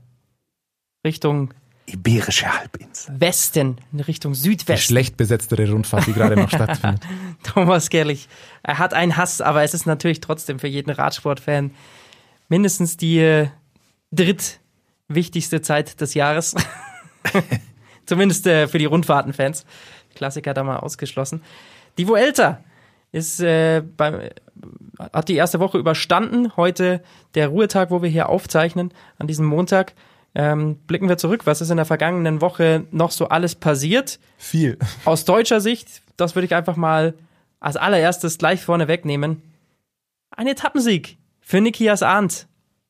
Richtung 1.05 1.53
Iberische 1.87 2.47
Halbinsel. 2.47 3.19
Westen, 3.21 3.79
in 3.93 4.01
Richtung 4.01 4.33
Die 4.33 4.39
Südwesten. 4.41 4.85
schlecht 4.85 5.17
besetztere 5.17 5.71
Rundfahrt, 5.71 6.07
die 6.07 6.13
gerade 6.13 6.37
noch 6.37 6.49
stattfindet. 6.51 7.03
Thomas 7.43 7.91
Gerlich. 7.91 8.29
Er 8.63 8.79
hat 8.79 8.93
einen 8.93 9.17
Hass, 9.17 9.41
aber 9.41 9.63
es 9.63 9.73
ist 9.73 9.87
natürlich 9.87 10.21
trotzdem 10.21 10.59
für 10.59 10.67
jeden 10.67 10.91
Radsportfan 10.91 11.71
mindestens 12.49 12.97
die 12.97 13.21
äh, 13.21 13.49
drittwichtigste 14.13 15.63
Zeit 15.63 16.01
des 16.01 16.15
Jahres. 16.15 16.55
Zumindest 18.07 18.47
äh, 18.47 18.69
für 18.69 18.79
die 18.79 18.85
Rundfahrtenfans. 18.85 19.65
Klassiker 20.15 20.55
da 20.55 20.65
mal 20.65 20.79
ausgeschlossen. 20.79 21.43
Die 21.99 22.09
Vuelta 22.09 22.61
ist 23.13 23.41
äh, 23.41 23.83
beim, 23.97 24.21
hat 24.99 25.29
die 25.29 25.37
erste 25.37 25.61
Woche 25.61 25.79
überstanden. 25.79 26.57
Heute 26.57 27.03
der 27.35 27.49
Ruhetag, 27.49 27.91
wo 27.91 28.03
wir 28.03 28.11
hier 28.11 28.29
aufzeichnen, 28.29 28.93
an 29.19 29.27
diesem 29.27 29.47
Montag. 29.47 29.95
Ähm, 30.35 30.77
blicken 30.87 31.09
wir 31.09 31.17
zurück. 31.17 31.47
Was 31.47 31.63
ist 31.63 31.71
in 31.71 31.79
der 31.79 31.87
vergangenen 31.87 32.43
Woche 32.43 32.85
noch 32.91 33.11
so 33.11 33.29
alles 33.29 33.55
passiert? 33.55 34.19
Viel. 34.37 34.79
Aus 35.07 35.25
deutscher 35.25 35.61
Sicht, 35.61 36.03
das 36.17 36.35
würde 36.35 36.45
ich 36.47 36.55
einfach 36.55 36.77
mal 36.77 37.15
als 37.59 37.77
allererstes 37.77 38.37
gleich 38.37 38.63
vorne 38.63 38.87
wegnehmen. 38.87 39.43
Ein 40.31 40.47
Etappensieg 40.47 41.17
für 41.41 41.61
Nikias 41.61 42.03
Arndt. 42.03 42.47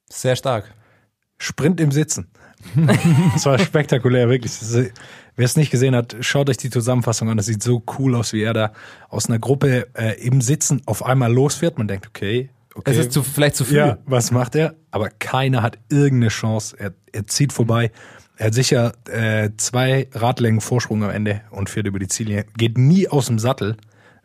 Sehr 0.08 0.34
stark. 0.34 0.74
Sprint 1.38 1.80
im 1.80 1.92
Sitzen. 1.92 2.28
das 3.34 3.46
war 3.46 3.58
spektakulär, 3.58 4.28
wirklich. 4.28 4.52
Wer 5.36 5.44
es 5.44 5.56
nicht 5.56 5.70
gesehen 5.70 5.94
hat, 5.94 6.16
schaut 6.20 6.48
euch 6.48 6.56
die 6.56 6.70
Zusammenfassung 6.70 7.28
an. 7.28 7.36
Das 7.36 7.46
sieht 7.46 7.62
so 7.62 7.82
cool 7.98 8.14
aus, 8.14 8.32
wie 8.32 8.42
er 8.42 8.54
da 8.54 8.72
aus 9.08 9.28
einer 9.28 9.38
Gruppe 9.38 9.88
äh, 9.94 10.18
im 10.24 10.40
Sitzen 10.40 10.80
auf 10.86 11.04
einmal 11.04 11.32
losfährt. 11.32 11.76
Man 11.76 11.88
denkt, 11.88 12.06
okay, 12.06 12.48
okay. 12.74 12.90
Es 12.90 12.98
ist 12.98 13.12
zu, 13.12 13.22
vielleicht 13.22 13.56
zu 13.56 13.64
viel. 13.64 13.76
Ja, 13.76 13.98
was 14.06 14.30
macht 14.30 14.54
er? 14.54 14.74
Aber 14.90 15.10
keiner 15.10 15.62
hat 15.62 15.78
irgendeine 15.90 16.28
Chance. 16.28 16.76
Er, 16.78 16.94
er 17.12 17.26
zieht 17.26 17.52
vorbei. 17.52 17.90
Er 18.38 18.46
hat 18.46 18.54
sicher 18.54 18.92
äh, 19.10 19.50
zwei 19.56 20.08
Radlängen 20.12 20.60
Vorsprung 20.60 21.04
am 21.04 21.10
Ende 21.10 21.42
und 21.50 21.70
fährt 21.70 21.86
über 21.86 21.98
die 21.98 22.08
Ziellinie. 22.08 22.46
Geht 22.56 22.78
nie 22.78 23.08
aus 23.08 23.26
dem 23.26 23.38
Sattel. 23.38 23.76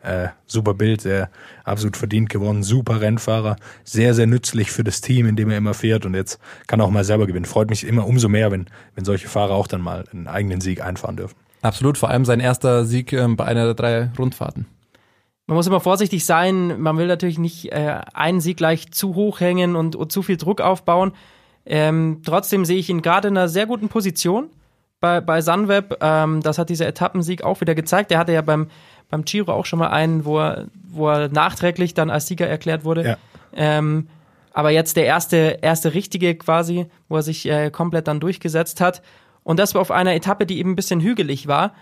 Äh, 0.02 0.28
super 0.46 0.74
Bild, 0.74 1.04
der 1.04 1.30
absolut 1.64 1.96
verdient 1.96 2.28
gewonnen, 2.28 2.64
super 2.64 3.00
Rennfahrer, 3.00 3.56
sehr, 3.84 4.14
sehr 4.14 4.26
nützlich 4.26 4.72
für 4.72 4.82
das 4.82 5.00
Team, 5.00 5.26
in 5.26 5.36
dem 5.36 5.48
er 5.50 5.58
immer 5.58 5.74
fährt 5.74 6.04
und 6.04 6.14
jetzt 6.14 6.40
kann 6.66 6.80
er 6.80 6.86
auch 6.86 6.90
mal 6.90 7.04
selber 7.04 7.28
gewinnen. 7.28 7.44
Freut 7.44 7.70
mich 7.70 7.86
immer 7.86 8.06
umso 8.06 8.28
mehr, 8.28 8.50
wenn, 8.50 8.66
wenn 8.96 9.04
solche 9.04 9.28
Fahrer 9.28 9.54
auch 9.54 9.68
dann 9.68 9.80
mal 9.80 10.04
einen 10.12 10.26
eigenen 10.26 10.60
Sieg 10.60 10.82
einfahren 10.82 11.16
dürfen. 11.16 11.36
Absolut, 11.62 11.98
vor 11.98 12.10
allem 12.10 12.24
sein 12.24 12.40
erster 12.40 12.84
Sieg 12.84 13.12
ähm, 13.12 13.36
bei 13.36 13.44
einer 13.44 13.64
der 13.64 13.74
drei 13.74 14.10
Rundfahrten. 14.18 14.66
Man 15.46 15.56
muss 15.56 15.66
immer 15.66 15.80
vorsichtig 15.80 16.24
sein. 16.24 16.80
Man 16.80 16.98
will 16.98 17.06
natürlich 17.06 17.38
nicht 17.38 17.70
äh, 17.72 18.00
einen 18.14 18.40
Sieg 18.40 18.56
gleich 18.56 18.90
zu 18.90 19.14
hoch 19.14 19.40
hängen 19.40 19.76
und, 19.76 19.94
und 19.94 20.10
zu 20.10 20.22
viel 20.22 20.36
Druck 20.36 20.60
aufbauen. 20.60 21.12
Ähm, 21.64 22.22
trotzdem 22.24 22.64
sehe 22.64 22.78
ich 22.78 22.90
ihn 22.90 23.02
gerade 23.02 23.28
in 23.28 23.36
einer 23.36 23.48
sehr 23.48 23.66
guten 23.66 23.88
Position 23.88 24.50
bei, 25.00 25.20
bei 25.20 25.40
Sunweb. 25.40 25.98
Ähm, 26.00 26.40
das 26.40 26.58
hat 26.58 26.70
dieser 26.70 26.86
Etappensieg 26.86 27.44
auch 27.44 27.60
wieder 27.60 27.74
gezeigt. 27.74 28.10
Der 28.10 28.18
hatte 28.18 28.32
ja 28.32 28.42
beim, 28.42 28.68
beim 29.12 29.24
Giro 29.26 29.52
auch 29.52 29.66
schon 29.66 29.78
mal 29.78 29.90
einen, 29.90 30.24
wo 30.24 30.40
er, 30.40 30.66
wo 30.90 31.08
er 31.10 31.28
nachträglich 31.28 31.92
dann 31.92 32.08
als 32.10 32.26
Sieger 32.26 32.48
erklärt 32.48 32.84
wurde. 32.84 33.04
Ja. 33.04 33.16
Ähm, 33.52 34.08
aber 34.54 34.70
jetzt 34.70 34.96
der 34.96 35.04
erste, 35.04 35.58
erste 35.60 35.92
richtige 35.92 36.34
quasi, 36.34 36.86
wo 37.08 37.16
er 37.16 37.22
sich 37.22 37.46
äh, 37.46 37.70
komplett 37.70 38.08
dann 38.08 38.20
durchgesetzt 38.20 38.80
hat. 38.80 39.02
Und 39.44 39.58
das 39.58 39.74
war 39.74 39.82
auf 39.82 39.90
einer 39.90 40.14
Etappe, 40.14 40.46
die 40.46 40.58
eben 40.58 40.70
ein 40.70 40.76
bisschen 40.76 41.00
hügelig 41.00 41.46
war. 41.46 41.74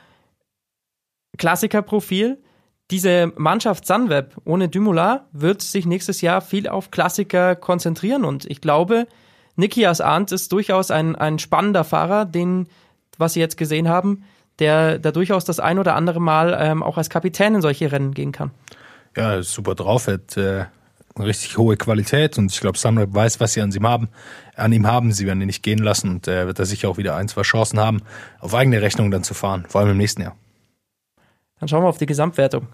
Klassikerprofil. 1.39 2.43
Diese 2.91 3.33
Mannschaft 3.37 3.87
Sunweb 3.87 4.37
ohne 4.45 4.69
Dumoulin 4.69 5.21
wird 5.31 5.63
sich 5.63 5.87
nächstes 5.87 6.23
Jahr 6.23 6.41
viel 6.41 6.69
auf 6.69 6.91
Klassiker 6.91 7.55
konzentrieren. 7.55 8.25
Und 8.25 8.45
ich 8.51 8.61
glaube, 8.61 9.07
Nikias 9.55 10.01
Arndt 10.01 10.33
ist 10.33 10.51
durchaus 10.51 10.91
ein, 10.91 11.15
ein 11.15 11.39
spannender 11.39 11.85
Fahrer, 11.85 12.25
den, 12.25 12.67
was 13.19 13.35
Sie 13.35 13.41
jetzt 13.41 13.57
gesehen 13.57 13.89
haben, 13.89 14.25
der 14.61 14.99
da 14.99 15.11
durchaus 15.11 15.45
das 15.45 15.59
ein 15.59 15.79
oder 15.79 15.97
andere 15.97 16.21
Mal 16.21 16.57
ähm, 16.61 16.83
auch 16.83 16.99
als 16.99 17.11
Kapitän 17.11 17.57
in 17.57 17.63
solche 17.63 17.91
Rennen 17.91 18.15
gehen 18.15 18.33
kann. 18.33 18.51
Ja, 19.17 19.35
ist 19.35 19.53
super 19.53 19.75
drauf, 19.75 20.07
er 20.07 20.15
hat 20.15 20.37
äh, 20.37 20.65
eine 21.17 21.27
richtig 21.27 21.59
hohe 21.59 21.77
Qualität 21.77 22.39
und 22.39 22.53
ich 22.53 22.61
glaube, 22.61 22.79
Sunweb 22.79 23.13
weiß, 23.13 23.41
was 23.41 23.55
sie 23.55 23.61
an 23.61 23.73
ihm 23.73 23.87
haben. 23.87 24.09
An 24.55 24.73
ihm 24.73 24.87
haben, 24.87 25.13
sie 25.13 25.27
werden 25.27 25.41
ihn 25.41 25.47
nicht 25.47 25.63
gehen 25.63 25.79
lassen 25.79 26.11
und 26.11 26.29
äh, 26.29 26.47
wird 26.47 26.59
er 26.59 26.67
sicher 26.67 26.89
auch 26.89 26.99
wieder 26.99 27.17
ein, 27.17 27.29
zwei 27.29 27.43
Chancen 27.43 27.81
haben, 27.81 28.03
auf 28.39 28.55
eigene 28.55 28.83
Rechnung 28.83 29.11
dann 29.11 29.25
zu 29.25 29.35
fahren, 29.35 29.65
vor 29.69 29.81
allem 29.81 29.91
im 29.91 29.97
nächsten 29.97 30.23
Jahr. 30.23 30.37
Dann 31.59 31.69
schauen 31.69 31.83
wir 31.83 31.89
auf 31.89 31.99
die 31.99 32.07
Gesamtwertung. 32.07 32.69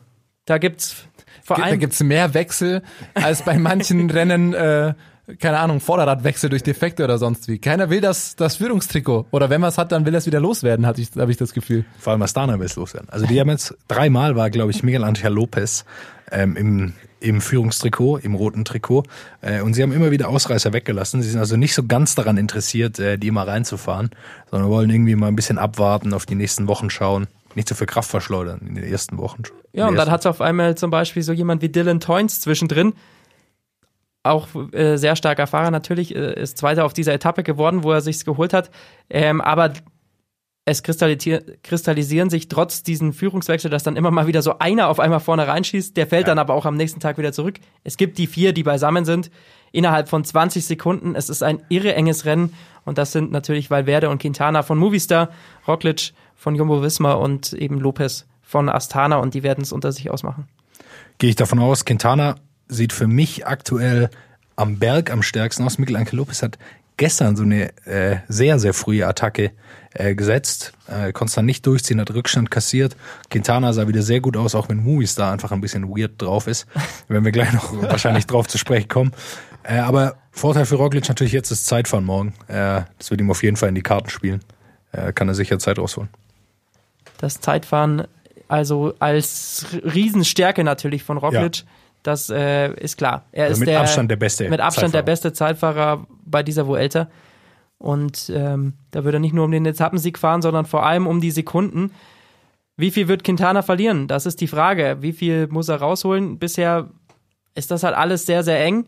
Da 0.45 0.59
gibt's 0.59 1.07
vor 1.43 1.57
Da 1.57 1.65
allem 1.65 1.81
gibt's 1.81 2.03
mehr 2.03 2.35
Wechsel 2.35 2.83
als 3.15 3.43
bei 3.43 3.59
manchen 3.59 4.11
Rennen 4.11 4.53
äh, 4.53 4.95
keine 5.39 5.59
Ahnung, 5.59 5.81
Vorderradwechsel 5.81 6.49
durch 6.51 6.63
Defekte 6.63 7.03
oder 7.03 7.19
sonst 7.19 7.49
wie. 7.49 7.59
Keiner 7.59 7.91
will 7.91 8.01
das, 8.01 8.37
das 8.37 8.57
Führungstrikot. 8.57 9.27
Oder 9.33 9.51
wenn 9.51 9.61
man 9.61 9.69
es 9.69 9.79
hat, 9.79 9.91
dann 9.91 10.07
will 10.07 10.15
er 10.15 10.19
es 10.19 10.27
wieder 10.27 10.41
loswerden, 10.41 10.87
hatte 10.87 11.01
ich, 11.01 11.11
habe 11.17 11.31
ich 11.31 11.37
das 11.37 11.53
Gefühl. 11.53 11.85
Vor 11.99 12.13
allem 12.13 12.23
Astana 12.23 12.59
will 12.59 12.67
es 12.67 12.77
loswerden. 12.77 13.09
Also 13.11 13.27
die 13.27 13.41
haben 13.41 13.51
jetzt 13.51 13.77
dreimal 13.89 14.37
war, 14.37 14.51
glaube 14.51 14.71
ich, 14.71 14.83
Miguel 14.85 15.03
Angel 15.03 15.33
Lopez 15.33 15.85
ähm, 16.31 16.57
im, 16.57 16.93
im 17.19 17.41
Führungstrikot, 17.41 18.19
im 18.19 18.35
roten 18.37 18.65
Trikot. 18.65 19.03
Äh, 19.41 19.63
und 19.63 19.75
sie 19.75 19.83
haben 19.83 19.93
immer 19.93 20.13
wieder 20.13 20.29
Ausreißer 20.29 20.73
weggelassen. 20.73 21.23
Sie 21.23 21.31
sind 21.31 21.41
also 21.41 21.57
nicht 21.57 21.75
so 21.75 21.85
ganz 21.85 22.15
daran 22.15 22.37
interessiert, 22.37 23.01
äh, 23.01 23.19
die 23.19 23.27
immer 23.29 23.49
reinzufahren, 23.49 24.11
sondern 24.51 24.71
wollen 24.71 24.91
irgendwie 24.91 25.17
mal 25.17 25.29
ein 25.29 25.37
bisschen 25.37 25.59
abwarten, 25.59 26.15
auf 26.15 26.27
die 26.27 26.37
nächsten 26.37 26.69
Wochen 26.69 26.89
schauen. 26.89 27.27
Nicht 27.57 27.69
so 27.69 27.75
viel 27.75 27.87
Kraft 27.87 28.11
verschleudern 28.11 28.61
in 28.69 28.75
den 28.77 28.85
ersten 28.85 29.19
Wochen. 29.19 29.43
Ja, 29.73 29.89
und 29.89 29.97
dann 29.97 30.11
hat 30.11 30.21
es 30.21 30.27
auf 30.27 30.41
einmal 30.41 30.77
zum 30.77 30.91
Beispiel 30.91 31.23
so 31.23 31.33
jemand 31.33 31.63
wie 31.63 31.71
Dylan 31.71 32.01
Toynes 32.01 32.41
zwischendrin, 32.41 32.93
auch 34.31 34.49
äh, 34.73 34.97
sehr 34.97 35.17
starker 35.17 35.47
Fahrer 35.47 35.71
natürlich, 35.71 36.15
äh, 36.15 36.41
ist 36.41 36.59
Zweiter 36.59 36.85
auf 36.85 36.93
dieser 36.93 37.15
Etappe 37.15 37.43
geworden, 37.43 37.83
wo 37.83 37.93
er 37.93 38.01
sich's 38.01 38.25
geholt 38.25 38.53
hat. 38.53 38.71
Ähm, 39.11 39.41
aber 39.41 39.73
es 40.69 40.83
kristallisier- 40.83 41.43
kristallisieren 41.63 42.29
sich 42.29 42.49
trotz 42.49 42.83
diesen 42.83 43.13
Führungswechsel, 43.13 43.71
dass 43.71 43.85
dann 43.85 43.97
immer 43.97 44.11
mal 44.11 44.27
wieder 44.27 44.43
so 44.43 44.59
einer 44.59 44.89
auf 44.89 44.99
einmal 44.99 45.21
vorne 45.21 45.47
reinschießt, 45.47 45.97
der 45.97 46.09
fällt 46.09 46.27
dann 46.27 46.41
aber 46.41 46.55
auch 46.55 46.67
am 46.67 46.77
nächsten 46.77 46.99
Tag 46.99 47.19
wieder 47.19 47.33
zurück. 47.33 47.61
Es 47.85 47.97
gibt 47.97 48.19
die 48.19 48.27
vier, 48.27 48.53
die 48.53 48.65
beisammen 48.65 49.05
sind, 49.05 49.31
innerhalb 49.71 50.09
von 50.09 50.25
20 50.25 50.67
Sekunden. 50.67 51.15
Es 51.15 51.29
ist 51.29 51.45
ein 51.45 51.63
irre 51.69 51.95
enges 51.95 52.25
Rennen 52.25 52.53
und 52.85 52.99
das 52.99 53.13
sind 53.13 53.31
natürlich 53.31 53.71
Valverde 53.71 54.11
und 54.11 54.21
Quintana 54.21 54.65
von 54.65 54.77
Movistar, 54.77 55.31
Roglic 55.69 56.13
von 56.35 56.57
Jumbo 56.57 56.83
Visma 56.83 57.13
und 57.13 57.53
eben 57.53 57.79
Lopez 57.79 58.27
von 58.43 58.69
Astana 58.69 59.17
und 59.17 59.35
die 59.35 59.45
werden 59.45 59.63
es 59.63 59.73
unter 59.73 59.93
sich 59.93 60.11
ausmachen. 60.11 60.49
Gehe 61.19 61.31
ich 61.31 61.37
davon 61.37 61.61
aus, 61.61 61.85
Quintana 61.85 62.37
sieht 62.69 62.93
für 62.93 63.07
mich 63.07 63.47
aktuell 63.47 64.11
am 64.57 64.79
Berg 64.79 65.11
am 65.11 65.23
stärksten 65.23 65.65
aus. 65.65 65.79
Miguel 65.79 66.05
Lopez 66.13 66.43
hat 66.43 66.59
gestern 66.97 67.37
so 67.37 67.43
eine 67.43 67.77
äh, 67.87 68.19
sehr, 68.29 68.59
sehr 68.59 68.75
frühe 68.75 69.07
Attacke 69.07 69.53
äh, 69.95 70.15
gesetzt. 70.15 70.73
Äh, 70.89 71.13
konnte 71.13 71.35
dann 71.37 71.47
nicht 71.47 71.67
durchziehen, 71.67 72.01
hat 72.01 72.13
Rückstand 72.13 72.51
kassiert. 72.51 72.97
Quintana 73.31 73.73
sah 73.73 73.89
wieder 73.89 74.03
sehr 74.03 74.21
gut 74.21 74.37
aus, 74.37 74.55
auch 74.55 74.69
wenn 74.69 74.83
Movies 74.83 75.15
da 75.15 75.33
einfach 75.33 75.53
ein 75.53 75.61
bisschen 75.61 75.89
weird 75.89 76.21
drauf 76.21 76.47
ist. 76.47 76.67
Wenn 77.09 77.25
wir 77.25 77.33
gleich 77.33 77.53
noch 77.53 77.73
wahrscheinlich 77.83 78.27
drauf 78.27 78.49
zu 78.49 78.59
sprechen 78.59 78.89
kommen. 78.89 79.13
Äh, 79.63 79.79
aber 79.79 80.17
Vorteil 80.31 80.67
für 80.67 80.77
Roglic 80.77 81.09
natürlich 81.09 81.33
jetzt 81.33 81.51
ist 81.51 81.67
Zeitfahren 81.67 82.05
morgen. 82.05 82.35
Äh, 82.49 82.83
das 82.99 83.11
wird 83.11 83.21
ihm 83.21 83.31
auf 83.31 83.43
jeden 83.43 83.57
Fall 83.57 83.69
in 83.69 83.75
die 83.75 83.83
Karten 83.83 84.11
spielen. 84.11 84.41
Äh, 84.93 85.13
kann 85.13 85.29
er 85.29 85.35
sicher 85.35 85.59
Zeit 85.59 85.79
rausholen. 85.79 86.09
Das 87.19 87.41
Zeitfahren 87.41 88.07
also 88.49 88.95
als 88.99 89.67
Riesenstärke 89.83 90.63
natürlich 90.65 91.03
von 91.03 91.19
Roglic. 91.19 91.65
Das 92.07 92.31
äh, 92.31 92.73
ist 92.75 92.97
klar. 92.97 93.25
Er 93.33 93.45
Also 93.45 93.55
ist 93.55 93.61
mit 93.61 93.69
der, 93.69 93.81
Abstand 93.81 94.11
der 94.11 94.17
beste 94.17 94.49
Mit 94.49 94.61
Abstand 94.61 94.95
der 94.95 95.01
Zeitfahrer. 95.01 95.05
beste 95.05 95.33
Zeitfahrer 95.33 96.07
bei 96.25 96.43
dieser 96.43 96.67
Vuelta. 96.67 97.09
Und 97.79 98.31
ähm, 98.35 98.75
da 98.91 99.05
wird 99.05 99.15
er 99.15 99.21
nicht 99.21 99.35
nur 99.35 99.45
um 99.45 99.51
den 99.51 99.67
Etappensieg 99.67 100.19
fahren, 100.19 100.41
sondern 100.43 100.65
vor 100.67 100.87
allem 100.87 101.07
um 101.07 101.21
die 101.21 101.31
Sekunden. 101.31 101.91
Wie 102.77 102.91
viel 102.91 103.09
wird 103.09 103.25
Quintana 103.25 103.63
verlieren? 103.63 104.07
Das 104.09 104.25
ist 104.27 104.41
die 104.41 104.47
Frage. 104.47 104.99
Wie 105.01 105.13
viel 105.13 105.47
muss 105.49 105.69
er 105.69 105.77
rausholen? 105.79 106.39
Bisher 106.39 106.89
ist 107.55 107.71
das 107.71 107.83
halt 107.83 107.95
alles 107.97 108.25
sehr, 108.27 108.43
sehr 108.45 108.63
eng. 108.65 108.87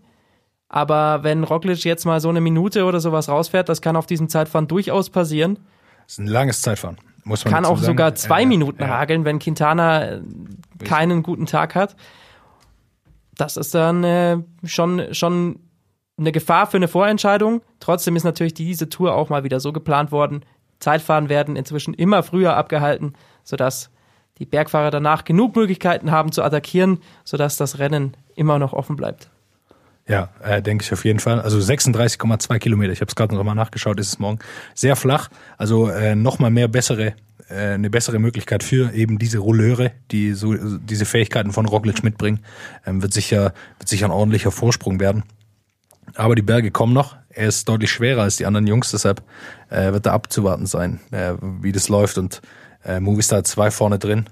Aber 0.68 1.22
wenn 1.24 1.44
Roglic 1.44 1.84
jetzt 1.84 2.04
mal 2.04 2.20
so 2.20 2.28
eine 2.28 2.40
Minute 2.42 2.84
oder 2.84 3.00
sowas 3.00 3.28
rausfährt, 3.28 3.68
das 3.68 3.80
kann 3.80 3.96
auf 3.96 4.06
diesem 4.06 4.28
Zeitfahren 4.28 4.68
durchaus 4.68 5.08
passieren. 5.10 5.58
Das 6.04 6.12
ist 6.14 6.18
ein 6.18 6.26
langes 6.26 6.60
Zeitfahren. 6.62 6.98
Muss 7.24 7.44
man 7.44 7.52
Kann 7.54 7.64
auch 7.64 7.76
sagen. 7.76 7.86
sogar 7.86 8.14
zwei 8.14 8.42
Äh, 8.42 8.46
Minuten 8.46 8.82
ja. 8.82 8.88
hageln, 8.88 9.24
wenn 9.24 9.38
Quintana 9.38 10.04
äh, 10.16 10.20
keinen 10.84 11.22
guten 11.22 11.46
Tag 11.46 11.74
hat. 11.74 11.96
Das 13.38 13.56
ist 13.56 13.74
dann 13.74 14.04
äh, 14.04 14.38
schon, 14.64 15.14
schon 15.14 15.60
eine 16.18 16.32
Gefahr 16.32 16.66
für 16.66 16.76
eine 16.76 16.88
Vorentscheidung. 16.88 17.62
Trotzdem 17.80 18.16
ist 18.16 18.24
natürlich 18.24 18.52
diese 18.52 18.90
Tour 18.90 19.14
auch 19.14 19.30
mal 19.30 19.44
wieder 19.44 19.60
so 19.60 19.72
geplant 19.72 20.12
worden. 20.12 20.44
Zeitfahren 20.80 21.28
werden 21.28 21.56
inzwischen 21.56 21.94
immer 21.94 22.22
früher 22.22 22.56
abgehalten, 22.56 23.14
sodass 23.44 23.90
die 24.38 24.46
Bergfahrer 24.46 24.90
danach 24.90 25.24
genug 25.24 25.56
Möglichkeiten 25.56 26.10
haben 26.10 26.32
zu 26.32 26.42
attackieren, 26.42 26.98
sodass 27.24 27.56
das 27.56 27.78
Rennen 27.78 28.16
immer 28.34 28.58
noch 28.58 28.72
offen 28.72 28.96
bleibt. 28.96 29.30
Ja, 30.06 30.30
äh, 30.42 30.60
denke 30.60 30.84
ich 30.84 30.92
auf 30.92 31.04
jeden 31.04 31.20
Fall. 31.20 31.40
Also 31.40 31.58
36,2 31.58 32.58
Kilometer. 32.58 32.92
Ich 32.92 33.00
habe 33.00 33.08
es 33.08 33.14
gerade 33.14 33.34
noch 33.34 33.44
mal 33.44 33.54
nachgeschaut. 33.54 34.00
Ist 34.00 34.08
es 34.08 34.18
morgen 34.18 34.38
sehr 34.74 34.96
flach. 34.96 35.28
Also 35.58 35.88
äh, 35.88 36.16
noch 36.16 36.38
mal 36.38 36.50
mehr 36.50 36.66
bessere, 36.66 37.14
äh, 37.48 37.74
eine 37.74 37.90
bessere 37.90 38.18
Möglichkeit 38.18 38.62
für 38.62 38.92
eben 38.92 39.18
diese 39.18 39.38
Rouleure, 39.38 39.92
die 40.10 40.32
so 40.32 40.54
diese 40.54 41.04
Fähigkeiten 41.04 41.52
von 41.52 41.66
Roglic 41.66 42.02
mitbringen. 42.04 42.40
Ähm, 42.86 43.02
wird 43.02 43.12
sicher 43.12 43.54
wird 43.78 43.88
sicher 43.88 44.06
ein 44.06 44.12
ordentlicher 44.12 44.50
Vorsprung 44.50 45.00
werden. 45.00 45.24
Aber 46.14 46.34
die 46.34 46.42
Berge 46.42 46.70
kommen 46.70 46.92
noch. 46.92 47.16
Er 47.28 47.48
ist 47.48 47.68
deutlich 47.68 47.90
schwerer 47.90 48.22
als 48.22 48.36
die 48.36 48.46
anderen 48.46 48.66
Jungs, 48.66 48.90
deshalb 48.90 49.22
äh, 49.70 49.92
wird 49.92 50.06
da 50.06 50.12
abzuwarten 50.12 50.66
sein, 50.66 51.00
äh, 51.10 51.34
wie 51.40 51.72
das 51.72 51.88
läuft. 51.88 52.18
Und 52.18 52.40
äh, 52.84 53.00
Movistar 53.00 53.38
hat 53.38 53.46
zwei 53.46 53.70
vorne 53.70 53.98
drin 53.98 54.28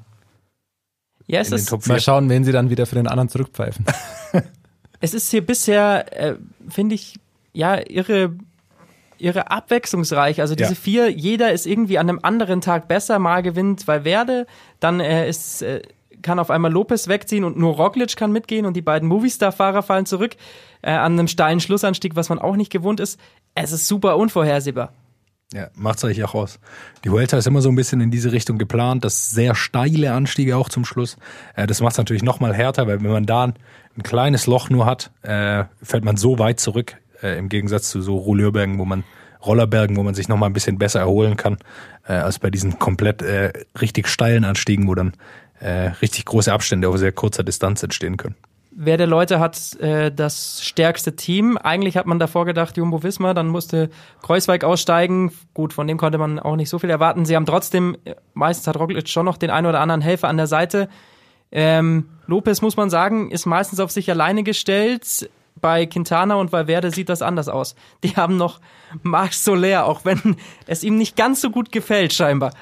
Ja, 1.27 1.41
es 1.41 1.53
ist, 1.53 1.69
Top 1.69 1.85
4. 1.85 1.95
Mal 1.95 2.01
schauen, 2.01 2.29
wen 2.29 2.45
sie 2.45 2.53
dann 2.53 2.71
wieder 2.71 2.87
für 2.87 2.97
den 2.97 3.07
anderen 3.07 3.29
zurückpfeifen. 3.29 3.85
es 5.01 5.15
ist 5.15 5.31
hier 5.31 5.45
bisher, 5.45 6.07
äh, 6.19 6.37
finde 6.69 6.95
ich, 6.95 7.15
ja, 7.53 7.79
irre, 7.89 8.37
irre 9.19 9.51
abwechslungsreich. 9.51 10.41
Also 10.41 10.55
diese 10.55 10.71
Ja. 10.71 10.77
vier, 10.77 11.11
jeder 11.11 11.53
ist 11.53 11.67
irgendwie 11.67 11.99
an 11.99 12.09
einem 12.09 12.21
anderen 12.23 12.61
Tag 12.61 12.89
besser. 12.89 13.19
Mal 13.19 13.43
gewinnt 13.43 13.87
Valverde, 13.89 14.47
dann 14.81 15.01
äh, 15.01 15.29
ist, 15.29 15.63
äh, 15.63 15.83
kann 16.23 16.39
auf 16.39 16.51
einmal 16.51 16.73
Lopez 16.73 17.09
wegziehen 17.09 17.45
und 17.45 17.57
nur 17.57 17.75
Roglic 17.77 18.17
kann 18.17 18.33
mitgehen 18.33 18.67
und 18.67 18.75
die 18.75 18.83
beiden 18.83 19.09
Movistar-Fahrer 19.09 19.83
fallen 19.83 20.07
zurück 20.07 20.37
äh, 20.83 20.91
an 20.91 21.13
einem 21.13 21.29
steilen 21.29 21.61
Schlussanstieg, 21.61 22.17
was 22.17 22.29
man 22.29 22.39
auch 22.39 22.57
nicht 22.57 22.73
gewohnt 22.73 23.01
ist. 23.01 23.21
Es 23.55 23.73
ist 23.73 23.87
super 23.87 24.17
unvorhersehbar. 24.17 24.93
Ja, 25.55 25.69
macht's 25.75 26.05
eigentlich 26.05 26.25
auch 26.25 26.35
aus. 26.35 26.59
Die 27.05 27.13
Vuelta 27.13 27.39
ist 27.39 27.47
immer 27.47 27.61
so 27.63 27.69
ein 27.69 27.77
bisschen 27.77 28.01
in 28.01 28.11
diese 28.11 28.33
Richtung 28.33 28.59
geplant, 28.59 29.05
das 29.05 29.31
sehr 29.31 29.55
steile 29.55 30.13
Anstiege 30.13 30.57
auch 30.57 30.69
zum 30.69 30.85
Schluss. 30.85 31.17
Äh, 31.55 31.67
das 31.69 31.81
macht's 31.81 31.99
natürlich 31.99 32.25
noch 32.25 32.41
mal 32.41 32.53
härter, 32.53 32.89
weil 32.89 33.01
wenn 33.03 33.13
man 33.13 33.27
da 33.27 33.45
ein, 33.45 33.55
ein 33.97 34.03
kleines 34.03 34.49
Loch 34.49 34.71
nur 34.71 34.87
hat, 34.87 35.13
äh, 35.23 35.65
fällt 35.81 36.05
man 36.05 36.17
so 36.17 36.41
weit 36.41 36.59
zurück, 36.59 36.97
äh, 37.23 37.39
im 37.39 37.49
Gegensatz 37.49 37.91
zu 37.91 38.03
so 38.03 38.17
Rouleurbergen, 38.17 38.79
wo 38.79 38.85
man 38.85 39.05
Rollerbergen, 39.45 39.97
wo 39.97 40.03
man 40.03 40.15
sich 40.15 40.29
noch 40.29 40.37
mal 40.37 40.47
ein 40.47 40.53
bisschen 40.53 40.79
besser 40.79 41.01
erholen 41.01 41.37
kann, 41.37 41.59
äh, 42.07 42.15
als 42.15 42.39
bei 42.39 42.51
diesen 42.51 42.79
komplett 42.79 43.23
äh, 43.23 43.53
richtig 43.81 44.09
steilen 44.09 44.45
Anstiegen, 44.45 44.89
wo 44.89 44.95
dann 44.95 45.13
äh, 45.61 45.91
richtig 46.03 46.25
große 46.25 46.53
Abstände 46.53 46.89
auf 46.89 46.99
sehr 46.99 47.13
kurzer 47.13 47.45
Distanz 47.45 47.83
entstehen 47.83 48.17
können. 48.17 48.37
wer 48.71 48.97
der 48.97 49.07
Leute 49.07 49.41
hat 49.41 49.75
äh, 49.81 50.13
das 50.13 50.63
stärkste 50.63 51.17
Team. 51.17 51.57
Eigentlich 51.57 51.97
hat 51.97 52.07
man 52.07 52.19
davor 52.19 52.45
gedacht, 52.45 52.77
Jumbo 52.77 53.03
Visma, 53.03 53.35
dann 53.35 53.49
musste 53.49 53.91
Kreuzweig 54.23 54.65
aussteigen. 54.65 55.33
Gut, 55.55 55.73
von 55.73 55.87
dem 55.87 55.97
konnte 55.97 56.19
man 56.19 56.39
auch 56.39 56.57
nicht 56.57 56.69
so 56.69 56.79
viel 56.79 56.91
erwarten. 56.91 57.25
Sie 57.25 57.37
haben 57.37 57.47
trotzdem, 57.47 57.97
meistens 58.35 58.67
hat 58.67 58.79
Roglic 58.79 59.09
schon 59.09 59.25
noch 59.25 59.39
den 59.39 59.51
einen 59.51 59.67
oder 59.67 59.81
anderen 59.81 60.03
Helfer 60.03 60.29
an 60.29 60.37
der 60.37 60.47
Seite. 60.47 60.89
Ähm, 61.53 62.09
Lopez, 62.27 62.61
muss 62.61 62.77
man 62.77 62.91
sagen, 62.91 63.31
ist 63.31 63.47
meistens 63.47 63.81
auf 63.81 63.91
sich 63.91 64.11
alleine 64.11 64.43
gestellt. 64.43 65.31
Bei 65.61 65.87
Quintana 65.87 66.35
und 66.35 66.53
Valverde 66.53 66.91
sieht 66.91 67.09
das 67.09 67.23
anders 67.23 67.49
aus. 67.49 67.75
Die 68.05 68.17
haben 68.17 68.37
noch 68.37 68.61
Marc 69.03 69.33
Soler, 69.33 69.87
auch 69.87 70.05
wenn 70.05 70.37
es 70.67 70.85
ihm 70.85 70.97
nicht 70.97 71.17
ganz 71.17 71.41
so 71.41 71.51
gut 71.51 71.73
gefällt, 71.73 72.13
scheinbar. 72.13 72.53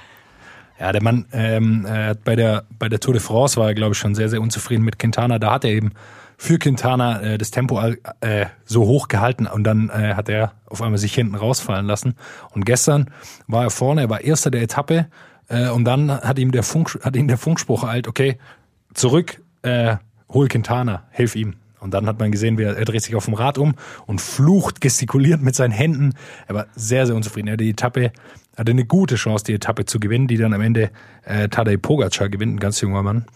Ja, 0.79 0.91
der 0.93 1.03
Mann 1.03 1.27
ähm, 1.33 1.87
äh, 1.87 2.09
hat 2.09 2.25
bei 2.25 2.35
der 2.35 2.65
bei 2.79 2.89
der 2.89 2.99
Tour 2.99 3.15
de 3.15 3.23
France 3.23 3.57
war 3.57 3.69
er, 3.69 3.75
glaube 3.75 3.93
ich, 3.93 3.99
schon 3.99 4.15
sehr, 4.15 4.29
sehr 4.29 4.41
unzufrieden 4.41 4.85
mit 4.85 4.99
Quintana. 4.99 5.39
Da 5.39 5.53
hat 5.53 5.65
er 5.65 5.71
eben 5.71 5.93
für 6.37 6.59
Quintana 6.59 7.21
äh, 7.21 7.39
das 7.39 7.51
Tempo 7.51 7.81
äh, 8.21 8.47
so 8.65 8.87
hoch 8.87 9.09
gehalten 9.09 9.47
und 9.47 9.65
dann 9.65 9.89
äh, 9.91 10.15
hat 10.15 10.29
er 10.29 10.53
auf 10.67 10.83
einmal 10.83 10.99
sich 10.99 11.15
hinten 11.15 11.37
rausfallen 11.37 11.87
lassen. 11.87 12.17
Und 12.51 12.67
gestern 12.67 13.11
war 13.47 13.65
er 13.65 13.71
vorne, 13.71 14.03
er 14.03 14.11
war 14.11 14.21
Erster 14.23 14.51
der 14.51 14.63
Etappe 14.63 15.07
äh, 15.49 15.69
und 15.69 15.85
dann 15.85 16.11
hat 16.11 16.39
ihm 16.39 16.51
der 16.51 16.63
Funk, 16.63 16.99
hat 17.03 17.17
ihm 17.17 17.29
der 17.29 17.39
Funkspruch 17.39 17.85
ereilt, 17.85 18.09
okay, 18.09 18.39
zurück, 18.95 19.43
äh, 19.63 19.97
hol 20.29 20.49
Quintana, 20.49 21.05
hilf 21.11 21.37
ihm. 21.37 21.55
Und 21.85 21.93
dann 21.93 22.07
hat 22.07 22.19
man 22.19 22.33
gesehen, 22.33 22.57
wie 22.57 22.63
er, 22.63 22.79
er 22.79 22.87
dreht 22.87 23.03
sich 23.03 23.15
auf 23.15 23.27
dem 23.27 23.35
Rad 23.35 23.59
um 23.59 23.75
und 24.07 24.19
flucht, 24.19 24.81
gestikuliert 24.81 25.43
mit 25.43 25.55
seinen 25.55 25.71
Händen. 25.71 26.15
Er 26.49 26.55
war 26.55 26.67
sehr, 26.75 27.05
sehr 27.07 27.15
unzufrieden. 27.15 27.49
Er 27.49 27.53
hatte 27.53 27.65
die 27.65 27.71
Etappe, 27.71 28.11
hatte 28.57 28.71
eine 28.73 28.87
gute 28.87 29.17
Chance, 29.17 29.45
die 29.45 29.53
Etappe 29.53 29.85
zu 29.85 30.01
gewinnen, 30.01 30.27
die 30.27 30.39
dann 30.39 30.55
am 30.55 30.63
Ende 30.63 30.91
äh, 31.25 31.51
Tadej 31.51 31.77
Pogacar 31.77 32.31
gewinnt, 32.31 32.55
ein 32.55 32.59
ganz 32.59 32.81
junger 32.81 33.03
Mann. 33.03 33.27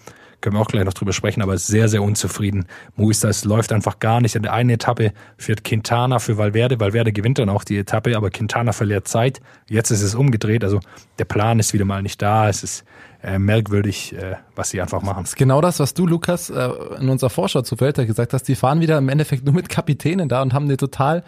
Können 0.40 0.54
wir 0.54 0.60
auch 0.60 0.68
gleich 0.68 0.84
noch 0.84 0.94
drüber 0.94 1.12
sprechen, 1.12 1.42
aber 1.42 1.54
ist 1.54 1.66
sehr, 1.66 1.88
sehr 1.88 2.02
unzufrieden. 2.02 2.66
Movistar, 2.94 3.30
es 3.30 3.44
läuft 3.44 3.72
einfach 3.72 3.98
gar 3.98 4.20
nicht. 4.20 4.36
In 4.36 4.42
der 4.42 4.52
einen 4.52 4.70
Etappe 4.70 5.12
führt 5.36 5.64
Quintana 5.64 6.20
für 6.20 6.38
Valverde. 6.38 6.78
Valverde 6.78 7.12
gewinnt 7.12 7.38
dann 7.38 7.48
auch 7.48 7.64
die 7.64 7.76
Etappe, 7.76 8.16
aber 8.16 8.30
Quintana 8.30 8.72
verliert 8.72 9.08
Zeit. 9.08 9.40
Jetzt 9.68 9.90
ist 9.90 10.02
es 10.02 10.14
umgedreht. 10.14 10.62
Also 10.62 10.78
der 11.18 11.24
Plan 11.24 11.58
ist 11.58 11.72
wieder 11.72 11.84
mal 11.84 12.02
nicht 12.02 12.22
da. 12.22 12.48
Es 12.48 12.62
ist 12.62 12.84
äh, 13.22 13.38
merkwürdig, 13.38 14.14
äh, 14.14 14.36
was 14.54 14.70
sie 14.70 14.80
einfach 14.80 15.02
machen. 15.02 15.24
Das 15.24 15.30
ist 15.30 15.36
genau 15.36 15.60
das, 15.60 15.80
was 15.80 15.94
du, 15.94 16.06
Lukas, 16.06 16.50
äh, 16.50 16.70
in 17.00 17.08
unserer 17.08 17.30
Vorschau 17.30 17.62
zu 17.62 17.80
Vuelta 17.80 18.04
gesagt 18.04 18.32
hast. 18.32 18.44
Die 18.44 18.54
fahren 18.54 18.80
wieder 18.80 18.96
im 18.98 19.08
Endeffekt 19.08 19.44
nur 19.44 19.54
mit 19.54 19.68
Kapitänen 19.68 20.28
da 20.28 20.40
und 20.42 20.54
haben 20.54 20.66
eine 20.66 20.76
total 20.76 21.24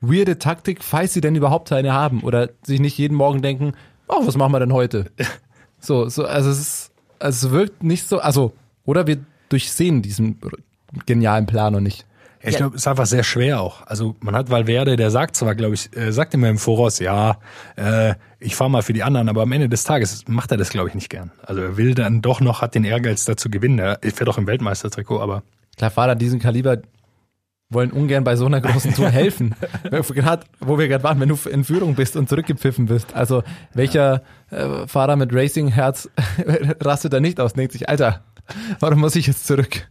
weirde 0.00 0.38
Taktik, 0.38 0.82
falls 0.82 1.12
sie 1.12 1.20
denn 1.20 1.36
überhaupt 1.36 1.70
eine 1.70 1.92
haben. 1.92 2.22
Oder 2.22 2.50
sich 2.62 2.80
nicht 2.80 2.98
jeden 2.98 3.14
Morgen 3.16 3.40
denken, 3.40 3.74
oh, 4.08 4.26
was 4.26 4.36
machen 4.36 4.52
wir 4.52 4.60
denn 4.60 4.72
heute? 4.72 5.06
So, 5.80 6.08
so, 6.08 6.24
also 6.24 6.50
es 6.50 6.58
ist, 6.58 6.87
es 7.18 7.50
wirkt 7.50 7.82
nicht 7.82 8.08
so, 8.08 8.18
also, 8.18 8.52
oder 8.84 9.06
wir 9.06 9.18
durchsehen 9.48 10.02
diesen 10.02 10.38
genialen 11.06 11.46
Plan 11.46 11.74
und 11.74 11.82
nicht. 11.82 12.04
Ich 12.40 12.56
glaube, 12.56 12.76
es 12.76 12.82
ist 12.82 12.88
einfach 12.88 13.06
sehr 13.06 13.24
schwer 13.24 13.60
auch. 13.60 13.84
Also 13.86 14.14
man 14.20 14.36
hat 14.36 14.48
Valverde, 14.48 14.94
der 14.96 15.10
sagt 15.10 15.34
zwar, 15.34 15.56
glaube 15.56 15.74
ich, 15.74 15.94
äh, 15.96 16.12
sagt 16.12 16.34
immer 16.34 16.48
im 16.48 16.58
Voraus, 16.58 17.00
ja, 17.00 17.38
äh, 17.76 18.14
ich 18.38 18.54
fahre 18.54 18.70
mal 18.70 18.82
für 18.82 18.92
die 18.92 19.02
anderen, 19.02 19.28
aber 19.28 19.42
am 19.42 19.50
Ende 19.50 19.68
des 19.68 19.82
Tages 19.82 20.24
macht 20.28 20.52
er 20.52 20.56
das, 20.56 20.70
glaube 20.70 20.88
ich, 20.88 20.94
nicht 20.94 21.10
gern. 21.10 21.32
Also 21.42 21.60
er 21.60 21.76
will 21.76 21.94
dann 21.94 22.22
doch 22.22 22.40
noch, 22.40 22.62
hat 22.62 22.76
den 22.76 22.84
Ehrgeiz 22.84 23.24
dazu 23.24 23.50
gewinnen. 23.50 23.80
Er 23.80 23.98
fährt 24.02 24.28
auch 24.28 24.38
im 24.38 24.46
Weltmeistertrikot, 24.46 25.20
aber 25.20 25.42
Klar, 25.78 25.90
Fahrer 25.92 26.14
diesen 26.16 26.40
Kaliber 26.40 26.78
wollen 27.70 27.92
ungern 27.92 28.24
bei 28.24 28.36
so 28.36 28.46
einer 28.46 28.60
großen 28.60 28.94
Tour 28.94 29.08
helfen. 29.10 29.54
Gerade, 29.90 30.46
wo 30.60 30.78
wir 30.78 30.88
gerade 30.88 31.04
waren, 31.04 31.20
wenn 31.20 31.28
du 31.28 31.38
in 31.48 31.64
Führung 31.64 31.94
bist 31.94 32.16
und 32.16 32.28
zurückgepfiffen 32.28 32.86
bist. 32.86 33.14
Also 33.14 33.42
welcher 33.74 34.22
äh, 34.50 34.86
Fahrer 34.86 35.16
mit 35.16 35.34
Racing-Herz 35.34 36.10
rastet 36.80 37.12
da 37.12 37.20
nicht 37.20 37.40
aus, 37.40 37.52
denkt 37.52 37.72
sich, 37.72 37.88
Alter, 37.88 38.24
warum 38.80 39.00
muss 39.00 39.16
ich 39.16 39.26
jetzt 39.26 39.46
zurück? 39.46 39.88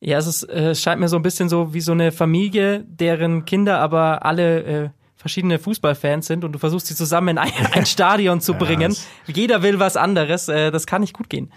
Ja, 0.00 0.18
es 0.18 0.26
ist, 0.26 0.48
äh, 0.48 0.74
scheint 0.74 1.00
mir 1.00 1.08
so 1.08 1.16
ein 1.16 1.22
bisschen 1.22 1.48
so 1.48 1.74
wie 1.74 1.80
so 1.80 1.92
eine 1.92 2.10
Familie, 2.10 2.84
deren 2.88 3.44
Kinder 3.44 3.78
aber 3.78 4.24
alle 4.24 4.62
äh, 4.64 4.88
verschiedene 5.14 5.60
Fußballfans 5.60 6.26
sind 6.26 6.42
und 6.42 6.50
du 6.50 6.58
versuchst 6.58 6.88
sie 6.88 6.96
zusammen 6.96 7.28
in 7.28 7.38
ein, 7.38 7.52
ein 7.72 7.86
Stadion 7.86 8.40
zu 8.40 8.54
bringen. 8.54 8.96
Jeder 9.28 9.62
will 9.62 9.78
was 9.78 9.96
anderes. 9.96 10.48
Äh, 10.48 10.72
das 10.72 10.86
kann 10.86 11.02
nicht 11.02 11.14
gut 11.14 11.30
gehen. 11.30 11.52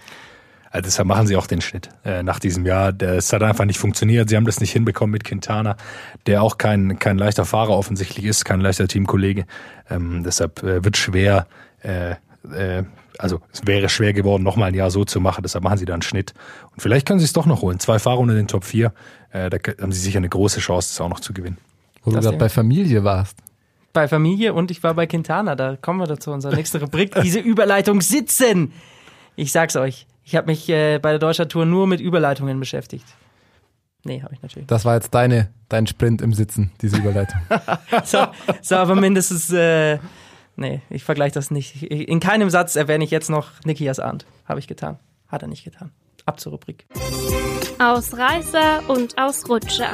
Also 0.76 0.88
deshalb 0.88 1.08
machen 1.08 1.26
sie 1.26 1.38
auch 1.38 1.48
den 1.48 1.62
Schnitt 1.62 1.88
äh, 2.04 2.22
nach 2.22 2.38
diesem 2.38 2.66
Jahr. 2.66 2.92
Das 2.92 3.32
hat 3.32 3.42
einfach 3.44 3.64
nicht 3.64 3.80
funktioniert. 3.80 4.28
Sie 4.28 4.36
haben 4.36 4.44
das 4.44 4.60
nicht 4.60 4.74
hinbekommen 4.74 5.14
mit 5.14 5.24
Quintana, 5.24 5.78
der 6.26 6.44
auch 6.44 6.58
kein, 6.58 7.00
kein 7.00 7.18
leichter 7.18 7.46
Fahrer 7.46 7.70
offensichtlich 7.70 8.26
ist, 8.26 8.44
kein 8.44 8.60
leichter 8.60 8.86
Teamkollege. 8.86 9.46
Ähm, 9.90 10.24
deshalb 10.26 10.62
äh, 10.64 10.84
wird 10.84 10.98
schwer, 10.98 11.48
äh, 11.82 12.16
äh, 12.52 12.84
also 13.18 13.40
es 13.54 13.66
wäre 13.66 13.88
schwer 13.88 14.12
geworden, 14.12 14.44
nochmal 14.44 14.68
ein 14.68 14.74
Jahr 14.74 14.92
so 14.92 15.06
zu 15.06 15.22
machen. 15.22 15.44
Deshalb 15.44 15.64
machen 15.64 15.78
sie 15.78 15.86
da 15.86 15.94
einen 15.94 16.02
Schnitt. 16.02 16.34
Und 16.74 16.82
vielleicht 16.82 17.08
können 17.08 17.20
sie 17.20 17.26
es 17.26 17.32
doch 17.32 17.46
noch 17.46 17.62
holen. 17.62 17.80
Zwei 17.80 17.98
Fahrer 17.98 18.20
unter 18.20 18.36
den 18.36 18.50
Top 18.50 18.66
4. 18.66 18.92
Äh, 19.32 19.50
da 19.50 19.58
haben 19.82 19.94
sie 19.94 20.02
sicher 20.02 20.18
eine 20.18 20.28
große 20.28 20.60
Chance, 20.60 20.90
das 20.90 21.00
auch 21.00 21.08
noch 21.08 21.22
zu 21.22 21.32
gewinnen. 21.32 21.58
Wo 22.04 22.12
du 22.12 22.20
gerade 22.20 22.36
bei 22.36 22.50
Familie 22.50 23.06
warst. 23.06 23.38
Bei 23.94 24.10
Familie 24.10 24.54
und 24.54 24.72
ich 24.72 24.84
war 24.84 24.94
bei 24.94 25.08
Quintana. 25.08 25.56
Da 25.56 25.78
kommen 25.78 26.02
wir 26.02 26.08
dazu, 26.08 26.32
unserer 26.32 26.54
nächsten 26.54 26.80
Rubrik. 26.80 27.16
Diese 27.24 27.40
Überleitung 27.40 28.02
sitzen. 28.02 28.74
Ich 29.38 29.54
sag's 29.54 29.78
euch. 29.78 30.06
Ich 30.28 30.36
habe 30.36 30.48
mich 30.48 30.68
äh, 30.70 30.98
bei 30.98 31.12
der 31.12 31.20
Deutschlandtour 31.20 31.68
nur 31.68 31.86
mit 31.86 32.02
Überleitungen 32.02 32.60
beschäftigt. 32.60 33.06
Nee, 34.04 34.24
habe 34.24 34.34
ich 34.34 34.42
natürlich. 34.42 34.68
Das 34.68 34.84
war 34.84 34.96
jetzt 34.96 35.14
deine, 35.14 35.50
dein 35.70 35.86
Sprint 35.86 36.20
im 36.20 36.34
Sitzen, 36.34 36.72
diese 36.82 36.98
Überleitung. 36.98 37.40
So, 38.04 38.26
so 38.62 38.76
aber 38.76 38.96
mindestens, 38.96 39.52
äh, 39.52 40.00
nee, 40.56 40.82
ich 40.90 41.04
vergleiche 41.04 41.36
das 41.36 41.52
nicht. 41.52 41.84
In 41.84 42.20
keinem 42.20 42.50
Satz 42.50 42.76
erwähne 42.76 43.04
ich 43.04 43.12
jetzt 43.12 43.30
noch 43.30 43.52
Nikias 43.66 44.00
Arndt. 44.00 44.26
Habe 44.46 44.60
ich 44.60 44.68
getan. 44.68 44.98
Hat 45.28 45.44
er 45.44 45.48
nicht 45.48 45.64
getan. 45.64 45.92
Ab 46.26 46.40
zur 46.40 46.54
Rubrik. 46.54 46.88
Ausreißer 47.78 48.82
und 48.90 49.16
Ausrutscher. 49.20 49.94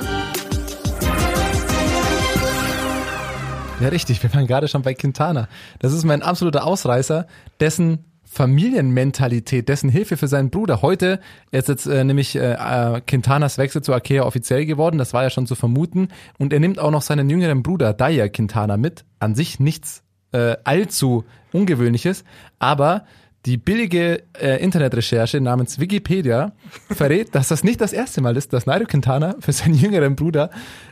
Ja, 3.81 3.89
richtig. 3.89 4.23
Wir 4.23 4.33
waren 4.33 4.47
gerade 4.47 4.69
schon 4.69 4.81
bei 4.81 4.93
Quintana. 4.93 5.49
Das 5.79 5.91
ist 5.91 6.05
mein 6.05 6.21
absoluter 6.21 6.65
Ausreißer, 6.65 7.27
dessen 7.59 8.05
Familienmentalität, 8.33 9.67
dessen 9.67 9.89
Hilfe 9.89 10.15
für 10.15 10.29
seinen 10.29 10.51
Bruder. 10.51 10.81
Heute 10.81 11.19
ist 11.51 11.67
jetzt 11.67 11.85
äh, 11.85 12.05
nämlich 12.05 12.37
äh, 12.37 12.53
äh, 12.53 13.01
Quintanas 13.01 13.57
Wechsel 13.57 13.83
zu 13.83 13.93
Arkea 13.93 14.23
offiziell 14.23 14.65
geworden. 14.65 14.97
Das 14.97 15.13
war 15.13 15.23
ja 15.23 15.29
schon 15.29 15.47
zu 15.47 15.55
vermuten. 15.55 16.07
Und 16.39 16.53
er 16.53 16.61
nimmt 16.61 16.79
auch 16.79 16.91
noch 16.91 17.01
seinen 17.01 17.29
jüngeren 17.29 17.61
Bruder 17.61 17.91
Daya 17.91 18.29
Quintana 18.29 18.77
mit. 18.77 19.03
An 19.19 19.35
sich 19.35 19.59
nichts 19.59 20.03
äh, 20.31 20.55
allzu 20.63 21.25
Ungewöhnliches. 21.51 22.23
Aber 22.57 23.03
die 23.45 23.57
billige 23.57 24.23
äh, 24.39 24.63
Internetrecherche 24.63 25.41
namens 25.41 25.81
Wikipedia 25.81 26.53
verrät, 26.89 27.35
dass 27.35 27.49
das 27.49 27.65
nicht 27.65 27.81
das 27.81 27.91
erste 27.91 28.21
Mal 28.21 28.37
ist, 28.37 28.53
dass 28.53 28.65
Nairo 28.65 28.85
Quintana 28.85 29.35
für 29.41 29.51
seinen 29.51 29.75
jüngeren 29.75 30.15
Bruder 30.15 30.51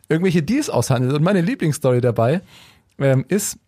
irgendwelche 0.10 0.44
Deals 0.44 0.70
aushandelt. 0.70 1.14
Und 1.14 1.24
meine 1.24 1.40
Lieblingsstory 1.40 2.02
dabei 2.02 2.42
ähm, 2.98 3.24
ist, 3.30 3.60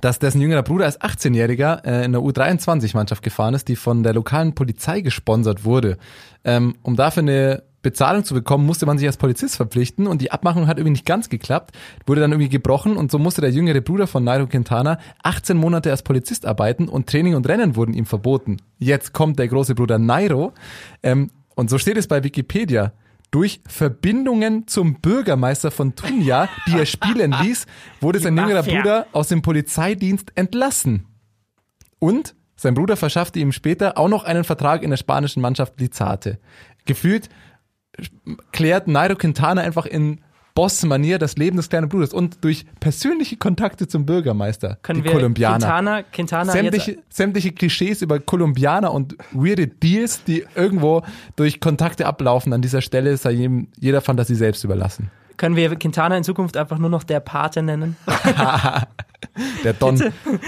dass 0.00 0.18
dessen 0.18 0.40
jüngerer 0.40 0.62
Bruder 0.62 0.86
als 0.86 1.00
18-Jähriger 1.00 1.84
äh, 1.84 2.04
in 2.04 2.12
der 2.12 2.20
U23-Mannschaft 2.20 3.22
gefahren 3.22 3.54
ist, 3.54 3.68
die 3.68 3.76
von 3.76 4.02
der 4.02 4.14
lokalen 4.14 4.54
Polizei 4.54 5.00
gesponsert 5.00 5.64
wurde. 5.64 5.98
Ähm, 6.44 6.76
um 6.82 6.96
dafür 6.96 7.22
eine 7.22 7.62
Bezahlung 7.86 8.24
zu 8.24 8.34
bekommen, 8.34 8.66
musste 8.66 8.84
man 8.84 8.98
sich 8.98 9.06
als 9.06 9.16
Polizist 9.16 9.54
verpflichten 9.54 10.08
und 10.08 10.20
die 10.20 10.32
Abmachung 10.32 10.66
hat 10.66 10.78
irgendwie 10.78 10.90
nicht 10.90 11.06
ganz 11.06 11.28
geklappt, 11.28 11.76
wurde 12.04 12.20
dann 12.20 12.32
irgendwie 12.32 12.48
gebrochen 12.48 12.96
und 12.96 13.12
so 13.12 13.18
musste 13.20 13.40
der 13.40 13.52
jüngere 13.52 13.80
Bruder 13.80 14.08
von 14.08 14.24
Nairo 14.24 14.48
Quintana 14.48 14.98
18 15.22 15.56
Monate 15.56 15.92
als 15.92 16.02
Polizist 16.02 16.46
arbeiten 16.46 16.88
und 16.88 17.08
Training 17.08 17.36
und 17.36 17.48
Rennen 17.48 17.76
wurden 17.76 17.94
ihm 17.94 18.06
verboten. 18.06 18.56
Jetzt 18.78 19.12
kommt 19.12 19.38
der 19.38 19.46
große 19.46 19.76
Bruder 19.76 20.00
Nairo 20.00 20.52
ähm, 21.04 21.30
und 21.54 21.70
so 21.70 21.78
steht 21.78 21.96
es 21.96 22.08
bei 22.08 22.24
Wikipedia 22.24 22.92
durch 23.30 23.60
Verbindungen 23.66 24.66
zum 24.66 25.00
Bürgermeister 25.00 25.70
von 25.70 25.94
Tunja, 25.94 26.48
die 26.66 26.78
er 26.78 26.86
spielen 26.86 27.32
ließ, 27.42 27.66
wurde 28.00 28.18
sein 28.18 28.36
jüngerer. 28.36 28.62
Bruder 28.62 29.06
aus 29.12 29.28
dem 29.28 29.42
Polizeidienst 29.42 30.32
entlassen. 30.34 31.06
Und 31.98 32.34
sein 32.56 32.74
Bruder 32.74 32.96
verschaffte 32.96 33.38
ihm 33.38 33.52
später 33.52 33.98
auch 33.98 34.08
noch 34.08 34.24
einen 34.24 34.44
Vertrag 34.44 34.82
in 34.82 34.90
der 34.90 34.96
spanischen 34.96 35.42
Mannschaft 35.42 35.78
Lizate. 35.80 36.38
Gefühlt 36.86 37.28
klärt 38.52 38.88
Nairo 38.88 39.16
Quintana 39.16 39.62
einfach 39.62 39.86
in 39.86 40.20
Boss-Manier 40.56 41.18
das 41.20 41.36
Leben 41.36 41.56
des 41.56 41.68
kleinen 41.68 41.88
Bruders 41.88 42.12
und 42.12 42.38
durch 42.42 42.64
persönliche 42.80 43.36
Kontakte 43.36 43.86
zum 43.86 44.06
Bürgermeister, 44.06 44.78
Können 44.82 45.00
die 45.02 45.04
wir 45.04 45.12
Kolumbianer. 45.12 45.58
Quintana, 45.58 46.02
Quintana 46.02 46.50
Sämtliche, 46.52 46.90
jetzt, 46.92 47.02
sämtliche 47.16 47.52
Klischees 47.52 48.02
über 48.02 48.18
Kolumbianer 48.18 48.92
und 48.92 49.14
weirde 49.32 49.68
Deals, 49.68 50.24
die 50.24 50.44
irgendwo 50.56 51.02
durch 51.36 51.60
Kontakte 51.60 52.06
ablaufen 52.06 52.52
an 52.52 52.62
dieser 52.62 52.80
Stelle, 52.80 53.16
sei 53.16 53.30
jedem, 53.32 53.68
jeder 53.78 54.00
Fantasie 54.00 54.34
selbst 54.34 54.64
überlassen. 54.64 55.10
können 55.36 55.54
wir 55.54 55.76
Quintana 55.76 56.16
in 56.16 56.24
Zukunft 56.24 56.56
einfach 56.56 56.78
nur 56.78 56.88
noch 56.90 57.04
der 57.04 57.20
Pate 57.20 57.62
nennen? 57.62 57.96
Der 59.64 59.72
Don, 59.74 60.02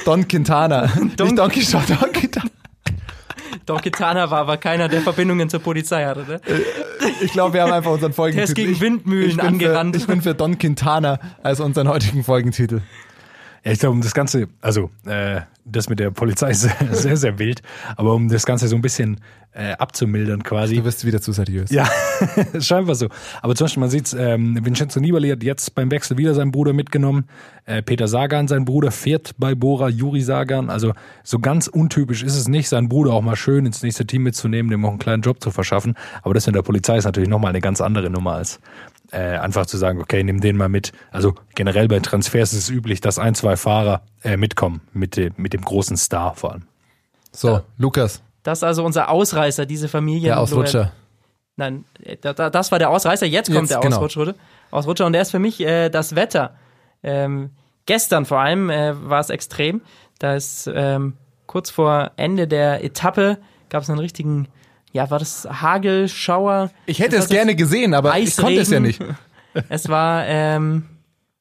Don 0.04 0.26
Quintana. 0.28 0.86
Don- 1.16 1.26
Nicht 1.26 1.38
Don 1.38 1.48
Quixote, 1.50 1.94
Don 2.00 2.12
Quintana. 2.12 2.47
Doch, 3.68 3.82
Quintana 3.82 4.30
war 4.30 4.40
aber 4.40 4.56
keiner, 4.56 4.88
der 4.88 5.00
Verbindungen 5.02 5.48
zur 5.50 5.60
Polizei 5.60 6.04
hatte. 6.04 6.24
Ne? 6.26 6.40
Ich 7.20 7.32
glaube, 7.32 7.54
wir 7.54 7.62
haben 7.62 7.72
einfach 7.72 7.90
unseren 7.90 8.12
Der 8.16 8.16
ist 8.16 8.16
Folgentitel. 8.16 8.54
gegen 8.54 8.72
Ich- 8.72 8.80
Windmühlen 8.80 9.30
ich 9.30 9.36
bin 9.36 9.46
angerannt. 9.46 9.94
Für, 9.96 10.00
ich 10.00 10.06
bin 10.06 10.22
für 10.22 10.34
Don 10.34 10.58
Quintana 10.58 11.18
als 11.42 11.60
unseren 11.60 11.88
heutigen 11.88 12.24
Folgentitel. 12.24 12.80
Ja, 13.68 13.72
ich 13.72 13.80
glaube, 13.80 13.92
um 13.92 14.00
das 14.00 14.14
Ganze, 14.14 14.48
also 14.62 14.88
äh, 15.04 15.42
das 15.66 15.90
mit 15.90 15.98
der 15.98 16.10
Polizei 16.10 16.52
ist 16.52 16.62
sehr, 16.90 17.18
sehr, 17.18 17.38
wild, 17.38 17.60
aber 17.96 18.14
um 18.14 18.30
das 18.30 18.46
Ganze 18.46 18.66
so 18.66 18.76
ein 18.76 18.80
bisschen 18.80 19.20
äh, 19.52 19.72
abzumildern 19.72 20.42
quasi. 20.42 20.76
Du 20.76 20.84
wirst 20.84 21.04
wieder 21.04 21.20
zu 21.20 21.32
seriös. 21.32 21.70
Ja, 21.70 21.86
scheinbar 22.60 22.94
so. 22.94 23.08
Aber 23.42 23.54
zum 23.54 23.66
Beispiel, 23.66 23.80
man 23.82 23.90
sieht 23.90 24.16
ähm, 24.18 24.58
Vincenzo 24.64 25.00
Nibali 25.00 25.28
hat 25.28 25.42
jetzt 25.42 25.74
beim 25.74 25.90
Wechsel 25.90 26.16
wieder 26.16 26.32
seinen 26.32 26.50
Bruder 26.50 26.72
mitgenommen. 26.72 27.26
Äh, 27.66 27.82
Peter 27.82 28.08
Sagan, 28.08 28.48
sein 28.48 28.64
Bruder, 28.64 28.90
fährt 28.90 29.32
bei 29.36 29.54
Bora, 29.54 29.90
Juri 29.90 30.22
Sagan. 30.22 30.70
Also 30.70 30.94
so 31.22 31.38
ganz 31.38 31.66
untypisch 31.66 32.22
ist 32.22 32.36
es 32.36 32.48
nicht, 32.48 32.70
seinen 32.70 32.88
Bruder 32.88 33.12
auch 33.12 33.20
mal 33.20 33.36
schön 33.36 33.66
ins 33.66 33.82
nächste 33.82 34.06
Team 34.06 34.22
mitzunehmen, 34.22 34.70
dem 34.70 34.82
auch 34.86 34.90
einen 34.90 34.98
kleinen 34.98 35.22
Job 35.22 35.42
zu 35.42 35.50
verschaffen. 35.50 35.94
Aber 36.22 36.32
das 36.32 36.46
mit 36.46 36.56
der 36.56 36.62
Polizei 36.62 36.96
ist 36.96 37.04
natürlich 37.04 37.28
nochmal 37.28 37.50
eine 37.50 37.60
ganz 37.60 37.82
andere 37.82 38.08
Nummer 38.08 38.32
als 38.32 38.60
äh, 39.10 39.36
einfach 39.38 39.66
zu 39.66 39.76
sagen, 39.78 40.00
okay, 40.00 40.22
nimm 40.22 40.40
den 40.40 40.56
mal 40.56 40.68
mit. 40.68 40.92
Also 41.10 41.34
generell 41.54 41.88
bei 41.88 42.00
Transfers 42.00 42.52
ist 42.52 42.64
es 42.64 42.70
üblich, 42.70 43.00
dass 43.00 43.18
ein, 43.18 43.34
zwei 43.34 43.56
Fahrer 43.56 44.02
äh, 44.22 44.36
mitkommen, 44.36 44.80
mit, 44.92 45.16
dem 45.16 45.32
mit 45.36 45.52
dem 45.52 45.62
großen 45.62 45.96
Star 45.96 46.34
vor 46.34 46.52
allem. 46.52 46.62
So, 47.32 47.60
Lukas, 47.76 48.22
Das 48.42 48.58
ist 48.60 48.64
also 48.64 48.84
unser 48.84 49.10
Ausreißer, 49.10 49.66
diese 49.66 49.88
Familie. 49.88 50.28
der 50.28 50.40
Ausrutscher. 50.40 50.92
Nein, 51.56 51.84
äh, 52.04 52.16
da- 52.20 52.32
da- 52.32 52.50
das 52.50 52.70
war 52.72 52.78
der 52.78 52.90
Ausreißer. 52.90 53.26
Jetzt 53.26 53.48
kommt 53.48 53.60
Jetzt, 53.62 53.70
der 53.70 53.80
genau. 53.80 53.96
Ausrutscher. 53.96 54.34
Ausrutscher 54.70 55.06
und 55.06 55.12
der 55.12 55.22
ist 55.22 55.30
für 55.30 55.38
mich 55.38 55.60
äh, 55.60 55.88
das 55.88 56.14
Wetter. 56.14 56.54
Ähm, 57.02 57.50
gestern 57.86 58.24
vor 58.26 58.38
allem 58.40 58.70
äh, 58.70 58.94
war 59.08 59.20
es 59.20 59.30
extrem. 59.30 59.80
Da 60.18 60.34
ist 60.34 60.70
ähm, 60.72 61.14
kurz 61.46 61.70
vor 61.70 62.10
Ende 62.16 62.46
der 62.48 62.84
Etappe 62.84 63.38
gab 63.70 63.82
es 63.82 63.90
einen 63.90 63.98
richtigen, 63.98 64.48
ja, 64.92 65.10
war 65.10 65.18
das 65.18 65.46
Hagelschauer? 65.50 66.70
Ich 66.86 66.98
hätte 67.00 67.16
es 67.16 67.28
gerne 67.28 67.54
gesehen, 67.54 67.94
aber 67.94 68.18
ich 68.18 68.36
konnte 68.36 68.60
es 68.60 68.70
ja 68.70 68.80
nicht. 68.80 69.02
Es 69.70 69.88
war 69.88 70.24
ähm, 70.26 70.84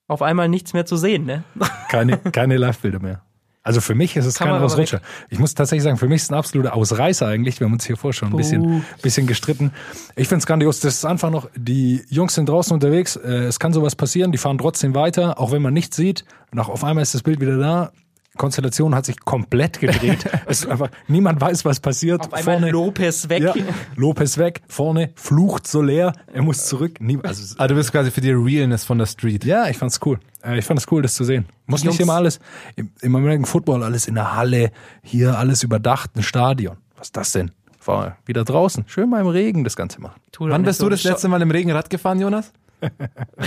auf 0.07 0.23
einmal 0.23 0.47
nichts 0.49 0.73
mehr 0.73 0.85
zu 0.87 0.97
sehen. 0.97 1.25
Ne? 1.25 1.43
Keine, 1.89 2.17
keine 2.17 2.57
Live-Bilder 2.57 2.99
mehr. 2.99 3.21
Also 3.61 3.81
für 3.81 3.95
mich 3.95 4.15
ist 4.15 4.25
es 4.25 4.39
Kann 4.39 4.47
kein 4.47 4.61
Ausrutscher. 4.61 5.01
Ich 5.29 5.39
muss 5.39 5.53
tatsächlich 5.53 5.83
sagen, 5.83 5.97
für 5.97 6.07
mich 6.07 6.15
ist 6.17 6.23
es 6.23 6.31
ein 6.31 6.35
absoluter 6.35 6.73
Ausreißer 6.73 7.27
eigentlich. 7.27 7.59
Wir 7.59 7.65
haben 7.65 7.73
uns 7.73 7.85
hier 7.85 7.97
vorher 7.97 8.13
schon 8.13 8.29
ein 8.29 8.37
bisschen, 8.37 8.85
bisschen 9.01 9.27
gestritten. 9.27 9.73
Ich 10.15 10.29
finde 10.29 10.39
es 10.39 10.47
grandios. 10.47 10.79
Das 10.79 10.95
ist 10.95 11.05
einfach 11.05 11.29
noch, 11.29 11.49
die 11.53 12.01
Jungs 12.07 12.33
sind 12.33 12.47
draußen 12.47 12.73
unterwegs. 12.73 13.17
Äh, 13.17 13.43
Es 13.43 13.59
kann 13.59 13.73
sowas 13.73 13.97
passieren. 13.97 14.31
Die 14.31 14.37
fahren 14.37 14.57
trotzdem 14.57 14.95
weiter, 14.95 15.37
auch 15.37 15.51
wenn 15.51 15.61
man 15.61 15.73
nichts 15.73 15.97
sieht. 15.97 16.23
Und 16.51 16.59
auch 16.59 16.69
auf 16.69 16.85
einmal 16.85 17.01
ist 17.01 17.13
das 17.13 17.23
Bild 17.23 17.41
wieder 17.41 17.57
da. 17.57 17.91
Konstellation 18.38 18.95
hat 18.95 19.05
sich 19.05 19.19
komplett 19.25 19.79
gedreht. 19.79 20.25
es 20.45 20.59
ist 20.63 20.67
einfach, 20.69 20.89
niemand 21.07 21.41
weiß, 21.41 21.65
was 21.65 21.79
passiert. 21.79 22.21
Auf 22.21 22.33
einmal 22.33 22.69
Lopez 22.69 23.27
weg. 23.29 23.43
Ja, 23.43 23.53
Lopez 23.95 24.38
weg, 24.38 24.61
vorne, 24.67 25.11
flucht 25.15 25.67
Soler, 25.67 26.13
er 26.31 26.41
muss 26.41 26.65
zurück. 26.67 27.01
Nie, 27.01 27.19
also, 27.23 27.43
es- 27.43 27.59
Ah, 27.59 27.67
du 27.67 27.75
bist 27.75 27.91
quasi 27.91 28.11
für 28.11 28.21
die 28.21 28.31
Realness 28.31 28.83
von 28.85 28.97
der 28.97 29.05
Street. 29.07 29.43
ja, 29.43 29.67
ich 29.67 29.77
fand's 29.77 29.99
cool. 30.05 30.19
Äh, 30.43 30.57
Ich 30.59 30.65
fand 30.65 30.79
es 30.79 30.85
cool, 30.91 31.01
das 31.01 31.13
zu 31.15 31.23
sehen. 31.23 31.45
Muss 31.65 31.83
nicht 31.83 31.99
immer 31.99 32.13
alles, 32.13 32.39
im, 32.75 32.91
American 33.15 33.45
Football 33.45 33.83
alles 33.83 34.07
in 34.07 34.15
der 34.15 34.35
Halle, 34.35 34.71
hier 35.03 35.38
alles 35.38 35.63
überdacht, 35.63 36.11
ein 36.15 36.23
Stadion. 36.23 36.77
Was 36.97 37.07
ist 37.07 37.17
das 37.17 37.31
denn? 37.33 37.51
war 37.85 38.17
wieder 38.25 38.43
draußen. 38.43 38.83
Schön 38.88 39.09
mal 39.09 39.21
im 39.21 39.27
Regen 39.27 39.63
das 39.63 39.77
Ganze 39.77 40.01
machen. 40.01 40.19
Wann 40.39 40.63
bist 40.63 40.79
so 40.79 40.88
du 40.88 40.89
das 40.89 41.03
letzte 41.05 41.29
Mal 41.29 41.41
im 41.41 41.49
Regen 41.51 41.71
Rad 41.71 41.89
gefahren, 41.89 42.19
Jonas? 42.19 42.51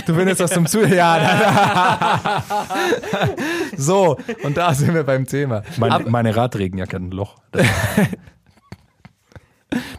Du 0.05 0.13
findest 0.13 0.39
das 0.41 0.51
zum 0.51 0.65
Zu... 0.65 0.85
Ja. 0.85 2.43
so, 3.77 4.17
und 4.43 4.57
da 4.57 4.73
sind 4.73 4.93
wir 4.93 5.03
beim 5.03 5.25
Thema. 5.25 5.63
Meine, 5.77 6.09
meine 6.09 6.35
Radregenjacke 6.35 6.95
hat 6.95 7.01
ein 7.01 7.11
Loch. 7.11 7.35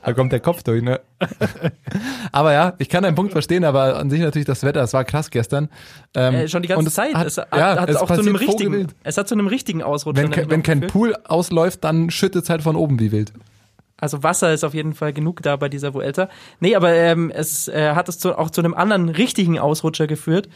Da 0.05 0.12
kommt 0.12 0.33
der 0.33 0.41
Kopf 0.41 0.62
durch, 0.64 0.83
ne? 0.83 1.01
aber 2.30 2.53
ja, 2.53 2.74
ich 2.76 2.91
kann 2.91 3.05
deinen 3.05 3.14
Punkt 3.14 3.33
verstehen, 3.33 3.64
aber 3.64 3.97
an 3.97 4.11
sich 4.11 4.20
natürlich 4.20 4.45
das 4.45 4.64
Wetter, 4.64 4.83
es 4.83 4.93
war 4.93 5.05
krass 5.05 5.30
gestern. 5.30 5.70
Ähm, 6.14 6.35
Äh, 6.35 6.49
schon 6.49 6.61
die 6.61 6.68
ganze 6.68 6.91
Zeit. 6.91 7.14
Hat, 7.14 7.26
es 7.26 7.39
hat, 7.39 7.49
ja, 7.57 7.80
hat 7.80 7.89
es 7.89 7.97
auch 7.97 8.07
zu 8.12 8.20
einem 8.20 8.37
richtigen, 8.37 8.70
vogelwild. 8.72 8.95
es 9.03 9.16
hat 9.16 9.28
zu 9.28 9.35
einem 9.35 9.47
richtigen 9.47 9.83
Ausrutscher 9.83 10.24
Wenn, 10.24 10.30
kein- 10.30 10.51
wenn 10.51 10.62
kein. 10.62 10.80
Pool 10.89 11.14
ausläuft, 11.24 11.85
dann 11.85 12.11
schüttet 12.11 12.45
es 12.45 12.51
halt 12.51 12.61
von 12.62 12.76
oben 12.76 12.99
wie 13.01 13.12
wild. 13.12 13.33
Also 14.03 14.24
Wasser 14.24 14.53
ist 14.53 14.64
auf 14.64 14.74
jeden 14.74 14.94
Fall 14.94 15.12
genug 15.12 15.42
da 15.42 15.55
bei 15.55 15.68
dieser 15.68 15.94
Vuelta. 15.94 16.28
Nee, 16.59 16.74
aber 16.74 16.92
ähm, 16.92 17.30
es 17.30 17.68
äh, 17.68 17.94
hat 17.94 18.09
es 18.09 18.18
zu, 18.18 18.36
auch 18.36 18.50
zu 18.50 18.61
einem 18.61 18.74
anderen 18.74 19.09
richtigen 19.09 19.61
Ausrutscher 19.61 20.09
geführt. 20.09 20.48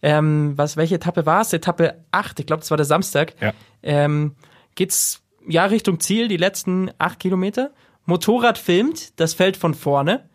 Ähm, 0.00 0.54
was, 0.56 0.78
welche 0.78 0.94
Etappe 0.94 1.26
war 1.26 1.42
es? 1.42 1.52
Etappe 1.52 2.02
8, 2.12 2.40
ich 2.40 2.46
glaube, 2.46 2.60
das 2.60 2.70
war 2.70 2.78
der 2.78 2.86
Samstag. 2.86 3.34
Ja. 3.42 3.52
Ähm, 3.82 4.36
geht's 4.74 5.20
ja 5.46 5.66
Richtung 5.66 6.00
Ziel, 6.00 6.28
die 6.28 6.38
letzten 6.38 6.92
acht 6.96 7.20
Kilometer. 7.20 7.72
Motorrad 8.06 8.56
filmt 8.56 9.20
das 9.20 9.34
Feld 9.34 9.58
von 9.58 9.74
vorne 9.74 10.26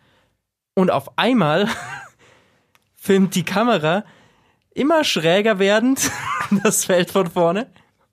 und 0.74 0.92
auf 0.92 1.18
einmal 1.18 1.66
filmt 2.94 3.34
die 3.34 3.44
Kamera 3.44 4.04
immer 4.72 5.02
schräger 5.02 5.58
werdend 5.58 6.08
das 6.62 6.84
Feld 6.84 7.10
von 7.10 7.26
vorne. 7.26 7.66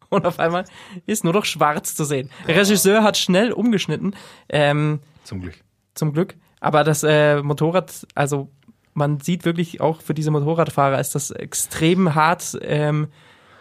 Und 0.10 0.26
auf 0.26 0.40
einmal 0.40 0.66
ist 1.06 1.24
nur 1.24 1.34
noch 1.34 1.46
schwarz 1.46 1.96
zu 1.96 2.04
sehen. 2.06 2.30
Der 2.48 2.56
Regisseur 2.56 3.04
hat 3.04 3.18
schnell 3.18 3.52
umgeschnitten. 3.52 4.16
Ähm, 4.50 5.00
zum 5.24 5.42
Glück. 5.42 5.56
zum 5.96 6.14
Glück. 6.14 6.36
Aber 6.60 6.84
das 6.84 7.04
äh, 7.04 7.42
Motorrad, 7.44 8.08
also 8.16 8.50
man 8.94 9.20
sieht 9.20 9.46
wirklich 9.46 9.80
auch 9.82 10.02
für 10.02 10.14
diese 10.14 10.32
Motorradfahrer 10.32 11.00
ist 11.00 11.14
das 11.14 11.30
extrem 11.32 12.16
hart. 12.16 12.58
Ähm, 12.62 13.08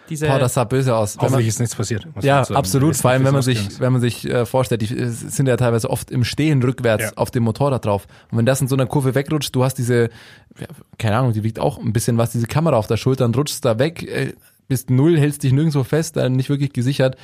diese 0.08 0.28
Boah, 0.28 0.38
das 0.38 0.54
sah 0.54 0.62
böse 0.62 0.94
aus. 0.94 1.18
Hoffentlich 1.20 1.48
ist 1.48 1.58
nichts 1.58 1.74
passiert. 1.74 2.06
ja, 2.22 2.42
absolut. 2.42 2.94
Vor 2.96 3.10
allem, 3.10 3.24
wenn 3.24 3.32
man 3.32 3.42
sich, 3.42 3.80
wenn 3.80 3.92
man 3.92 4.00
sich 4.00 4.24
äh, 4.24 4.46
vorstellt, 4.46 4.80
die 4.82 4.86
sind 4.86 5.46
ja 5.48 5.56
teilweise 5.56 5.90
oft 5.90 6.12
im 6.12 6.22
Stehen 6.22 6.62
rückwärts 6.62 7.02
Ja. 7.04 7.12
auf 7.16 7.32
dem 7.32 7.42
Motorrad 7.42 7.84
drauf. 7.84 8.06
Und 8.30 8.38
wenn 8.38 8.46
das 8.46 8.60
in 8.60 8.68
so 8.68 8.76
einer 8.76 8.86
Kurve 8.86 9.16
wegrutscht, 9.16 9.52
du 9.54 9.64
hast 9.64 9.74
diese, 9.74 10.10
ja, 10.58 10.68
keine 10.98 11.16
Ahnung, 11.18 11.32
die 11.32 11.42
wiegt 11.42 11.58
auch 11.58 11.78
ein 11.78 11.92
bisschen 11.92 12.18
was, 12.18 12.30
diese 12.30 12.46
Kamera 12.46 12.76
auf 12.76 12.86
der 12.86 12.96
Schulter 12.96 13.24
und 13.24 13.36
rutschst 13.36 13.64
da 13.64 13.80
weg, 13.80 14.04
äh, 14.04 14.32
bist 14.68 14.90
null, 14.90 15.18
hältst 15.18 15.42
dich 15.42 15.52
nirgendwo 15.52 15.84
fest, 15.84 16.16
äh, 16.16 16.28
nicht 16.28 16.48
wirklich 16.48 16.72
gesichert. 16.72 17.16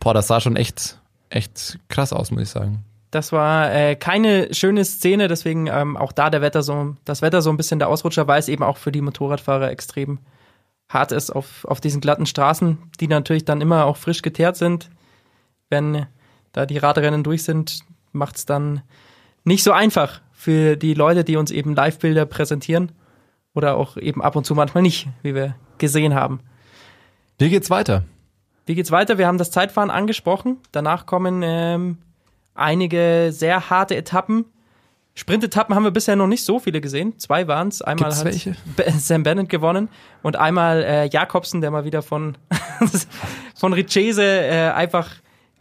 Boah, 0.00 0.14
das 0.14 0.26
sah 0.26 0.40
schon 0.40 0.56
echt, 0.56 0.98
echt 1.30 1.78
krass 1.88 2.12
aus, 2.12 2.30
muss 2.30 2.42
ich 2.42 2.48
sagen. 2.50 2.84
Das 3.10 3.32
war 3.32 3.72
äh, 3.72 3.96
keine 3.96 4.52
schöne 4.52 4.84
Szene, 4.84 5.28
deswegen 5.28 5.66
ähm, 5.66 5.96
auch 5.96 6.12
da 6.12 6.28
der 6.28 6.42
Wetter 6.42 6.62
so, 6.62 6.96
das 7.04 7.22
Wetter 7.22 7.40
so 7.40 7.50
ein 7.50 7.56
bisschen 7.56 7.78
der 7.78 7.88
Ausrutscher, 7.88 8.28
weil 8.28 8.38
es 8.38 8.48
eben 8.48 8.62
auch 8.62 8.76
für 8.76 8.92
die 8.92 9.00
Motorradfahrer 9.00 9.70
extrem 9.70 10.18
hart 10.90 11.12
ist 11.12 11.30
auf, 11.30 11.64
auf 11.64 11.80
diesen 11.80 12.00
glatten 12.00 12.26
Straßen, 12.26 12.78
die 13.00 13.08
natürlich 13.08 13.44
dann 13.44 13.60
immer 13.60 13.86
auch 13.86 13.96
frisch 13.96 14.22
geteert 14.22 14.56
sind. 14.56 14.90
Wenn 15.70 16.06
da 16.52 16.66
die 16.66 16.78
Radrennen 16.78 17.22
durch 17.22 17.44
sind, 17.44 17.80
macht 18.12 18.36
es 18.36 18.46
dann 18.46 18.82
nicht 19.44 19.62
so 19.62 19.72
einfach 19.72 20.20
für 20.32 20.76
die 20.76 20.94
Leute, 20.94 21.24
die 21.24 21.36
uns 21.36 21.50
eben 21.50 21.74
Live-Bilder 21.74 22.26
präsentieren 22.26 22.92
oder 23.54 23.76
auch 23.76 23.96
eben 23.96 24.22
ab 24.22 24.36
und 24.36 24.44
zu 24.44 24.54
manchmal 24.54 24.82
nicht, 24.82 25.08
wie 25.22 25.34
wir 25.34 25.56
gesehen 25.78 26.14
haben. 26.14 26.40
Wie 27.38 27.50
geht's 27.50 27.70
weiter? 27.70 28.04
Wie 28.66 28.74
geht's 28.74 28.90
weiter? 28.90 29.16
Wir 29.18 29.26
haben 29.26 29.38
das 29.38 29.50
Zeitfahren 29.50 29.90
angesprochen. 29.90 30.58
Danach 30.72 31.06
kommen 31.06 31.42
ähm, 31.44 31.98
einige 32.54 33.28
sehr 33.32 33.70
harte 33.70 33.96
Etappen. 33.96 34.44
Sprintetappen 35.14 35.74
haben 35.74 35.82
wir 35.84 35.90
bisher 35.90 36.14
noch 36.16 36.26
nicht 36.28 36.44
so 36.44 36.58
viele 36.60 36.80
gesehen. 36.80 37.18
Zwei 37.18 37.48
waren 37.48 37.68
es. 37.68 37.82
Einmal 37.82 38.10
Gibt's 38.10 38.18
hat 38.18 38.24
welche? 38.26 38.56
Be- 38.76 38.90
Sam 38.98 39.22
Bennett 39.24 39.48
gewonnen 39.48 39.88
und 40.22 40.36
einmal 40.36 40.82
äh, 40.84 41.08
Jakobsen, 41.08 41.60
der 41.60 41.70
mal 41.70 41.84
wieder 41.84 42.02
von, 42.02 42.36
von 43.56 43.72
Richese 43.72 44.22
äh, 44.22 44.70
einfach 44.70 45.10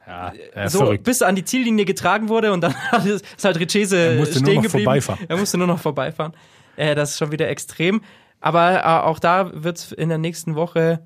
Ja, 0.06 0.32
äh, 0.54 0.70
so 0.70 0.80
verrückt. 0.80 1.04
bis 1.06 1.22
an 1.24 1.36
die 1.36 1.44
Ziellinie 1.44 1.86
getragen 1.86 2.30
wurde 2.30 2.52
und 2.54 2.62
dann 2.62 2.76
ist 3.06 3.44
halt 3.44 3.60
Richese 3.60 3.98
Er 3.98 4.16
musste 4.18 4.40
nur 4.40 4.46
stehen 4.48 4.56
noch 4.58 4.64
geblieben. 4.64 4.84
vorbeifahren. 4.86 5.26
Er 5.28 5.38
musste 5.38 5.58
nur 5.58 5.68
noch 5.68 5.80
vorbeifahren. 5.80 6.34
Äh, 6.76 6.94
das 6.94 7.12
ist 7.12 7.18
schon 7.18 7.32
wieder 7.32 7.48
extrem. 7.50 8.02
Aber 8.42 8.80
äh, 8.84 8.84
auch 8.84 9.18
da 9.18 9.52
wird 9.64 9.78
es 9.78 9.92
in 9.92 10.10
der 10.10 10.20
nächsten 10.20 10.54
Woche 10.54 11.00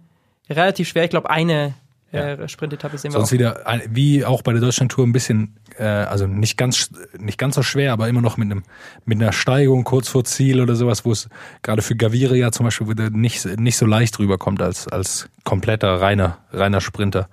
relativ 0.52 0.88
schwer. 0.88 1.04
Ich 1.04 1.10
glaube, 1.10 1.30
eine 1.30 1.74
äh, 2.12 2.48
Sprintetappe 2.50 2.98
sehen 2.98 3.12
wir 3.14 3.20
Sonst 3.20 3.30
auch. 3.30 3.32
wieder, 3.34 3.68
ein- 3.68 3.84
wie 3.90 4.26
auch 4.26 4.42
bei 4.42 4.52
der 4.52 4.60
Deutschlandtour, 4.62 5.06
ein 5.08 5.14
bisschen, 5.14 5.56
äh, 5.78 5.84
also 5.86 6.28
nicht 6.28 6.58
ganz, 6.58 6.90
nicht 7.18 7.38
ganz 7.38 7.56
so 7.56 7.64
schwer, 7.64 7.94
aber 7.94 8.10
immer 8.10 8.20
noch 8.22 8.36
mit 8.36 8.52
einem, 8.52 8.64
mit 9.06 9.22
einer 9.22 9.32
Steigung 9.32 9.86
kurz 9.86 10.10
vor 10.10 10.26
Ziel 10.26 10.60
oder 10.60 10.76
sowas, 10.76 11.06
wo 11.06 11.14
es 11.14 11.30
gerade 11.62 11.82
für 11.82 11.96
Gaviria 11.96 12.52
zum 12.52 12.66
Beispiel 12.66 12.90
wieder 12.90 13.10
nicht, 13.10 13.46
nicht 13.58 13.78
so 13.78 13.86
leicht 13.86 14.20
rüberkommt 14.20 14.62
als, 14.62 14.90
als 14.90 15.30
kompletter, 15.46 16.02
reiner, 16.02 16.40
reiner 16.52 16.82
Sprinter. 16.82 17.30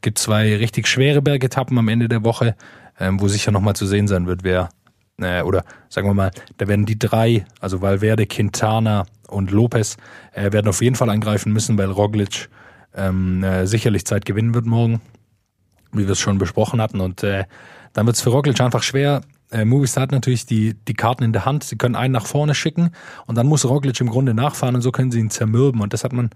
Gibt 0.00 0.18
zwei 0.18 0.56
richtig 0.56 0.86
schwere 0.88 1.20
Bergetappen 1.20 1.76
am 1.76 1.88
Ende 1.88 2.08
der 2.08 2.24
Woche, 2.24 2.56
ähm, 2.98 3.20
wo 3.20 3.28
sicher 3.28 3.50
nochmal 3.52 3.76
zu 3.76 3.86
sehen 3.86 4.08
sein 4.08 4.26
wird, 4.26 4.42
wer, 4.42 4.70
äh, 5.20 5.42
oder 5.42 5.64
sagen 5.88 6.08
wir 6.08 6.14
mal, 6.14 6.30
da 6.56 6.68
werden 6.68 6.86
die 6.86 6.98
drei, 6.98 7.44
also 7.60 7.82
Valverde, 7.82 8.26
Quintana 8.26 9.04
und 9.28 9.50
Lopez, 9.50 9.96
äh, 10.32 10.52
werden 10.52 10.68
auf 10.68 10.80
jeden 10.82 10.96
Fall 10.96 11.10
angreifen 11.10 11.52
müssen, 11.52 11.76
weil 11.78 11.90
Roglic 11.90 12.48
ähm, 12.94 13.42
äh, 13.44 13.66
sicherlich 13.66 14.04
Zeit 14.04 14.24
gewinnen 14.24 14.54
wird 14.54 14.66
morgen, 14.66 15.00
wie 15.92 16.04
wir 16.04 16.12
es 16.12 16.20
schon 16.20 16.38
besprochen 16.38 16.80
hatten. 16.80 17.00
Und 17.00 17.22
äh, 17.22 17.44
dann 17.92 18.06
wird 18.06 18.16
es 18.16 18.22
für 18.22 18.30
Roglic 18.30 18.60
einfach 18.60 18.82
schwer. 18.82 19.22
Äh, 19.50 19.64
Movistar 19.64 20.02
hat 20.02 20.12
natürlich 20.12 20.46
die, 20.46 20.74
die 20.74 20.94
Karten 20.94 21.24
in 21.24 21.32
der 21.32 21.44
Hand. 21.44 21.64
Sie 21.64 21.76
können 21.76 21.96
einen 21.96 22.12
nach 22.12 22.26
vorne 22.26 22.54
schicken 22.54 22.90
und 23.26 23.36
dann 23.36 23.46
muss 23.46 23.64
Roglic 23.64 24.00
im 24.00 24.10
Grunde 24.10 24.34
nachfahren 24.34 24.74
und 24.74 24.82
so 24.82 24.92
können 24.92 25.10
sie 25.10 25.20
ihn 25.20 25.30
zermürben. 25.30 25.80
Und 25.80 25.92
das 25.92 26.04
hat 26.04 26.12
man 26.12 26.30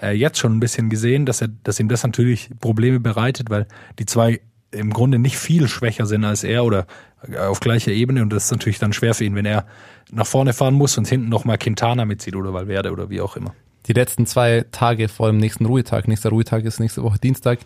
äh, 0.00 0.12
jetzt 0.12 0.38
schon 0.38 0.56
ein 0.56 0.60
bisschen 0.60 0.90
gesehen, 0.90 1.26
dass, 1.26 1.40
er, 1.40 1.48
dass 1.48 1.80
ihm 1.80 1.88
das 1.88 2.02
natürlich 2.02 2.50
Probleme 2.60 3.00
bereitet, 3.00 3.50
weil 3.50 3.66
die 3.98 4.06
zwei 4.06 4.40
im 4.70 4.92
Grunde 4.92 5.18
nicht 5.18 5.38
viel 5.38 5.68
schwächer 5.68 6.06
sind 6.06 6.24
als 6.24 6.44
er 6.44 6.64
oder 6.64 6.86
äh, 7.26 7.36
auf 7.38 7.60
gleicher 7.60 7.92
Ebene. 7.92 8.22
Und 8.22 8.30
das 8.30 8.44
ist 8.46 8.50
natürlich 8.50 8.78
dann 8.78 8.92
schwer 8.92 9.14
für 9.14 9.24
ihn, 9.24 9.34
wenn 9.34 9.46
er 9.46 9.66
nach 10.10 10.26
vorne 10.26 10.52
fahren 10.52 10.74
muss 10.74 10.96
und 10.98 11.08
hinten 11.08 11.28
nochmal 11.28 11.58
Quintana 11.58 12.04
mitzieht 12.04 12.36
oder 12.36 12.52
Valverde 12.52 12.92
oder 12.92 13.10
wie 13.10 13.20
auch 13.20 13.36
immer. 13.36 13.54
Die 13.86 13.92
letzten 13.94 14.26
zwei 14.26 14.66
Tage 14.70 15.08
vor 15.08 15.28
dem 15.28 15.38
nächsten 15.38 15.64
Ruhetag, 15.64 16.08
nächster 16.08 16.28
Ruhetag 16.30 16.64
ist 16.64 16.78
nächste 16.78 17.02
Woche 17.02 17.18
Dienstag, 17.18 17.60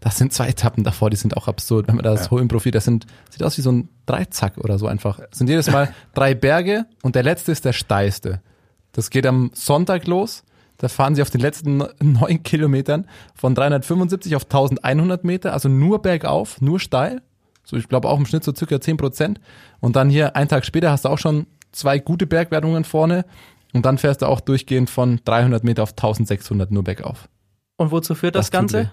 das 0.00 0.16
sind 0.16 0.32
zwei 0.32 0.48
Etappen 0.48 0.82
davor, 0.82 1.10
die 1.10 1.16
sind 1.16 1.36
auch 1.36 1.46
absurd. 1.46 1.86
Wenn 1.88 1.96
man 1.96 2.04
das 2.04 2.22
Ja. 2.22 2.28
so 2.30 2.38
im 2.38 2.48
Profil, 2.48 2.72
das 2.72 2.84
sind, 2.84 3.06
sieht 3.30 3.42
aus 3.42 3.56
wie 3.58 3.62
so 3.62 3.70
ein 3.70 3.88
Dreizack 4.06 4.58
oder 4.58 4.78
so 4.78 4.86
einfach. 4.88 5.18
Das 5.30 5.38
sind 5.38 5.48
jedes 5.48 5.70
Mal 5.70 5.92
drei 6.14 6.34
Berge 6.34 6.86
und 7.02 7.14
der 7.14 7.22
letzte 7.22 7.52
ist 7.52 7.64
der 7.64 7.72
steilste. 7.72 8.40
Das 8.92 9.10
geht 9.10 9.26
am 9.26 9.50
Sonntag 9.54 10.06
los. 10.06 10.42
Da 10.78 10.88
fahren 10.88 11.14
sie 11.14 11.22
auf 11.22 11.30
den 11.30 11.40
letzten 11.40 11.78
neun 12.00 12.42
Kilometern 12.42 13.06
von 13.34 13.54
375 13.54 14.34
auf 14.36 14.44
1100 14.44 15.24
Meter, 15.24 15.52
also 15.52 15.68
nur 15.68 16.00
bergauf, 16.00 16.60
nur 16.60 16.80
steil. 16.80 17.22
So, 17.64 17.76
ich 17.76 17.88
glaube 17.88 18.08
auch 18.08 18.18
im 18.18 18.24
Schnitt 18.24 18.44
so 18.44 18.54
circa 18.54 18.80
10 18.80 18.96
Prozent. 18.96 19.40
Und 19.80 19.96
dann 19.96 20.08
hier 20.08 20.36
einen 20.36 20.48
Tag 20.48 20.64
später 20.64 20.90
hast 20.90 21.04
du 21.04 21.10
auch 21.10 21.18
schon 21.18 21.46
zwei 21.72 21.98
gute 21.98 22.26
Bergwertungen 22.26 22.84
vorne. 22.84 23.26
Und 23.74 23.84
dann 23.84 23.98
fährst 23.98 24.22
du 24.22 24.26
auch 24.26 24.40
durchgehend 24.40 24.88
von 24.88 25.20
300 25.24 25.64
Meter 25.64 25.82
auf 25.82 25.90
1600 25.90 26.70
nur 26.70 26.82
bergauf. 26.82 27.28
Und 27.76 27.90
wozu 27.90 28.14
führt 28.14 28.36
das, 28.36 28.50
Das 28.50 28.60
tut. 28.60 28.72
Ganze? 28.72 28.92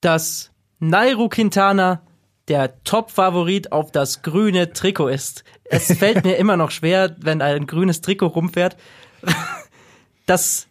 Dass 0.00 0.52
Nairo 0.78 1.28
Quintana 1.28 2.02
der 2.48 2.82
Top-Favorit 2.82 3.72
auf 3.72 3.92
das 3.92 4.22
grüne 4.22 4.72
Trikot 4.72 5.08
ist. 5.08 5.44
Es 5.64 5.92
fällt 5.98 6.24
mir 6.24 6.36
immer 6.36 6.56
noch 6.56 6.70
schwer, 6.70 7.14
wenn 7.20 7.42
ein 7.42 7.66
grünes 7.66 8.00
Trikot 8.00 8.28
rumfährt, 8.28 8.76
dass 10.26 10.66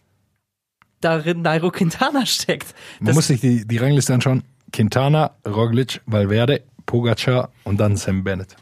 darin 1.02 1.42
Nairo 1.42 1.70
Quintana 1.70 2.24
steckt. 2.26 2.74
Man 3.00 3.08
Das- 3.08 3.14
muss 3.16 3.26
sich 3.28 3.40
die, 3.40 3.66
die 3.66 3.76
Rangliste 3.76 4.14
anschauen. 4.14 4.42
Quintana, 4.72 5.32
Roglic, 5.46 6.00
Valverde, 6.06 6.62
Pogacar 6.86 7.50
und 7.64 7.78
dann 7.78 7.96
Sam 7.96 8.24
Bennett. 8.24 8.56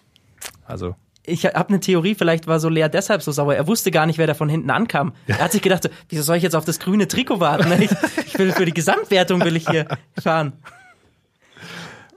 Also, 0.66 0.96
ich 1.24 1.44
habe 1.46 1.68
eine 1.68 1.78
Theorie, 1.80 2.14
vielleicht 2.16 2.46
war 2.48 2.58
Soler 2.58 2.88
deshalb 2.88 3.22
so 3.22 3.30
sauer. 3.30 3.54
Er 3.54 3.66
wusste 3.68 3.90
gar 3.92 4.06
nicht, 4.06 4.18
wer 4.18 4.26
da 4.26 4.34
von 4.34 4.48
hinten 4.48 4.70
ankam. 4.70 5.12
Er 5.28 5.38
hat 5.38 5.52
sich 5.52 5.62
gedacht, 5.62 5.84
so, 5.84 5.88
wieso 6.08 6.22
soll 6.22 6.36
ich 6.36 6.42
jetzt 6.42 6.56
auf 6.56 6.64
das 6.64 6.80
grüne 6.80 7.06
Trikot 7.06 7.38
warten? 7.38 7.70
Ich, 7.80 7.90
ich 8.26 8.38
will 8.38 8.52
für 8.52 8.64
die 8.64 8.72
Gesamtwertung 8.74 9.40
will 9.44 9.54
ich 9.56 9.68
hier 9.68 9.86
fahren. 10.20 10.54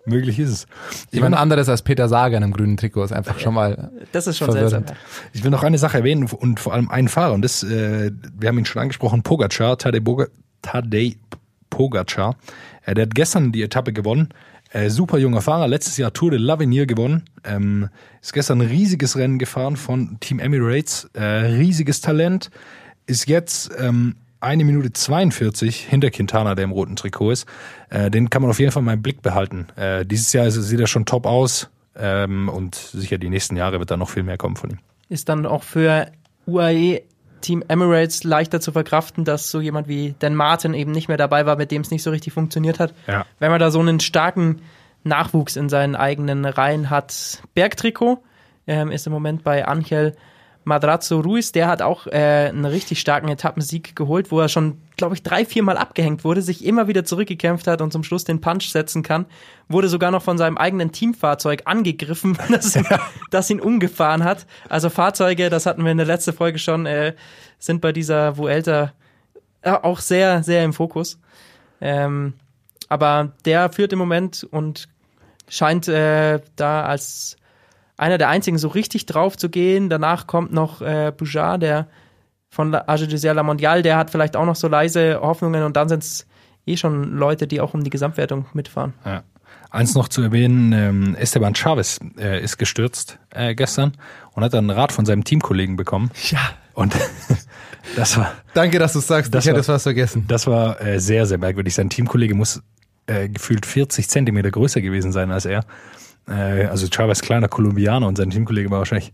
Möglich 0.06 0.39
ist 0.39 0.49
es. 0.49 0.68
Jemand 1.12 1.36
anderes 1.36 1.70
als 1.70 1.82
Peter 1.82 2.08
Sager 2.10 2.38
in 2.38 2.43
einem 2.43 2.54
grünen 2.54 2.78
Trikot 2.78 3.04
ist 3.04 3.14
einfach 3.14 3.39
schon 3.39 3.54
mal. 3.54 3.91
Das 4.12 4.28
ist 4.28 4.38
schon 4.38 4.51
Verwirrend. 4.51 4.88
seltsam. 4.88 4.97
Ich 5.34 5.43
will 5.43 5.51
noch 5.51 5.64
eine 5.64 5.78
Sache 5.78 5.99
erwähnen 5.99 6.26
und 6.26 6.60
vor 6.60 6.74
allem 6.74 6.89
einen 6.89 7.08
Fahrer. 7.08 7.34
Und 7.34 7.43
das, 7.43 7.64
äh, 7.64 8.12
wir 8.38 8.49
haben 8.49 8.58
ihn 8.58 8.66
schon 8.66 8.82
angesprochen, 8.82 9.24
Pogacar, 9.24 9.78
Tadej, 9.78 10.01
Boga, 10.01 10.28
Tadej 10.62 11.18
Pogacar. 11.70 12.36
Äh, 12.86 12.93
der 12.93 13.04
hat 13.04 13.16
gestern 13.16 13.51
die 13.51 13.64
Etappe 13.64 13.93
gewonnen. 13.93 14.30
Äh, 14.72 14.89
super 14.89 15.20
junger 15.20 15.41
Fahrer, 15.41 15.68
letztes 15.68 15.97
Jahr 15.97 16.14
Tour 16.14 16.32
de 16.32 16.39
l'Avenir 16.39 16.86
gewonnen. 16.86 17.26
Ähm, 17.43 17.89
ist 18.22 18.34
gestern 18.34 18.62
ein 18.62 18.68
riesiges 18.68 19.18
Rennen 19.18 19.38
gefahren 19.38 19.78
von 19.78 20.18
Team 20.20 20.39
Emirates. 20.39 21.10
Äh, 21.14 21.24
riesiges 21.24 22.01
Talent. 22.01 22.49
Ist 23.06 23.28
jetzt 23.28 23.72
ähm, 23.78 24.16
eine 24.43 24.63
Minute 24.63 24.93
42 24.93 25.85
hinter 25.85 26.11
Quintana, 26.11 26.55
der 26.55 26.65
im 26.65 26.71
roten 26.71 26.95
Trikot 26.95 27.31
ist. 27.31 27.47
Äh, 27.89 28.11
den 28.11 28.29
kann 28.29 28.41
man 28.41 28.51
auf 28.51 28.59
jeden 28.59 28.71
Fall 28.71 28.83
mal 28.83 28.93
im 28.93 29.01
Blick 29.01 29.21
behalten. 29.21 29.67
Äh, 29.75 30.05
dieses 30.05 30.33
Jahr 30.33 30.49
sieht 30.51 30.79
er 30.79 30.87
schon 30.87 31.05
top 31.05 31.25
aus. 31.25 31.69
Ähm, 31.95 32.49
und 32.49 32.75
sicher 32.75 33.17
die 33.17 33.29
nächsten 33.29 33.55
Jahre 33.55 33.79
wird 33.79 33.91
da 33.91 33.97
noch 33.97 34.09
viel 34.09 34.23
mehr 34.23 34.37
kommen 34.37 34.55
von 34.55 34.71
ihm. 34.71 34.79
Ist 35.09 35.29
dann 35.29 35.45
auch 35.45 35.63
für 35.63 36.07
UAE 36.47 37.01
Team 37.41 37.63
Emirates 37.67 38.23
leichter 38.23 38.61
zu 38.61 38.71
verkraften, 38.71 39.25
dass 39.25 39.51
so 39.51 39.59
jemand 39.61 39.87
wie 39.87 40.15
Dan 40.17 40.33
Martin 40.33 40.73
eben 40.73 40.91
nicht 40.91 41.07
mehr 41.07 41.17
dabei 41.17 41.45
war, 41.45 41.57
mit 41.57 41.71
dem 41.71 41.81
es 41.81 41.91
nicht 41.91 42.01
so 42.01 42.09
richtig 42.09 42.33
funktioniert 42.33 42.79
hat. 42.79 42.93
Ja. 43.05 43.25
Wenn 43.39 43.51
man 43.51 43.59
da 43.59 43.69
so 43.69 43.79
einen 43.79 43.99
starken 43.99 44.61
Nachwuchs 45.03 45.55
in 45.55 45.69
seinen 45.69 45.95
eigenen 45.95 46.45
Reihen 46.45 46.89
hat. 46.89 47.41
Bergtrikot 47.53 48.23
ähm, 48.67 48.91
ist 48.91 49.05
im 49.05 49.13
Moment 49.13 49.43
bei 49.43 49.65
Angel 49.67 50.15
Madrazo 50.66 51.20
Ruiz, 51.20 51.51
der 51.51 51.68
hat 51.68 51.82
auch 51.82 52.07
äh, 52.07 52.49
einen 52.49 52.66
richtig 52.66 52.99
starken 52.99 53.28
Etappensieg 53.28 53.95
geholt, 53.95 54.32
wo 54.32 54.39
er 54.39 54.49
schon, 54.49 54.82
glaube 54.95 55.16
ich, 55.16 55.24
drei, 55.24 55.45
viermal 55.45 55.78
abgehängt 55.78 56.24
wurde, 56.24 56.41
sich 56.41 56.64
immer 56.64 56.88
wieder 56.88 57.03
zurückgekämpft 57.03 57.68
hat 57.68 57.82
und 57.82 57.91
zum 57.91 58.03
Schluss 58.03 58.24
den 58.24 58.41
Punch 58.41 58.70
setzen 58.70 59.03
kann. 59.03 59.26
Wurde 59.68 59.89
sogar 59.89 60.11
noch 60.11 60.24
von 60.24 60.38
seinem 60.38 60.57
eigenen 60.57 60.91
Teamfahrzeug 60.91 61.64
angegriffen, 61.66 62.38
das, 62.49 62.76
ihn, 62.76 62.86
das 63.32 63.49
ihn 63.49 63.59
umgefahren 63.59 64.24
hat. 64.24 64.45
Also 64.70 64.89
Fahrzeuge, 64.89 65.49
das 65.49 65.66
hatten 65.66 65.84
wir 65.84 65.91
in 65.91 65.97
der 65.97 66.07
letzten 66.07 66.34
Folge 66.34 66.59
schon, 66.59 66.86
äh, 66.86 67.14
sind 67.59 67.82
bei 67.82 67.91
dieser 67.91 68.38
Vuelta 68.38 68.93
äh, 69.61 69.72
auch 69.72 69.99
sehr, 69.99 70.43
sehr 70.43 70.64
im 70.64 70.74
Fokus. 70.74 71.20
Ähm, 71.82 72.34
aber 72.89 73.34
der 73.45 73.70
führt 73.70 73.91
im 73.93 73.99
Moment 73.99 74.47
und 74.49 74.88
scheint 75.49 75.88
äh, 75.88 76.39
da 76.55 76.84
als 76.86 77.38
einer 78.04 78.18
der 78.18 78.30
einzigen 78.30 78.58
so 78.58 78.68
richtig 78.68 79.06
drauf 79.06 79.38
zu 79.38 79.49
gehen. 79.49 79.89
Danach 79.89 80.28
kommt 80.28 80.51
noch 80.54 80.82
äh, 80.82 81.12
Bouchard, 81.16 81.62
der 81.62 81.88
von 82.49 82.76
Age 82.76 83.08
de 83.08 83.32
La 83.32 83.41
Mondiale, 83.43 83.82
der 83.82 83.97
hat 83.97 84.12
vielleicht 84.12 84.36
auch 84.36 84.45
noch 84.45 84.56
so 84.56 84.68
leise 84.68 85.20
Hoffnungen 85.22 85.64
und 85.64 85.76
dann 85.76 85.89
sind 85.89 86.04
es 86.04 86.28
eh 86.68 86.78
schon 86.78 87.14
Leute, 87.18 87.47
die 87.47 87.60
auch 87.62 87.74
um 87.74 87.84
die 87.84 87.89
Gesamtwertung 87.89 88.45
mitfahren. 88.54 88.93
Ja. 89.06 89.24
Eins 89.72 89.95
noch 89.95 90.08
zu 90.08 90.22
erwähnen, 90.22 90.72
ähm, 90.72 91.16
Esteban 91.16 91.56
Chavez 91.56 91.99
äh, 92.20 92.43
ist 92.43 92.58
gestürzt 92.58 93.18
äh, 93.32 93.56
gestern 93.56 93.93
und 94.34 94.43
hat 94.43 94.54
dann 94.54 94.68
ein 94.68 94.70
Rad 94.70 94.91
von 94.91 95.06
seinem 95.06 95.24
Teamkollegen 95.24 95.76
bekommen. 95.78 96.12
Ja. 96.30 96.39
Und 96.76 96.93
das 97.95 98.18
war, 98.18 98.32
Danke, 98.54 98.78
dass 98.78 98.93
du 98.93 98.99
sagst. 98.99 99.34
Das 99.34 99.45
ich 99.45 99.47
hätte 99.49 99.56
war- 99.56 99.60
das 99.62 99.66
fast 99.68 99.84
vergessen. 99.84 100.26
das 100.28 100.45
war 100.45 100.80
äh, 100.80 100.99
sehr, 100.99 101.26
sehr 101.26 101.39
merkwürdig. 101.39 101.74
Sein 101.74 101.89
Teamkollege 101.89 102.36
muss 102.36 102.62
äh, 103.08 103.30
gefühlt 103.30 103.66
40 103.66 104.08
Zentimeter 104.10 104.51
größer 104.51 104.80
gewesen 104.82 105.12
sein 105.12 105.32
als 105.32 105.45
er. 105.45 105.66
Äh, 106.28 106.65
also 106.65 106.88
Chavez 106.88 107.21
kleiner 107.21 107.47
Kolumbianer 107.47 108.07
und 108.07 108.17
sein 108.17 108.30
Teamkollege 108.30 108.69
war 108.71 108.80
wahrscheinlich 108.80 109.13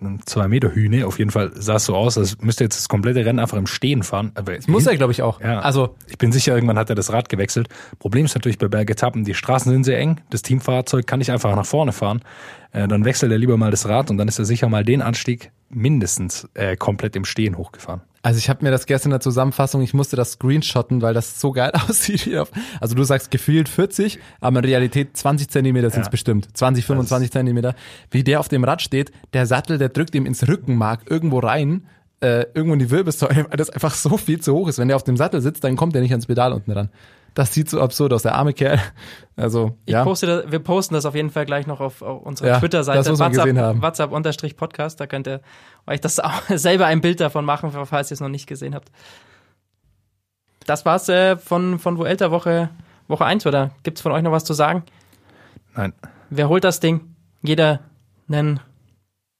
ein 0.00 0.20
zwei 0.26 0.46
Meter 0.48 0.74
Hühne. 0.74 1.06
Auf 1.06 1.18
jeden 1.18 1.30
Fall 1.30 1.52
sah 1.54 1.76
es 1.76 1.86
so 1.86 1.96
aus, 1.96 2.18
als 2.18 2.38
müsste 2.40 2.64
jetzt 2.64 2.76
das 2.76 2.88
komplette 2.88 3.24
Rennen 3.24 3.38
einfach 3.38 3.56
im 3.56 3.66
Stehen 3.66 4.02
fahren. 4.02 4.32
Aber 4.34 4.52
Muss 4.66 4.86
er, 4.86 4.96
glaube 4.96 5.12
ich, 5.12 5.22
auch. 5.22 5.40
Ja. 5.40 5.60
Also, 5.60 5.96
Ich 6.08 6.18
bin 6.18 6.32
sicher, 6.32 6.54
irgendwann 6.54 6.78
hat 6.78 6.90
er 6.90 6.96
das 6.96 7.12
Rad 7.12 7.28
gewechselt. 7.28 7.68
Problem 7.98 8.26
ist 8.26 8.34
natürlich 8.34 8.58
bei 8.58 8.68
Bergetappen, 8.68 9.24
die 9.24 9.34
Straßen 9.34 9.72
sind 9.72 9.84
sehr 9.84 9.98
eng. 9.98 10.20
Das 10.30 10.42
Teamfahrzeug 10.42 11.06
kann 11.06 11.18
nicht 11.18 11.32
einfach 11.32 11.54
nach 11.56 11.66
vorne 11.66 11.92
fahren. 11.92 12.20
Äh, 12.72 12.88
dann 12.88 13.04
wechselt 13.04 13.32
er 13.32 13.38
lieber 13.38 13.56
mal 13.56 13.70
das 13.70 13.88
Rad 13.88 14.10
und 14.10 14.18
dann 14.18 14.28
ist 14.28 14.38
er 14.38 14.44
sicher 14.44 14.68
mal 14.68 14.84
den 14.84 15.00
Anstieg 15.00 15.50
mindestens 15.68 16.48
äh, 16.54 16.76
komplett 16.76 17.16
im 17.16 17.24
Stehen 17.24 17.56
hochgefahren. 17.58 18.00
also 18.22 18.38
ich 18.38 18.48
habe 18.48 18.64
mir 18.64 18.70
das 18.70 18.86
gestern 18.86 19.08
in 19.10 19.14
der 19.14 19.20
Zusammenfassung, 19.20 19.82
ich 19.82 19.94
musste 19.94 20.16
das 20.16 20.32
screenshotten, 20.32 21.02
weil 21.02 21.14
das 21.14 21.40
so 21.40 21.52
geil 21.52 21.72
aussieht. 21.88 22.28
Also 22.80 22.94
du 22.94 23.04
sagst 23.04 23.30
gefühlt 23.30 23.68
40, 23.68 24.18
aber 24.40 24.58
in 24.60 24.64
Realität 24.64 25.16
20 25.16 25.48
Zentimeter 25.48 25.90
sind 25.90 26.00
es 26.02 26.06
Ja. 26.06 26.10
bestimmt. 26.10 26.48
20, 26.56 26.84
25 26.84 27.30
Zentimeter. 27.32 27.74
Wie 28.10 28.24
der 28.24 28.40
auf 28.40 28.48
dem 28.48 28.64
Rad 28.64 28.82
steht, 28.82 29.12
der 29.32 29.46
Sattel, 29.46 29.78
der 29.78 29.88
drückt 29.88 30.14
ihm 30.14 30.26
ins 30.26 30.46
Rückenmark 30.46 31.02
irgendwo 31.10 31.38
rein, 31.40 31.86
äh, 32.20 32.46
irgendwo 32.54 32.72
in 32.72 32.78
die 32.78 32.90
Wirbelsäule, 32.90 33.46
weil 33.50 33.56
das 33.56 33.70
einfach 33.70 33.94
so 33.94 34.16
viel 34.16 34.40
zu 34.40 34.54
hoch 34.54 34.68
ist. 34.68 34.78
Wenn 34.78 34.88
der 34.88 34.96
auf 34.96 35.04
dem 35.04 35.16
Sattel 35.16 35.40
sitzt, 35.42 35.64
dann 35.64 35.76
kommt 35.76 35.94
er 35.94 36.00
nicht 36.02 36.12
ans 36.12 36.26
Pedal 36.26 36.52
unten 36.52 36.70
ran. 36.72 36.88
Das 37.36 37.52
sieht 37.52 37.68
so 37.68 37.82
absurd 37.82 38.14
aus, 38.14 38.22
der 38.22 38.34
arme 38.34 38.52
Kerl. 38.54 38.80
Also, 39.38 39.76
Ich 39.84 39.92
ja. 39.92 40.02
poste 40.02 40.26
das, 40.26 40.50
wir 40.50 40.60
posten 40.60 40.94
das 40.94 41.04
auf 41.04 41.14
jeden 41.14 41.28
Fall 41.28 41.44
gleich 41.44 41.66
noch 41.66 41.80
auf, 41.80 42.00
auf 42.00 42.22
unserer 42.22 42.48
Ja, 42.48 42.58
Twitter-Seite. 42.58 42.96
das 42.96 43.10
muss 43.10 43.18
man 43.18 43.32
gesehen 43.32 43.58
haben. 43.58 43.82
WhatsApp 43.82 44.10
unterstrich 44.10 44.56
Podcast. 44.56 44.98
Da 44.98 45.06
könnt 45.06 45.28
ihr 45.28 45.42
euch 45.86 46.00
das 46.00 46.18
auch 46.20 46.40
selber 46.48 46.86
ein 46.86 47.02
Bild 47.02 47.20
davon 47.20 47.44
machen, 47.44 47.70
falls 47.84 48.10
ihr 48.10 48.14
es 48.14 48.20
noch 48.20 48.30
nicht 48.30 48.46
gesehen 48.46 48.74
habt. 48.74 48.90
Das 50.64 50.86
war's 50.86 51.10
äh, 51.10 51.36
von, 51.36 51.78
von 51.78 51.98
Vuelta 51.98 52.30
Woche, 52.30 52.70
Woche 53.08 53.26
1, 53.26 53.44
oder? 53.44 53.72
Gibt's 53.82 54.00
von 54.00 54.12
euch 54.12 54.22
noch 54.22 54.32
was 54.32 54.44
zu 54.44 54.54
sagen? 54.54 54.84
Nein. 55.74 55.92
Wer 56.30 56.48
holt 56.48 56.64
das 56.64 56.80
Ding? 56.80 57.14
Jeder 57.42 57.80
einen 58.30 58.60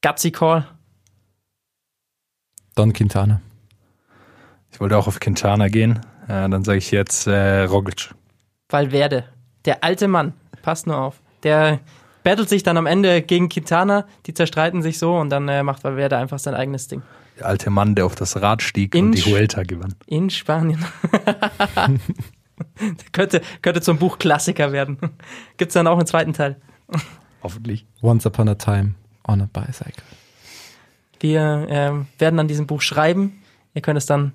Gutsy 0.03 0.31
Call. 0.31 0.67
Don 2.75 2.93
Quintana. 2.93 3.41
Ich 4.71 4.79
wollte 4.79 4.99
auch 4.99 5.07
auf 5.09 5.21
Quintana 5.21 5.69
gehen. 5.69 6.01
Äh, 6.29 6.49
dann 6.49 6.65
sage 6.65 6.79
ich 6.79 6.91
jetzt 6.91 7.27
äh, 7.27 7.63
Roglic. 7.63 8.15
Valverde. 8.69 9.25
Der 9.65 9.85
alte 9.85 10.09
Mann. 10.09 10.33
Passt 10.63 10.87
nur 10.87 10.99
auf. 10.99 11.21
Der 11.43 11.81
battelt 12.25 12.49
sich 12.49 12.63
dann 12.63 12.77
am 12.77 12.87
Ende 12.87 13.23
gegen 13.23 13.49
Quintana. 13.49 14.07
Die 14.27 14.35
zerstreiten 14.35 14.83
sich 14.83 14.99
so 14.99 15.17
und 15.17 15.31
dann 15.31 15.49
äh, 15.49 15.63
macht 15.63 15.85
Valverde 15.85 16.17
einfach 16.17 16.39
sein 16.39 16.55
eigenes 16.55 16.89
Ding. 16.89 17.03
Der 17.39 17.47
alte 17.47 17.71
Mann, 17.71 17.95
der 17.95 18.07
auf 18.07 18.15
das 18.15 18.41
Rad 18.41 18.63
stieg 18.63 18.95
In 18.95 19.07
und 19.07 19.13
die 19.13 19.23
Huelta 19.23 19.63
gewann. 19.63 19.95
In 20.07 20.31
Spanien. 20.31 20.85
könnte, 23.13 23.43
könnte 23.63 23.81
zum 23.81 23.99
Buchklassiker 23.99 24.73
werden. 24.73 24.99
Gibt's 25.57 25.75
dann 25.75 25.87
auch 25.87 25.99
einen 25.99 26.07
zweiten 26.07 26.33
Teil. 26.33 26.57
Hoffentlich. 27.43 27.87
Once 28.03 28.27
upon 28.27 28.49
a 28.49 28.55
time 28.55 28.95
on 29.29 29.43
a 29.43 29.49
bicycle. 29.53 30.03
Wir 31.21 31.67
ähm, 31.69 32.07
werden 32.19 32.39
an 32.39 32.49
diesem 32.49 32.67
Buch 32.67 32.83
schreiben. 32.83 33.43
Ihr 33.75 33.83
könnt 33.83 33.99
es 33.99 34.07
dann 34.07 34.33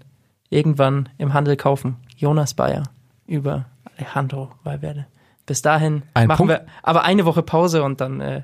irgendwann 0.52 1.10
im 1.18 1.34
Handel 1.34 1.58
kaufen. 1.58 1.98
Jonas 2.16 2.54
Bayer 2.54 2.84
über 3.26 3.66
Alejandro 3.98 4.52
Valverde. 4.64 5.08
Bis 5.48 5.64
dahin 5.64 6.04
Ein 6.14 6.28
machen 6.28 6.48
Punkt. 6.48 6.54
wir 6.54 6.68
aber 6.84 7.04
eine 7.04 7.26
Woche 7.26 7.42
Pause 7.42 7.84
und 7.84 8.00
dann 8.00 8.22
äh, 8.22 8.44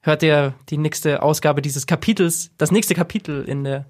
hört 0.00 0.22
ihr 0.22 0.54
die 0.68 0.78
nächste 0.78 1.22
Ausgabe 1.22 1.62
dieses 1.62 1.86
Kapitels, 1.86 2.52
das 2.58 2.70
nächste 2.70 2.94
Kapitel 2.94 3.44
in 3.44 3.64
der 3.64 3.86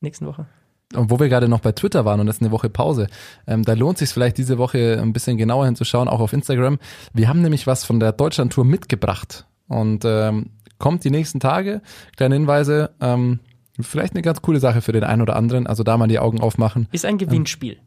nächsten 0.00 0.26
Woche. 0.26 0.46
Und 0.94 1.10
wo 1.10 1.18
wir 1.18 1.28
gerade 1.28 1.48
noch 1.48 1.60
bei 1.60 1.72
Twitter 1.72 2.04
waren 2.04 2.20
und 2.20 2.26
das 2.26 2.36
ist 2.36 2.42
eine 2.42 2.52
Woche 2.52 2.70
Pause, 2.70 3.08
ähm, 3.46 3.64
da 3.64 3.74
lohnt 3.74 3.98
sich 3.98 4.10
vielleicht 4.10 4.38
diese 4.38 4.56
Woche 4.56 4.98
ein 5.02 5.12
bisschen 5.12 5.36
genauer 5.36 5.66
hinzuschauen, 5.66 6.08
auch 6.08 6.20
auf 6.20 6.32
Instagram. 6.32 6.78
Wir 7.12 7.28
haben 7.28 7.42
nämlich 7.42 7.66
was 7.66 7.84
von 7.84 7.98
der 7.98 8.12
Deutschlandtour 8.12 8.64
mitgebracht 8.64 9.46
und 9.68 10.04
ähm, 10.04 10.50
kommt 10.78 11.02
die 11.04 11.10
nächsten 11.10 11.40
Tage. 11.40 11.82
Kleine 12.16 12.36
Hinweise, 12.36 12.90
ähm, 13.00 13.40
vielleicht 13.80 14.14
eine 14.14 14.22
ganz 14.22 14.42
coole 14.42 14.60
Sache 14.60 14.80
für 14.80 14.92
den 14.92 15.04
einen 15.04 15.22
oder 15.22 15.36
anderen. 15.36 15.66
Also 15.66 15.82
da 15.82 15.96
mal 15.96 16.08
die 16.08 16.18
Augen 16.18 16.40
aufmachen. 16.40 16.88
Ist 16.92 17.04
ein 17.04 17.18
Gewinnspiel. 17.18 17.78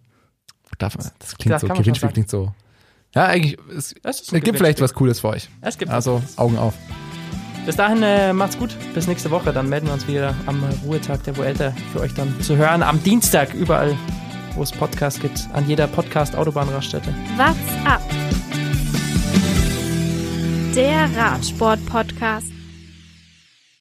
Darf 0.77 0.97
man, 0.97 1.07
das 1.19 1.35
klingt 1.37 1.53
Das 1.53 1.61
so, 1.61 1.67
Gewinnspiel 1.67 2.09
klingt 2.09 2.29
so. 2.29 2.53
Ja, 3.15 3.25
eigentlich, 3.25 3.57
es, 3.75 3.95
Es 4.03 4.27
gibt 4.31 4.57
vielleicht 4.57 4.81
was 4.81 4.93
Cooles 4.93 5.19
für 5.21 5.29
euch. 5.29 5.49
Es 5.61 5.77
gibt 5.77 5.91
Also 5.91 6.21
Augen 6.35 6.57
auf. 6.57 6.75
Bis 7.65 7.75
dahin 7.75 8.01
äh, 8.03 8.33
macht's 8.33 8.57
gut. 8.57 8.75
Bis 8.93 9.07
nächste 9.07 9.31
Woche. 9.31 9.51
Dann 9.51 9.67
melden 9.67 9.87
wir 9.87 9.93
uns 9.93 10.07
wieder 10.07 10.33
am 10.45 10.63
Ruhetag 10.85 11.23
der 11.23 11.35
Vuelta 11.37 11.73
für 11.91 11.99
euch 12.01 12.13
dann 12.13 12.39
zu 12.41 12.55
hören. 12.55 12.83
Am 12.83 13.01
Dienstag 13.03 13.53
überall, 13.53 13.95
wo 14.55 14.63
es 14.63 14.71
Podcasts 14.71 15.19
gibt. 15.19 15.47
An 15.53 15.67
jeder 15.67 15.87
Podcast-Autobahnraststätte. 15.87 17.13
What's 17.35 17.85
up? 17.85 18.01
Der 20.75 21.09
Radsport-Podcast. 21.17 22.59